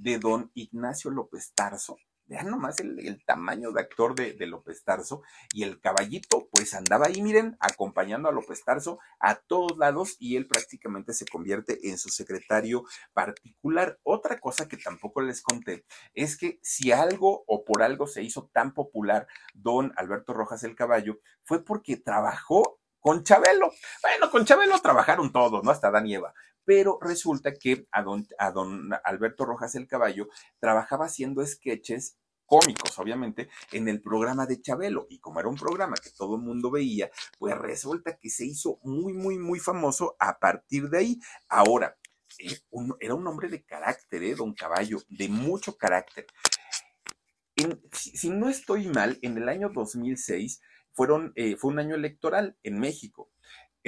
De 0.00 0.18
don 0.18 0.48
Ignacio 0.54 1.10
López 1.10 1.50
Tarso, 1.58 1.96
Vean 2.28 2.50
nomás 2.50 2.78
el, 2.80 3.24
tamaño 3.24 3.72
de 3.72 3.80
actor 3.80 4.14
de, 4.14 4.46
López 4.46 4.84
Tarso. 4.84 5.22
Y 5.52 5.62
el 5.62 5.80
caballito, 5.80 6.48
pues 6.52 6.74
andaba 6.74 7.06
ahí, 7.06 7.22
miren, 7.22 7.56
acompañando 7.58 8.28
a 8.28 8.32
López 8.32 8.62
Tarso 8.64 8.98
a 9.18 9.36
todos 9.36 9.78
lados 9.78 10.16
y 10.18 10.36
él 10.36 10.46
prácticamente 10.46 11.14
se 11.14 11.26
convierte 11.26 11.88
en 11.88 11.96
su 11.96 12.10
secretario 12.10 12.84
particular. 13.14 13.98
Otra 14.02 14.38
cosa 14.40 14.68
que 14.68 14.76
tampoco 14.76 15.22
les 15.22 15.40
conté 15.40 15.86
es 16.12 16.36
que 16.36 16.58
si 16.62 16.92
algo 16.92 17.44
o 17.46 17.64
por 17.64 17.82
algo 17.82 18.06
se 18.06 18.22
hizo 18.22 18.50
tan 18.52 18.74
popular 18.74 19.26
don 19.54 19.94
Alberto 19.96 20.34
Rojas 20.34 20.62
el 20.64 20.76
Caballo, 20.76 21.20
fue 21.42 21.64
porque 21.64 21.96
trabajó 21.96 22.78
con 23.00 23.24
Chabelo. 23.24 23.72
Bueno, 24.02 24.30
con 24.30 24.44
Chabelo 24.44 24.78
trabajaron 24.80 25.32
todos, 25.32 25.64
¿no? 25.64 25.70
Hasta 25.70 25.90
Dan 25.90 26.06
y 26.06 26.16
Eva 26.16 26.34
pero 26.68 26.98
resulta 27.00 27.54
que 27.54 27.88
a 27.92 28.02
don, 28.02 28.90
Alberto 29.02 29.46
Rojas 29.46 29.74
el 29.74 29.86
Caballo 29.88 30.28
trabajaba 30.60 31.06
haciendo 31.06 31.42
sketches 31.46 32.18
cómicos, 32.44 32.98
obviamente, 32.98 33.48
en 33.72 33.88
el 33.88 34.02
programa 34.02 34.44
de 34.44 34.60
Chabelo. 34.60 35.06
Y 35.08 35.18
como 35.18 35.40
era 35.40 35.48
un 35.48 35.56
programa 35.56 35.94
que 35.94 36.10
todo 36.10 36.36
el 36.36 36.42
mundo 36.42 36.70
veía, 36.70 37.10
pues 37.38 37.56
resulta 37.56 38.18
que 38.18 38.28
se 38.28 38.44
hizo 38.44 38.80
muy, 38.82 39.14
muy, 39.14 39.38
muy 39.38 39.58
famoso 39.60 40.14
a 40.18 40.38
partir 40.38 40.90
de 40.90 40.98
ahí. 40.98 41.18
Ahora, 41.48 41.96
eh, 42.38 42.60
era 43.00 43.14
un 43.14 43.26
hombre 43.26 43.48
de 43.48 43.64
carácter, 43.64 44.22
¿eh? 44.22 44.34
don 44.34 44.52
Caballo, 44.52 44.98
de 45.08 45.30
mucho 45.30 45.78
carácter. 45.78 46.26
si, 47.92 48.28
no 48.28 48.50
estoy 48.50 48.88
mal, 48.88 49.18
en 49.22 49.38
el 49.38 49.48
año 49.48 49.70
2006 49.70 50.60
fueron, 50.92 51.32
eh, 51.34 51.56
fue 51.56 51.70
un 51.70 51.78
año 51.78 51.94
electoral 51.94 52.58
en 52.62 52.78
México 52.78 53.30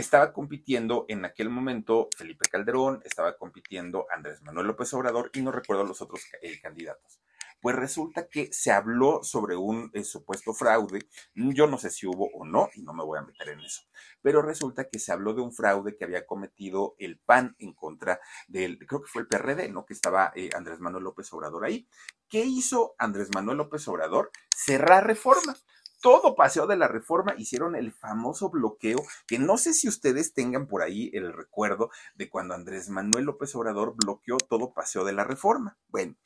estaba 0.01 0.33
compitiendo 0.33 1.05
en 1.09 1.25
aquel 1.25 1.51
momento 1.51 2.09
Felipe 2.17 2.49
Calderón, 2.49 3.03
estaba 3.05 3.37
compitiendo 3.37 4.07
Andrés 4.11 4.43
Manuel 4.43 4.69
López 4.69 4.93
Obrador 4.95 5.31
y 5.35 5.43
no 5.43 5.53
recuerdo 5.53 5.85
los 5.85 6.01
otros 6.01 6.23
eh, 6.43 6.61
candidatos. 6.61 7.21
Pues 7.61 7.77
resulta 7.77 8.27
que 8.27 8.51
se 8.53 8.73
habló 8.73 9.23
sobre 9.23 9.55
un 9.57 9.91
eh, 9.93 10.03
supuesto 10.03 10.55
fraude, 10.55 11.01
yo 11.35 11.67
no 11.67 11.77
sé 11.77 11.91
si 11.91 12.07
hubo 12.07 12.31
o 12.33 12.47
no, 12.47 12.71
y 12.75 12.83
no 12.83 12.95
me 12.95 13.05
voy 13.05 13.19
a 13.19 13.23
meter 13.23 13.51
en 13.51 13.61
eso, 13.61 13.83
pero 14.23 14.41
resulta 14.41 14.89
que 14.89 14.99
se 14.99 15.13
habló 15.13 15.35
de 15.35 15.43
un 15.43 15.53
fraude 15.53 15.95
que 15.95 16.05
había 16.05 16.25
cometido 16.25 16.95
el 16.99 17.19
PAN 17.19 17.55
en 17.59 17.75
contra 17.75 18.19
del, 18.49 18.79
creo 18.87 19.03
que 19.03 19.11
fue 19.11 19.23
el 19.23 19.29
PRD, 19.29 19.69
¿no? 19.69 19.85
Que 19.85 19.93
estaba 19.93 20.33
eh, 20.35 20.49
Andrés 20.57 20.81
Manuel 20.81 21.05
López 21.05 21.31
Obrador 21.35 21.67
ahí. 21.67 21.87
¿Qué 22.31 22.43
hizo 22.45 22.95
Andrés 22.97 23.29
Manuel 23.35 23.59
López 23.59 23.87
Obrador? 23.89 24.31
Cerrar 24.49 25.07
reforma 25.07 25.55
todo 26.01 26.35
paseo 26.35 26.67
de 26.67 26.77
la 26.77 26.89
reforma 26.89 27.35
hicieron 27.37 27.77
el 27.77 27.93
famoso 27.93 28.51
bloqueo, 28.51 28.99
que 29.27 29.39
no 29.39 29.59
sé 29.59 29.75
si 29.75 29.89
ustedes 29.89 30.33
tengan 30.35 30.67
por 30.67 30.83
ahí 30.83 31.11
el 31.13 31.33
recuerdo 31.33 31.91
de 32.15 32.29
cuando 32.29 32.55
Andrés 32.55 32.89
Manuel 32.89 33.25
López 33.25 33.55
Obrador 33.55 33.95
bloqueó 33.97 34.37
todo 34.39 34.73
paseo 34.73 35.05
de 35.05 35.13
la 35.13 35.25
reforma. 35.25 35.79
Bueno, 35.89 36.17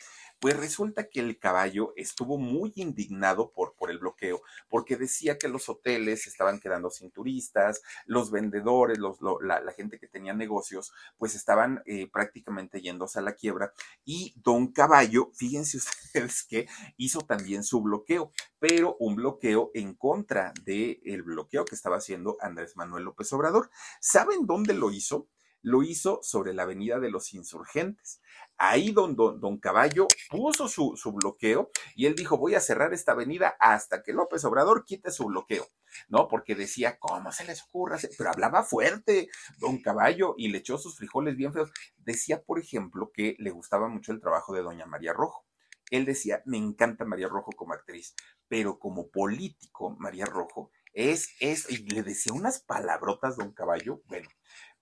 Pues 0.45 0.59
resulta 0.59 1.09
que 1.09 1.21
el 1.21 1.39
caballo 1.39 1.95
estuvo 1.97 2.37
muy 2.37 2.71
indignado 2.77 3.51
por, 3.51 3.75
por 3.77 3.91
el 3.91 3.99
bloqueo, 3.99 4.43
porque 4.69 4.99
decía 4.99 5.39
que 5.39 5.49
los 5.49 5.71
hoteles 5.71 6.27
estaban 6.27 6.61
quedando 6.61 6.91
sin 6.91 7.11
turistas, 7.11 7.81
los 8.05 8.31
vendedores, 8.31 8.99
los, 8.99 9.17
la, 9.41 9.73
gente 9.73 9.99
que 9.99 10.07
tenía 10.07 10.35
negocios, 10.35 10.93
pues 11.17 11.35
estaban 11.35 11.83
eh, 11.87 12.11
prácticamente 12.11 12.83
yéndose 12.83 13.21
a 13.21 13.23
la 13.23 13.33
quiebra. 13.33 13.73
Y 14.05 14.35
don 14.37 14.71
Caballo, 14.71 15.31
fíjense 15.33 15.79
ustedes 16.13 16.45
que 16.45 16.69
hizo 16.99 17.23
también 17.23 17.65
su 17.65 17.81
bloqueo, 17.81 18.31
pero 18.59 18.97
un 19.01 19.17
bloqueo 19.17 19.71
en 19.73 19.95
contra 19.95 20.53
del 20.63 21.23
bloqueo 21.23 21.65
que 21.65 21.75
estaba 21.75 21.97
haciendo 21.97 22.37
Andrés 22.43 22.77
Manuel 22.77 23.05
López 23.05 23.33
Obrador. 23.33 23.71
¿Saben 23.99 24.45
dónde 24.45 24.75
lo 24.75 24.91
hizo? 24.91 25.27
Lo 25.65 25.83
hizo 25.83 26.21
sobre 26.23 26.53
la 26.53 26.65
Avenida 26.65 27.01
de 27.01 27.11
los 27.11 27.33
Insurgentes. 27.33 28.21
Ahí 28.59 28.93
don, 28.93 29.17
don, 29.17 29.59
Caballo 29.59 30.07
puso 30.29 30.69
su, 30.69 30.95
su, 30.95 31.13
bloqueo 31.13 31.71
y 31.97 32.05
él 32.05 32.15
dijo, 32.15 32.37
voy 32.37 32.55
a 32.55 32.61
cerrar 32.61 32.93
esta 32.93 33.13
avenida 33.13 33.57
hasta 33.59 34.03
que 34.03 34.13
López 34.13 34.45
Obrador 34.45 34.85
quite 34.85 35.11
su 35.11 35.25
bloqueo, 35.25 35.67
¿no? 36.11 36.29
Porque 36.29 36.55
decía, 36.55 36.99
¿cómo 36.99 37.33
se 37.33 37.47
les 37.47 37.63
ocurra? 37.63 37.99
Pero 38.19 38.31
hablaba 38.31 38.63
fuerte 38.63 39.31
don 39.59 39.81
Caballo 39.81 40.35
y 40.37 40.49
le 40.49 40.59
echó 40.59 40.77
sus 40.77 40.99
frijoles 40.99 41.35
bien 41.35 41.55
feos. 41.55 41.73
Decía, 41.97 42.43
por 42.43 42.59
ejemplo, 42.59 43.11
que 43.11 43.35
le 43.39 43.51
gustaba 43.51 43.89
mucho 43.89 44.13
el 44.13 44.21
trabajo 44.21 44.53
de 44.53 44.61
doña 44.61 44.85
María 44.85 45.15
Rojo. 45.15 45.47
Él 45.91 46.05
decía, 46.05 46.43
me 46.45 46.59
encanta 46.59 47.07
María 47.07 47.29
Rojo 47.29 47.53
como 47.57 47.73
actriz, 47.73 48.15
pero 48.49 48.79
como 48.79 49.09
político, 49.09 49.97
María 49.99 50.27
Rojo 50.27 50.71
es, 50.95 51.31
es, 51.41 51.71
y 51.71 51.79
le 51.89 52.03
decía 52.03 52.33
unas 52.33 52.61
palabrotas 52.61 53.37
don 53.37 53.53
Caballo, 53.53 54.03
bueno, 54.07 54.29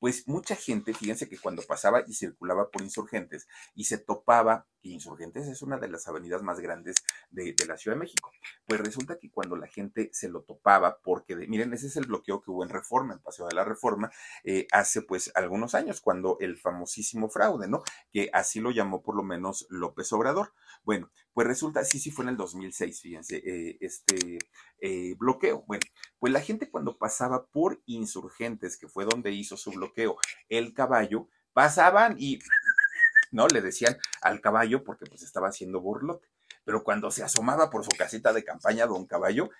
pues 0.02 0.26
mucha 0.26 0.56
gente, 0.56 0.94
fíjense 0.94 1.28
que 1.28 1.38
cuando 1.38 1.62
pasaba 1.62 2.02
y 2.08 2.14
circulaba 2.14 2.70
por 2.70 2.82
insurgentes 2.82 3.46
y 3.76 3.84
se 3.84 3.98
topaba, 3.98 4.66
que 4.82 4.88
insurgentes 4.88 5.46
es 5.46 5.62
una 5.62 5.78
de 5.78 5.86
las 5.86 6.08
avenidas 6.08 6.42
más 6.42 6.58
grandes 6.58 6.96
de, 7.30 7.54
la 7.68 7.78
Ciudad 7.78 7.94
de 7.94 8.00
México, 8.00 8.32
pues 8.66 8.80
resulta 8.80 9.16
que 9.20 9.30
cuando 9.30 9.54
la 9.54 9.68
gente 9.68 10.10
se 10.12 10.28
lo 10.28 10.42
topaba, 10.42 10.98
porque 11.04 11.36
miren, 11.36 11.72
ese 11.72 11.86
es 11.86 11.94
el 11.94 12.06
bloqueo 12.06 12.42
que 12.42 12.50
hubo 12.50 12.64
en 12.64 12.70
Reforma, 12.70 13.14
en 13.14 13.20
Paseo 13.20 13.46
de 13.46 13.54
la 13.54 13.64
Reforma, 13.64 14.10
eh, 14.42 14.66
hace 14.72 15.02
pues 15.02 15.30
algunos 15.36 15.76
años, 15.76 16.00
cuando 16.00 16.36
el 16.40 16.58
famosísimo 16.58 17.30
fraude, 17.30 17.68
¿no? 17.68 17.84
Que 18.12 18.28
así 18.32 18.58
lo 18.58 18.72
llamó 18.72 19.02
por 19.02 19.14
lo 19.14 19.22
menos 19.22 19.68
López 19.70 20.12
Obrador. 20.12 20.52
Bueno, 20.82 21.12
pues 21.34 21.46
resulta, 21.46 21.84
sí, 21.84 21.98
sí 21.98 22.10
fue 22.10 22.24
en 22.24 22.30
el 22.30 22.36
2006, 22.36 23.00
fíjense, 23.00 23.36
eh, 23.36 23.78
este 23.80 24.38
eh, 24.80 25.14
bloqueo. 25.18 25.64
Bueno, 25.66 25.82
pues 26.18 26.32
la 26.32 26.40
gente 26.40 26.70
cuando 26.70 26.98
pasaba 26.98 27.46
por 27.46 27.82
insurgentes, 27.86 28.76
que 28.76 28.88
fue 28.88 29.04
donde 29.04 29.32
hizo 29.32 29.56
su 29.56 29.70
bloqueo, 29.70 30.16
el 30.48 30.74
caballo, 30.74 31.28
pasaban 31.52 32.16
y, 32.18 32.38
¿no? 33.30 33.46
Le 33.48 33.62
decían 33.62 33.96
al 34.20 34.40
caballo 34.40 34.84
porque 34.84 35.06
pues 35.06 35.22
estaba 35.22 35.48
haciendo 35.48 35.80
burlote. 35.80 36.28
Pero 36.64 36.84
cuando 36.84 37.10
se 37.10 37.24
asomaba 37.24 37.70
por 37.70 37.84
su 37.84 37.90
casita 37.96 38.32
de 38.32 38.44
campaña, 38.44 38.86
don 38.86 39.06
caballo, 39.06 39.50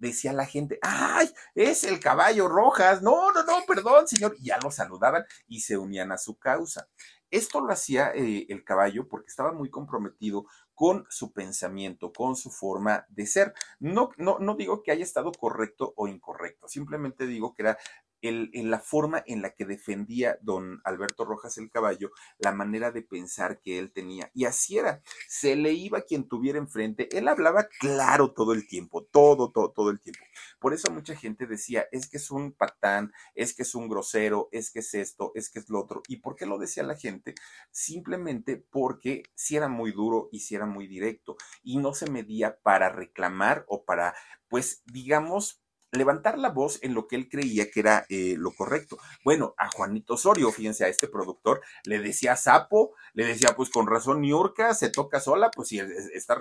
decía 0.00 0.32
la 0.32 0.46
gente, 0.46 0.78
¡ay! 0.82 1.30
Es 1.54 1.84
el 1.84 2.00
caballo 2.00 2.48
Rojas. 2.48 3.02
No, 3.02 3.30
no, 3.32 3.44
no, 3.44 3.58
perdón, 3.66 4.08
señor. 4.08 4.34
Y 4.38 4.46
ya 4.46 4.58
lo 4.62 4.70
saludaban 4.70 5.24
y 5.46 5.60
se 5.60 5.78
unían 5.78 6.10
a 6.10 6.18
su 6.18 6.38
causa. 6.38 6.88
Esto 7.30 7.60
lo 7.60 7.72
hacía 7.72 8.10
eh, 8.12 8.46
el 8.48 8.64
caballo 8.64 9.06
porque 9.08 9.28
estaba 9.28 9.52
muy 9.52 9.70
comprometido 9.70 10.46
con 10.74 11.06
su 11.10 11.32
pensamiento, 11.32 12.12
con 12.12 12.34
su 12.34 12.50
forma 12.50 13.06
de 13.08 13.26
ser. 13.26 13.54
No, 13.78 14.10
no, 14.16 14.38
no 14.40 14.56
digo 14.56 14.82
que 14.82 14.90
haya 14.90 15.04
estado 15.04 15.30
correcto 15.30 15.92
o 15.96 16.08
incorrecto, 16.08 16.66
simplemente 16.68 17.26
digo 17.26 17.54
que 17.54 17.62
era 17.62 17.78
en 18.22 18.70
la 18.70 18.80
forma 18.80 19.22
en 19.26 19.42
la 19.42 19.54
que 19.54 19.64
defendía 19.64 20.38
don 20.42 20.80
Alberto 20.84 21.24
Rojas 21.24 21.58
el 21.58 21.70
caballo, 21.70 22.10
la 22.38 22.52
manera 22.52 22.90
de 22.90 23.02
pensar 23.02 23.60
que 23.60 23.78
él 23.78 23.92
tenía. 23.92 24.30
Y 24.34 24.44
así 24.44 24.78
era, 24.78 25.02
se 25.28 25.56
le 25.56 25.72
iba 25.72 26.02
quien 26.02 26.28
tuviera 26.28 26.58
enfrente, 26.58 27.08
él 27.16 27.28
hablaba 27.28 27.68
claro 27.78 28.32
todo 28.32 28.52
el 28.52 28.66
tiempo, 28.66 29.04
todo, 29.04 29.50
todo, 29.50 29.70
todo 29.72 29.90
el 29.90 30.00
tiempo. 30.00 30.20
Por 30.58 30.74
eso 30.74 30.90
mucha 30.90 31.16
gente 31.16 31.46
decía, 31.46 31.86
es 31.92 32.08
que 32.08 32.18
es 32.18 32.30
un 32.30 32.52
patán, 32.52 33.12
es 33.34 33.54
que 33.54 33.62
es 33.62 33.74
un 33.74 33.88
grosero, 33.88 34.48
es 34.52 34.70
que 34.70 34.80
es 34.80 34.94
esto, 34.94 35.32
es 35.34 35.50
que 35.50 35.58
es 35.58 35.68
lo 35.70 35.80
otro. 35.80 36.02
¿Y 36.08 36.16
por 36.16 36.36
qué 36.36 36.46
lo 36.46 36.58
decía 36.58 36.82
la 36.82 36.96
gente? 36.96 37.34
Simplemente 37.70 38.56
porque 38.56 39.22
si 39.34 39.56
era 39.56 39.68
muy 39.68 39.92
duro 39.92 40.28
y 40.32 40.40
si 40.40 40.54
era 40.54 40.66
muy 40.66 40.86
directo 40.86 41.36
y 41.62 41.78
no 41.78 41.94
se 41.94 42.10
medía 42.10 42.58
para 42.60 42.90
reclamar 42.90 43.64
o 43.68 43.84
para, 43.84 44.14
pues, 44.48 44.82
digamos, 44.86 45.62
levantar 45.92 46.38
la 46.38 46.50
voz 46.50 46.78
en 46.82 46.94
lo 46.94 47.06
que 47.06 47.16
él 47.16 47.28
creía 47.28 47.70
que 47.70 47.80
era 47.80 48.06
eh, 48.08 48.34
lo 48.38 48.52
correcto. 48.52 48.98
Bueno, 49.24 49.54
a 49.58 49.68
Juanito 49.70 50.14
Osorio, 50.14 50.50
fíjense, 50.52 50.84
a 50.84 50.88
este 50.88 51.08
productor, 51.08 51.60
le 51.84 51.98
decía 51.98 52.36
sapo, 52.36 52.94
le 53.12 53.24
decía, 53.24 53.54
pues 53.56 53.70
con 53.70 53.86
razón, 53.86 54.20
Niurka 54.20 54.74
se 54.74 54.90
toca 54.90 55.20
sola, 55.20 55.50
pues 55.50 55.68
si 55.68 55.78
está 55.78 56.36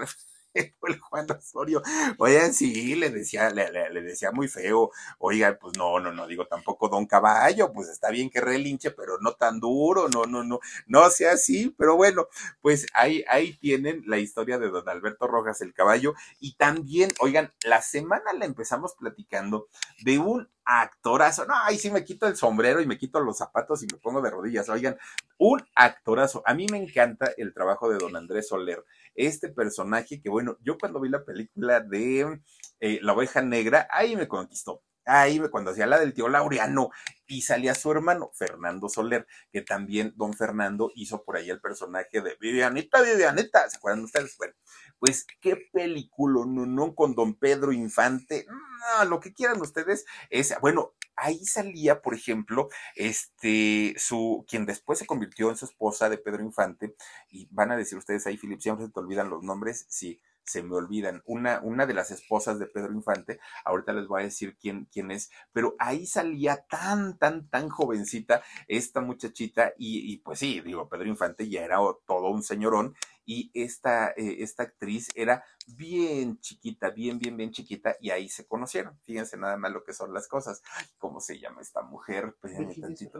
el 0.89 0.99
Juan 0.99 1.27
Osorio. 1.31 1.81
Oigan, 2.17 2.53
sí, 2.53 2.95
le 2.95 3.09
decía, 3.09 3.49
le, 3.49 4.01
decía 4.01 4.31
muy 4.31 4.47
feo. 4.47 4.91
Oiga, 5.19 5.57
pues 5.59 5.77
no, 5.77 5.99
no, 5.99 6.11
no, 6.11 6.27
digo 6.27 6.45
tampoco 6.47 6.89
Don 6.89 7.05
Caballo, 7.05 7.71
pues 7.71 7.89
está 7.89 8.09
bien 8.09 8.29
que 8.29 8.41
relinche, 8.41 8.91
pero 8.91 9.19
no 9.19 9.33
tan 9.33 9.59
duro, 9.59 10.07
no, 10.09 10.25
no, 10.25 10.43
no, 10.43 10.59
no 10.87 11.09
sea 11.09 11.33
así. 11.33 11.73
Pero 11.77 11.95
bueno, 11.95 12.27
pues 12.61 12.87
ahí, 12.93 13.23
ahí 13.29 13.57
tienen 13.57 14.03
la 14.07 14.17
historia 14.17 14.57
de 14.57 14.69
Don 14.69 14.87
Alberto 14.89 15.27
Rojas 15.27 15.61
el 15.61 15.73
Caballo. 15.73 16.13
Y 16.39 16.55
también, 16.55 17.11
oigan, 17.19 17.51
la 17.63 17.81
semana 17.81 18.33
la 18.33 18.45
empezamos 18.45 18.95
platicando 18.95 19.67
de 20.03 20.19
un 20.19 20.49
actorazo. 20.65 21.45
No, 21.45 21.55
ahí 21.63 21.77
sí 21.79 21.89
me 21.89 22.03
quito 22.03 22.27
el 22.27 22.35
sombrero 22.35 22.79
y 22.79 22.85
me 22.85 22.97
quito 22.97 23.19
los 23.19 23.37
zapatos 23.37 23.81
y 23.83 23.87
me 23.91 23.97
pongo 23.97 24.21
de 24.21 24.29
rodillas. 24.29 24.69
Oigan, 24.69 24.97
un 25.37 25.65
actorazo. 25.73 26.43
A 26.45 26.53
mí 26.53 26.67
me 26.71 26.77
encanta 26.77 27.31
el 27.37 27.53
trabajo 27.53 27.89
de 27.89 27.97
don 27.97 28.15
Andrés 28.15 28.47
Soler. 28.49 28.83
Este 29.19 29.49
personaje 29.49 30.21
que, 30.21 30.29
bueno, 30.29 30.57
yo 30.61 30.77
cuando 30.77 31.01
vi 31.01 31.09
la 31.09 31.25
película 31.25 31.81
de 31.81 32.39
eh, 32.79 32.99
La 33.01 33.11
oveja 33.11 33.41
negra, 33.41 33.85
ahí 33.91 34.15
me 34.15 34.29
conquistó. 34.29 34.81
Ahí 35.03 35.41
cuando 35.51 35.71
hacía 35.71 35.87
la 35.87 35.99
del 35.99 36.13
tío 36.13 36.29
Laureano 36.29 36.89
y 37.27 37.41
salía 37.41 37.75
su 37.75 37.91
hermano 37.91 38.31
Fernando 38.33 38.87
Soler, 38.87 39.27
que 39.51 39.61
también 39.61 40.13
don 40.15 40.33
Fernando 40.33 40.89
hizo 40.95 41.23
por 41.25 41.35
ahí 41.35 41.49
el 41.49 41.59
personaje 41.59 42.21
de 42.21 42.37
Vivianita, 42.39 43.01
Vivianita, 43.01 43.69
¿se 43.69 43.75
acuerdan 43.75 44.05
ustedes? 44.05 44.37
Bueno, 44.37 44.53
pues 44.99 45.27
qué 45.41 45.67
película, 45.73 46.45
no, 46.47 46.65
no, 46.65 46.95
con 46.95 47.13
don 47.13 47.33
Pedro 47.33 47.73
Infante, 47.73 48.45
no, 48.47 49.05
lo 49.05 49.19
que 49.19 49.33
quieran 49.33 49.59
ustedes 49.59 50.05
es, 50.29 50.55
bueno, 50.61 50.93
ahí 51.21 51.45
salía, 51.45 52.01
por 52.01 52.13
ejemplo, 52.13 52.69
este, 52.95 53.93
su, 53.97 54.45
quien 54.47 54.65
después 54.65 54.99
se 54.99 55.05
convirtió 55.05 55.49
en 55.49 55.57
su 55.57 55.65
esposa 55.65 56.09
de 56.09 56.17
Pedro 56.17 56.43
Infante, 56.43 56.95
y 57.29 57.47
van 57.51 57.71
a 57.71 57.77
decir 57.77 57.97
ustedes 57.97 58.25
ahí, 58.27 58.37
Filip, 58.37 58.59
siempre 58.61 58.85
se 58.85 58.91
te 58.91 58.99
olvidan 58.99 59.29
los 59.29 59.43
nombres, 59.43 59.85
sí, 59.89 60.21
se 60.49 60.63
me 60.63 60.75
olvidan. 60.75 61.21
Una, 61.25 61.61
una 61.61 61.85
de 61.85 61.93
las 61.93 62.09
esposas 62.11 62.57
de 62.57 62.65
Pedro 62.65 62.91
Infante, 62.93 63.39
ahorita 63.65 63.93
les 63.93 64.07
voy 64.07 64.21
a 64.21 64.25
decir 64.25 64.57
quién, 64.59 64.87
quién 64.91 65.11
es, 65.11 65.29
pero 65.51 65.75
ahí 65.77 66.07
salía 66.07 66.65
tan, 66.69 67.17
tan, 67.19 67.47
tan 67.49 67.69
jovencita 67.69 68.41
esta 68.67 68.99
muchachita 68.99 69.73
y, 69.77 70.17
pues 70.17 70.39
sí, 70.39 70.61
digo, 70.61 70.89
Pedro 70.89 71.07
Infante 71.07 71.47
ya 71.47 71.63
era 71.63 71.77
todo 72.07 72.29
un 72.29 72.41
señorón 72.41 72.95
y 73.25 73.51
esta, 73.53 74.09
eh, 74.09 74.37
esta 74.39 74.63
actriz 74.63 75.09
era 75.13 75.43
bien 75.67 76.39
chiquita, 76.39 76.89
bien, 76.89 77.19
bien, 77.19 77.37
bien 77.37 77.51
chiquita 77.51 77.95
y 78.01 78.09
ahí 78.09 78.27
se 78.27 78.47
conocieron. 78.47 78.97
Fíjense 79.03 79.37
nada 79.37 79.55
más 79.55 79.71
lo 79.71 79.83
que 79.83 79.93
son 79.93 80.13
las 80.15 80.27
cosas. 80.27 80.63
¿Cómo 80.97 81.19
se 81.19 81.39
llama 81.39 81.61
esta 81.61 81.83
mujer? 81.83 82.35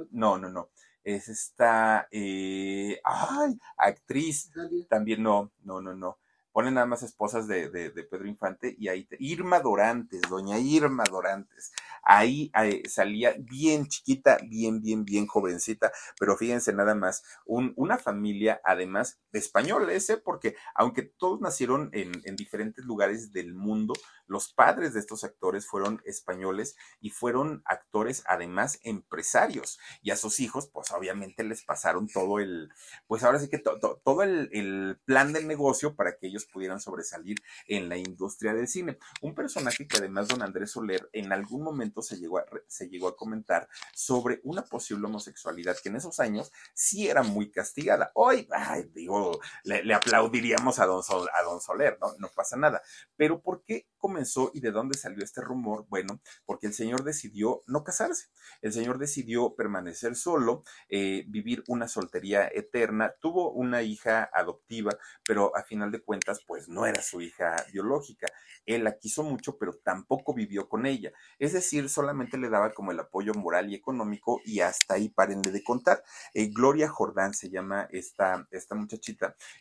No, 0.10 0.40
no, 0.40 0.50
no. 0.50 0.72
Es 1.04 1.30
esta, 1.30 2.08
eh, 2.10 3.00
ay, 3.04 3.60
actriz. 3.78 4.52
También 4.90 5.22
no, 5.22 5.52
no, 5.62 5.80
no, 5.80 5.94
no 5.94 6.18
ponen 6.52 6.76
nada 6.76 6.86
más 6.86 7.04
esposas 7.04 7.48
de, 7.48 7.70
de, 7.70 7.90
Pedro 8.04 8.28
Infante 8.28 8.76
y 8.78 8.88
ahí, 8.88 9.08
Irma 9.20 9.60
Dorantes, 9.60 10.22
doña 10.30 10.58
Irma 10.60 11.04
Dorantes, 11.10 11.72
ahí, 12.04 12.52
salía 12.88 13.36
bien 13.38 13.88
chiquita, 13.88 14.38
bien, 14.48 14.82
bien, 14.82 15.06
bien 15.06 15.28
jovencita, 15.28 15.92
pero 16.20 16.36
fíjense 16.38 16.74
nada 16.74 16.96
más, 16.96 17.24
una 17.46 17.98
familia 17.98 18.62
además 18.64 19.20
española 19.34 19.94
ese, 19.94 20.18
porque 20.18 20.56
aunque 20.76 21.04
todos 21.04 21.42
nacieron 21.42 21.90
en, 21.94 22.12
en 22.26 22.36
diferentes 22.36 22.86
lugares 22.86 23.32
del 23.32 23.54
mundo, 23.54 23.94
los 24.28 24.54
padres 24.54 24.94
de 24.94 25.00
estos 25.00 25.24
actores 25.24 25.66
fueron 25.66 26.02
españoles 26.06 26.76
y 27.02 27.10
fueron 27.10 27.64
actores 27.66 28.24
además 28.28 28.80
empresarios 28.84 29.80
y 30.04 30.12
a 30.12 30.16
sus 30.16 30.40
hijos 30.40 30.70
pues 30.72 30.92
obviamente 30.92 31.44
les 31.44 31.64
pasaron 31.64 32.08
todo 32.08 32.40
el, 32.40 32.70
pues 33.08 33.24
ahora 33.24 33.40
sí 33.40 33.50
que 33.50 33.58
todo 33.58 34.24
el, 34.24 34.50
el 34.54 35.00
plan 35.06 35.34
del 35.34 35.48
negocio 35.48 35.96
para 35.96 36.16
que 36.16 36.28
ellos 36.28 36.46
pudieran 36.46 36.80
sobresalir 36.80 37.38
en 37.68 37.90
la 37.90 37.98
industria 37.98 38.54
del 38.54 38.68
cine. 38.68 39.00
Un 39.22 39.34
personaje 39.34 39.88
que 39.88 39.98
además 39.98 40.28
don 40.28 40.44
Andrés 40.44 40.72
Soler 40.72 41.10
en 41.14 41.32
algún 41.34 41.64
momento 41.64 42.02
se 42.02 42.18
llegó 42.18 42.38
a, 42.38 42.46
se 42.68 42.88
llegó 42.88 43.08
a 43.08 43.18
comentar 43.18 43.68
sobre 43.94 44.42
una 44.44 44.64
posible 44.64 45.08
homosexualidad 45.08 45.78
que 45.82 45.90
en 45.90 45.96
esos 45.96 46.20
años 46.20 46.52
sí 46.74 47.08
era 47.08 47.24
muy 47.24 47.52
castigada. 47.52 48.12
Hoy, 48.14 48.48
ay, 48.52 48.90
digo, 48.94 49.19
le, 49.64 49.94
aplaudiríamos 49.94 50.80
a 50.80 50.86
don, 50.86 51.04
a 51.34 51.44
don 51.44 51.62
Soler, 51.62 51.98
¿no? 52.02 52.14
No 52.20 52.30
pasa 52.36 52.58
nada. 52.58 52.82
Pero 53.16 53.42
¿por 53.42 53.64
qué 53.64 53.88
comenzó 53.98 54.52
y 54.54 54.60
de 54.62 54.72
dónde 54.72 54.98
salió 54.98 55.24
este 55.24 55.42
rumor? 55.42 55.86
Bueno, 55.90 56.20
porque 56.46 56.68
el 56.68 56.74
señor 56.74 57.04
decidió 57.04 57.64
no 57.68 57.84
casarse. 57.84 58.28
El 58.62 58.74
señor 58.74 58.98
decidió 58.98 59.56
permanecer 59.56 60.16
solo, 60.16 60.64
eh, 60.90 61.26
vivir 61.28 61.64
una 61.68 61.88
soltería 61.88 62.50
eterna. 62.54 63.14
Tuvo 63.20 63.52
una 63.52 63.82
hija 63.82 64.30
adoptiva, 64.34 64.92
pero 65.26 65.56
a 65.56 65.64
final 65.64 65.92
de 65.92 66.02
cuentas, 66.02 66.42
pues 66.46 66.70
no 66.70 66.86
era 66.86 67.02
su 67.02 67.22
hija 67.22 67.56
biológica. 67.72 68.28
Él 68.66 68.84
la 68.84 68.98
quiso 68.98 69.24
mucho, 69.24 69.58
pero 69.58 69.74
tampoco 69.74 70.34
vivió 70.34 70.70
con 70.70 70.86
ella. 70.86 71.12
Es 71.40 71.54
decir, 71.54 71.90
solamente 71.90 72.38
le 72.38 72.50
daba 72.50 72.72
como 72.74 72.92
el 72.92 73.00
apoyo 73.00 73.34
moral 73.34 73.70
y 73.70 73.76
económico 73.76 74.42
y 74.46 74.60
hasta 74.60 74.96
ahí 74.96 75.10
párenle 75.10 75.52
de 75.52 75.64
contar. 75.64 76.04
Eh, 76.34 76.48
Gloria 76.48 76.90
Jordán 76.90 77.34
se 77.34 77.50
llama 77.50 77.88
esta, 77.92 78.48
esta 78.52 78.76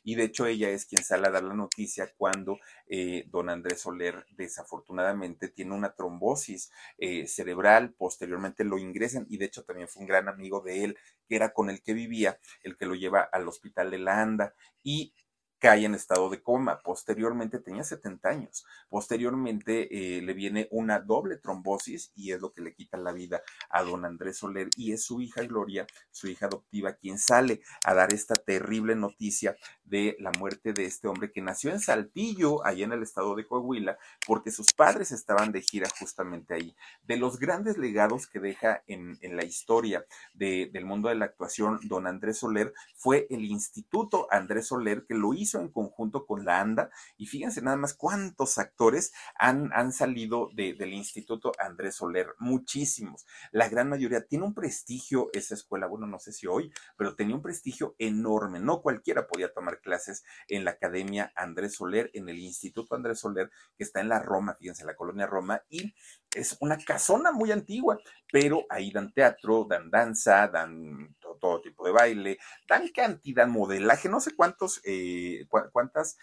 y 0.03 0.15
de 0.15 0.25
hecho 0.25 0.47
ella 0.47 0.71
es 0.71 0.87
quien 0.87 1.05
sale 1.05 1.29
a 1.29 1.31
dar 1.31 1.43
la 1.43 1.55
noticia 1.55 2.13
cuando 2.17 2.59
eh, 2.87 3.25
don 3.29 3.49
Andrés 3.49 3.83
Soler 3.83 4.27
desafortunadamente 4.31 5.49
tiene 5.49 5.75
una 5.75 5.95
trombosis 5.95 6.71
eh, 6.99 7.27
cerebral, 7.27 7.95
posteriormente 7.95 8.65
lo 8.65 8.79
ingresan 8.79 9.27
y 9.29 9.39
de 9.39 9.47
hecho 9.47 9.65
también 9.65 9.89
fue 9.89 10.03
un 10.03 10.09
gran 10.09 10.29
amigo 10.29 10.61
de 10.61 10.85
él 10.85 10.99
que 11.29 11.37
era 11.37 11.53
con 11.53 11.71
el 11.71 11.83
que 11.83 11.93
vivía, 11.93 12.39
el 12.63 12.77
que 12.77 12.87
lo 12.87 12.95
lleva 12.95 13.21
al 13.21 13.47
hospital 13.49 13.91
de 13.91 13.99
la 13.99 14.21
Anda 14.21 14.55
y 14.83 15.13
cae 15.59 15.85
en 15.85 15.95
estado 15.95 16.31
de 16.31 16.43
coma. 16.43 16.81
Posteriormente 16.81 17.59
tenía 17.59 17.85
70 17.85 18.29
años. 18.29 18.65
Posteriormente 18.89 20.17
eh, 20.19 20.23
le 20.23 20.33
viene 20.35 20.69
una 20.71 21.01
doble 21.01 21.37
trombosis 21.37 22.13
y 22.15 22.33
es 22.33 22.41
lo 22.41 22.53
que 22.53 22.63
le 22.63 22.75
quita 22.75 22.97
la 22.97 23.13
vida 23.13 23.43
a 23.71 23.83
don 23.83 24.05
Andrés 24.05 24.39
Soler 24.39 24.69
y 24.77 24.93
es 24.93 25.05
su 25.05 25.21
hija 25.21 25.43
Gloria, 25.43 25.87
su 26.11 26.29
hija 26.29 26.47
adoptiva, 26.47 26.95
quien 26.95 27.19
sale 27.19 27.61
a 27.85 27.95
dar 27.95 28.13
esta 28.13 28.35
terrible 28.35 28.95
noticia 28.95 29.57
de 29.85 30.17
la 30.21 30.31
muerte 30.39 30.73
de 30.73 30.85
este 30.85 31.09
hombre 31.09 31.33
que 31.33 31.41
nació 31.41 31.71
en 31.71 31.81
Saltillo, 31.81 32.65
allá 32.65 32.85
en 32.85 32.93
el 32.93 33.03
estado 33.03 33.35
de 33.35 33.47
Coahuila, 33.47 33.99
porque 34.27 34.51
sus 34.51 34.73
padres 34.75 35.13
estaban 35.13 35.53
de 35.53 35.63
gira 35.63 35.89
justamente 35.99 36.55
ahí. 36.55 36.77
De 37.03 37.17
los 37.17 37.39
grandes 37.39 37.79
legados 37.79 38.27
que 38.27 38.41
deja 38.41 38.83
en, 38.87 39.19
la 39.23 39.45
historia 39.45 40.05
del 40.35 40.85
mundo 40.85 41.09
de 41.09 41.15
la 41.15 41.27
actuación 41.27 41.79
don 41.85 42.07
Andrés 42.07 42.39
Soler 42.39 42.73
fue 42.95 43.27
el 43.31 43.45
Instituto 43.45 44.27
Andrés 44.31 44.67
Soler 44.67 45.05
que 45.07 45.15
lo 45.15 45.35
hizo 45.35 45.48
en 45.55 45.69
conjunto 45.69 46.27
con 46.27 46.45
la 46.45 46.61
ANDA 46.61 46.91
y 47.17 47.27
fíjense 47.27 47.63
nada 47.63 47.77
más 47.77 47.95
cuántos 47.95 48.59
actores 48.59 49.13
han, 49.35 49.71
han 49.73 49.93
salido 49.93 50.51
del 50.55 50.93
Instituto 50.93 51.53
Andrés 51.59 51.97
Soler, 51.97 52.35
muchísimos. 52.39 53.27
La 53.53 53.69
gran 53.69 53.89
mayoría 53.89 54.27
tiene 54.27 54.45
un 54.45 54.55
prestigio 54.55 55.31
esa 55.33 55.55
escuela, 55.55 55.87
bueno, 55.87 56.07
no 56.07 56.19
sé 56.19 56.33
si 56.33 56.47
hoy, 56.47 56.73
pero 56.97 57.15
tenía 57.15 57.35
un 57.35 57.43
prestigio 57.43 57.95
enorme. 57.99 58.61
No 58.61 58.83
cualquiera 58.83 59.27
podía 59.27 59.53
tomar 59.53 59.81
clases 59.81 60.25
en 60.49 60.65
la 60.65 60.73
Academia 60.73 61.33
Andrés 61.35 61.77
Soler, 61.77 62.11
en 62.15 62.29
el 62.29 62.39
Instituto 62.39 62.95
Andrés 62.95 63.21
Soler, 63.21 63.51
que 63.77 63.85
está 63.85 64.01
en 64.01 64.09
la 64.09 64.21
Roma, 64.21 64.57
fíjense, 64.59 64.85
la 64.85 64.97
colonia 64.97 65.27
Roma, 65.27 65.63
y 65.69 65.95
es 66.35 66.57
una 66.61 66.77
casona 66.79 67.33
muy 67.33 67.51
antigua, 67.53 67.99
pero 68.31 68.67
ahí 68.69 68.91
dan 68.91 69.13
teatro, 69.13 69.67
dan 69.69 69.91
danza, 69.91 70.49
dan 70.49 71.17
todo, 71.37 71.61
tipo 71.61 71.85
de 71.85 71.93
baile, 71.93 72.39
dan 72.69 72.89
cantidad, 72.89 73.47
modelaje, 73.47 74.09
no 74.09 74.21
sé 74.21 74.35
cuántos, 74.35 74.81
eh, 74.85 75.47
cuántas 75.73 76.17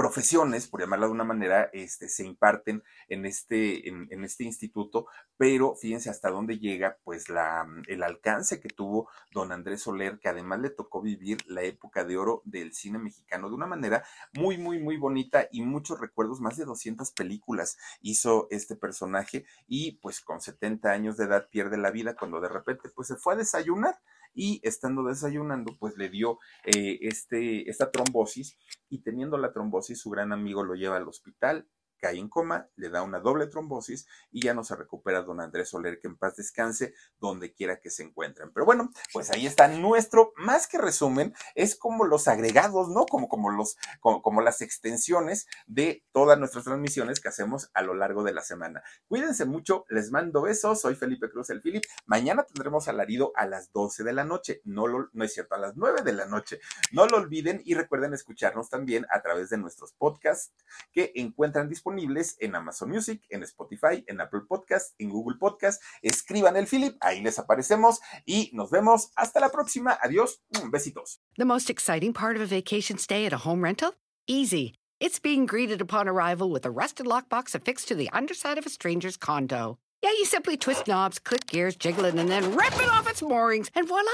profesiones, 0.00 0.66
por 0.66 0.80
llamarla 0.80 1.08
de 1.08 1.12
una 1.12 1.24
manera, 1.24 1.68
este, 1.74 2.08
se 2.08 2.24
imparten 2.24 2.82
en 3.08 3.26
este, 3.26 3.86
en, 3.86 4.24
este 4.24 4.44
instituto, 4.44 5.08
pero 5.36 5.74
fíjense 5.74 6.08
hasta 6.08 6.30
dónde 6.30 6.58
llega, 6.58 6.96
pues, 7.04 7.28
la, 7.28 7.66
el 7.86 8.02
alcance 8.02 8.60
que 8.60 8.70
tuvo 8.70 9.10
don 9.30 9.52
Andrés 9.52 9.82
Soler, 9.82 10.18
que 10.18 10.30
además 10.30 10.60
le 10.60 10.70
tocó 10.70 11.02
vivir 11.02 11.44
la 11.44 11.64
época 11.64 12.02
de 12.04 12.16
oro 12.16 12.40
del 12.46 12.72
cine 12.72 12.98
mexicano 12.98 13.50
de 13.50 13.54
una 13.56 13.66
manera 13.66 14.02
muy, 14.32 14.56
muy, 14.56 14.78
muy 14.78 14.96
bonita 14.96 15.46
y 15.52 15.60
muchos 15.60 16.00
recuerdos, 16.00 16.40
más 16.40 16.56
de 16.56 16.64
200 16.64 17.10
películas 17.10 17.76
hizo 18.00 18.48
este 18.50 18.76
personaje 18.76 19.44
y 19.68 19.98
pues 20.00 20.22
con 20.22 20.40
70 20.40 20.90
años 20.90 21.18
de 21.18 21.26
edad 21.26 21.50
pierde 21.50 21.76
la 21.76 21.90
vida 21.90 22.16
cuando 22.16 22.40
de 22.40 22.48
repente 22.48 22.88
pues 22.88 23.08
se 23.08 23.16
fue 23.16 23.34
a 23.34 23.36
desayunar 23.36 24.00
y 24.34 24.60
estando 24.62 25.02
desayunando, 25.04 25.76
pues 25.78 25.96
le 25.96 26.08
dio 26.08 26.38
eh, 26.64 26.98
este, 27.02 27.68
esta 27.68 27.90
trombosis 27.90 28.58
y 28.88 29.02
teniendo 29.02 29.36
la 29.38 29.52
trombosis, 29.52 30.00
su 30.00 30.10
gran 30.10 30.32
amigo 30.32 30.64
lo 30.64 30.74
lleva 30.74 30.96
al 30.96 31.08
hospital, 31.08 31.68
cae 32.00 32.18
en 32.18 32.28
coma, 32.28 32.68
le 32.76 32.88
da 32.88 33.02
una 33.02 33.20
doble 33.20 33.46
trombosis 33.46 34.06
y 34.30 34.42
ya 34.42 34.54
no 34.54 34.64
se 34.64 34.74
recupera 34.74 35.22
don 35.22 35.40
Andrés 35.40 35.68
Soler, 35.68 36.00
que 36.00 36.08
en 36.08 36.16
paz 36.16 36.36
descanse 36.36 36.94
donde 37.20 37.52
quiera 37.52 37.80
que 37.80 37.90
se 37.90 38.02
encuentren. 38.02 38.52
Pero 38.52 38.66
bueno, 38.66 38.90
pues 39.12 39.30
ahí 39.30 39.46
está 39.46 39.68
nuestro, 39.68 40.32
más 40.36 40.66
que 40.66 40.78
resumen, 40.78 41.34
es 41.54 41.76
como 41.76 42.04
los 42.04 42.26
agregados, 42.26 42.88
¿no? 42.88 43.04
Como, 43.06 43.28
como, 43.28 43.50
los, 43.50 43.76
como, 44.00 44.40
las 44.40 44.62
extensiones 44.62 45.46
de 45.66 46.04
todas 46.12 46.38
nuestras 46.38 46.64
transmisiones 46.64 47.20
que 47.20 47.28
hacemos 47.28 47.70
a 47.74 47.82
lo 47.82 47.94
largo 47.94 48.22
de 48.22 48.32
la 48.32 48.42
semana. 48.42 48.82
Cuídense 49.06 49.44
mucho, 49.44 49.84
les 49.90 50.10
mando 50.10 50.42
besos, 50.42 50.80
soy 50.80 50.94
Felipe 50.94 51.30
Cruz 51.30 51.50
el 51.50 51.60
Philip. 51.60 51.84
Mañana 52.06 52.44
tendremos 52.44 52.88
alarido 52.88 53.32
a 53.36 53.46
las 53.46 53.72
12 53.72 54.04
de 54.04 54.12
la 54.12 54.24
noche, 54.24 54.62
no, 54.64 54.86
lo, 54.86 55.10
no 55.12 55.24
es 55.24 55.34
cierto, 55.34 55.54
a 55.54 55.58
las 55.58 55.76
9 55.76 56.02
de 56.02 56.12
la 56.12 56.26
noche. 56.26 56.60
No 56.92 57.06
lo 57.06 57.18
olviden 57.18 57.60
y 57.64 57.74
recuerden 57.74 58.14
escucharnos 58.14 58.70
también 58.70 59.06
a 59.10 59.20
través 59.20 59.50
de 59.50 59.58
nuestros 59.58 59.92
podcasts 59.92 60.52
que 60.92 61.12
encuentran 61.14 61.68
disponibles 61.68 61.89
disponibles 61.90 62.36
en 62.40 62.54
Amazon 62.54 62.88
Music, 62.88 63.22
en 63.30 63.42
Spotify, 63.42 64.04
en 64.06 64.20
Apple 64.20 64.42
Podcast, 64.48 64.94
en 64.98 65.10
Google 65.10 65.36
Podcast. 65.38 65.82
Escriban 66.02 66.56
el 66.56 66.66
Philip, 66.66 66.96
ahí 67.00 67.22
les 67.22 67.38
aparecemos 67.38 68.00
y 68.26 68.50
nos 68.52 68.70
vemos 68.70 69.10
hasta 69.16 69.40
la 69.40 69.50
próxima. 69.50 69.98
Adiós, 70.02 70.40
mm, 70.50 70.70
besitos. 70.70 71.20
The 71.36 71.44
most 71.44 71.70
exciting 71.70 72.12
part 72.12 72.36
of 72.36 72.42
a 72.42 72.46
vacation 72.46 72.98
stay 72.98 73.26
at 73.26 73.32
a 73.32 73.38
home 73.38 73.62
rental? 73.62 73.94
Easy. 74.26 74.74
It's 75.00 75.18
being 75.18 75.46
greeted 75.46 75.80
upon 75.80 76.08
arrival 76.08 76.50
with 76.50 76.66
a 76.66 76.70
rusted 76.70 77.06
lockbox 77.06 77.54
affixed 77.54 77.88
to 77.88 77.94
the 77.94 78.10
underside 78.12 78.58
of 78.58 78.66
a 78.66 78.70
stranger's 78.70 79.16
condo. 79.16 79.78
Yeah, 80.02 80.10
you 80.10 80.24
simply 80.24 80.56
twist 80.56 80.86
knobs, 80.86 81.18
click 81.18 81.46
gears, 81.46 81.76
jiggle 81.76 82.04
it, 82.04 82.14
and 82.14 82.28
then 82.28 82.54
rip 82.54 82.74
it 82.76 82.88
off 82.88 83.08
its 83.08 83.22
moorings, 83.22 83.70
and 83.74 83.86
voila! 83.86 84.10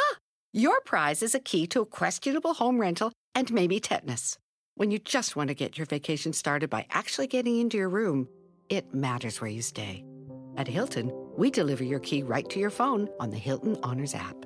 Your 0.53 0.81
prize 0.81 1.22
is 1.22 1.35
a 1.35 1.41
key 1.41 1.66
to 1.68 1.83
a 1.83 1.87
questionable 1.87 2.55
home 2.55 2.81
rental 2.81 3.12
and 3.35 3.53
maybe 3.53 3.79
tetanus. 3.79 4.39
When 4.79 4.91
you 4.91 4.99
just 4.99 5.37
want 5.37 5.49
to 5.49 5.55
get 5.55 5.79
your 5.79 5.87
vacation 5.87 6.35
started 6.35 6.68
by 6.68 6.85
actually 6.91 7.29
getting 7.29 7.59
into 7.59 7.79
your 7.79 7.89
room, 7.89 8.29
it 8.68 8.93
matters 8.93 9.41
where 9.41 9.49
you 9.49 9.62
stay. 9.62 10.05
At 10.59 10.68
Hilton, 10.68 11.11
we 11.35 11.51
deliver 11.51 11.83
your 11.83 11.99
key 11.99 12.22
right 12.22 12.47
to 12.51 12.61
your 12.61 12.68
phone 12.68 13.09
on 13.18 13.31
the 13.31 13.39
Hilton 13.39 13.79
Honors 13.83 14.14
app. 14.14 14.37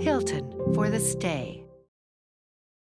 Hilton 0.00 0.50
for 0.74 0.90
the 0.90 0.98
stay. 0.98 1.65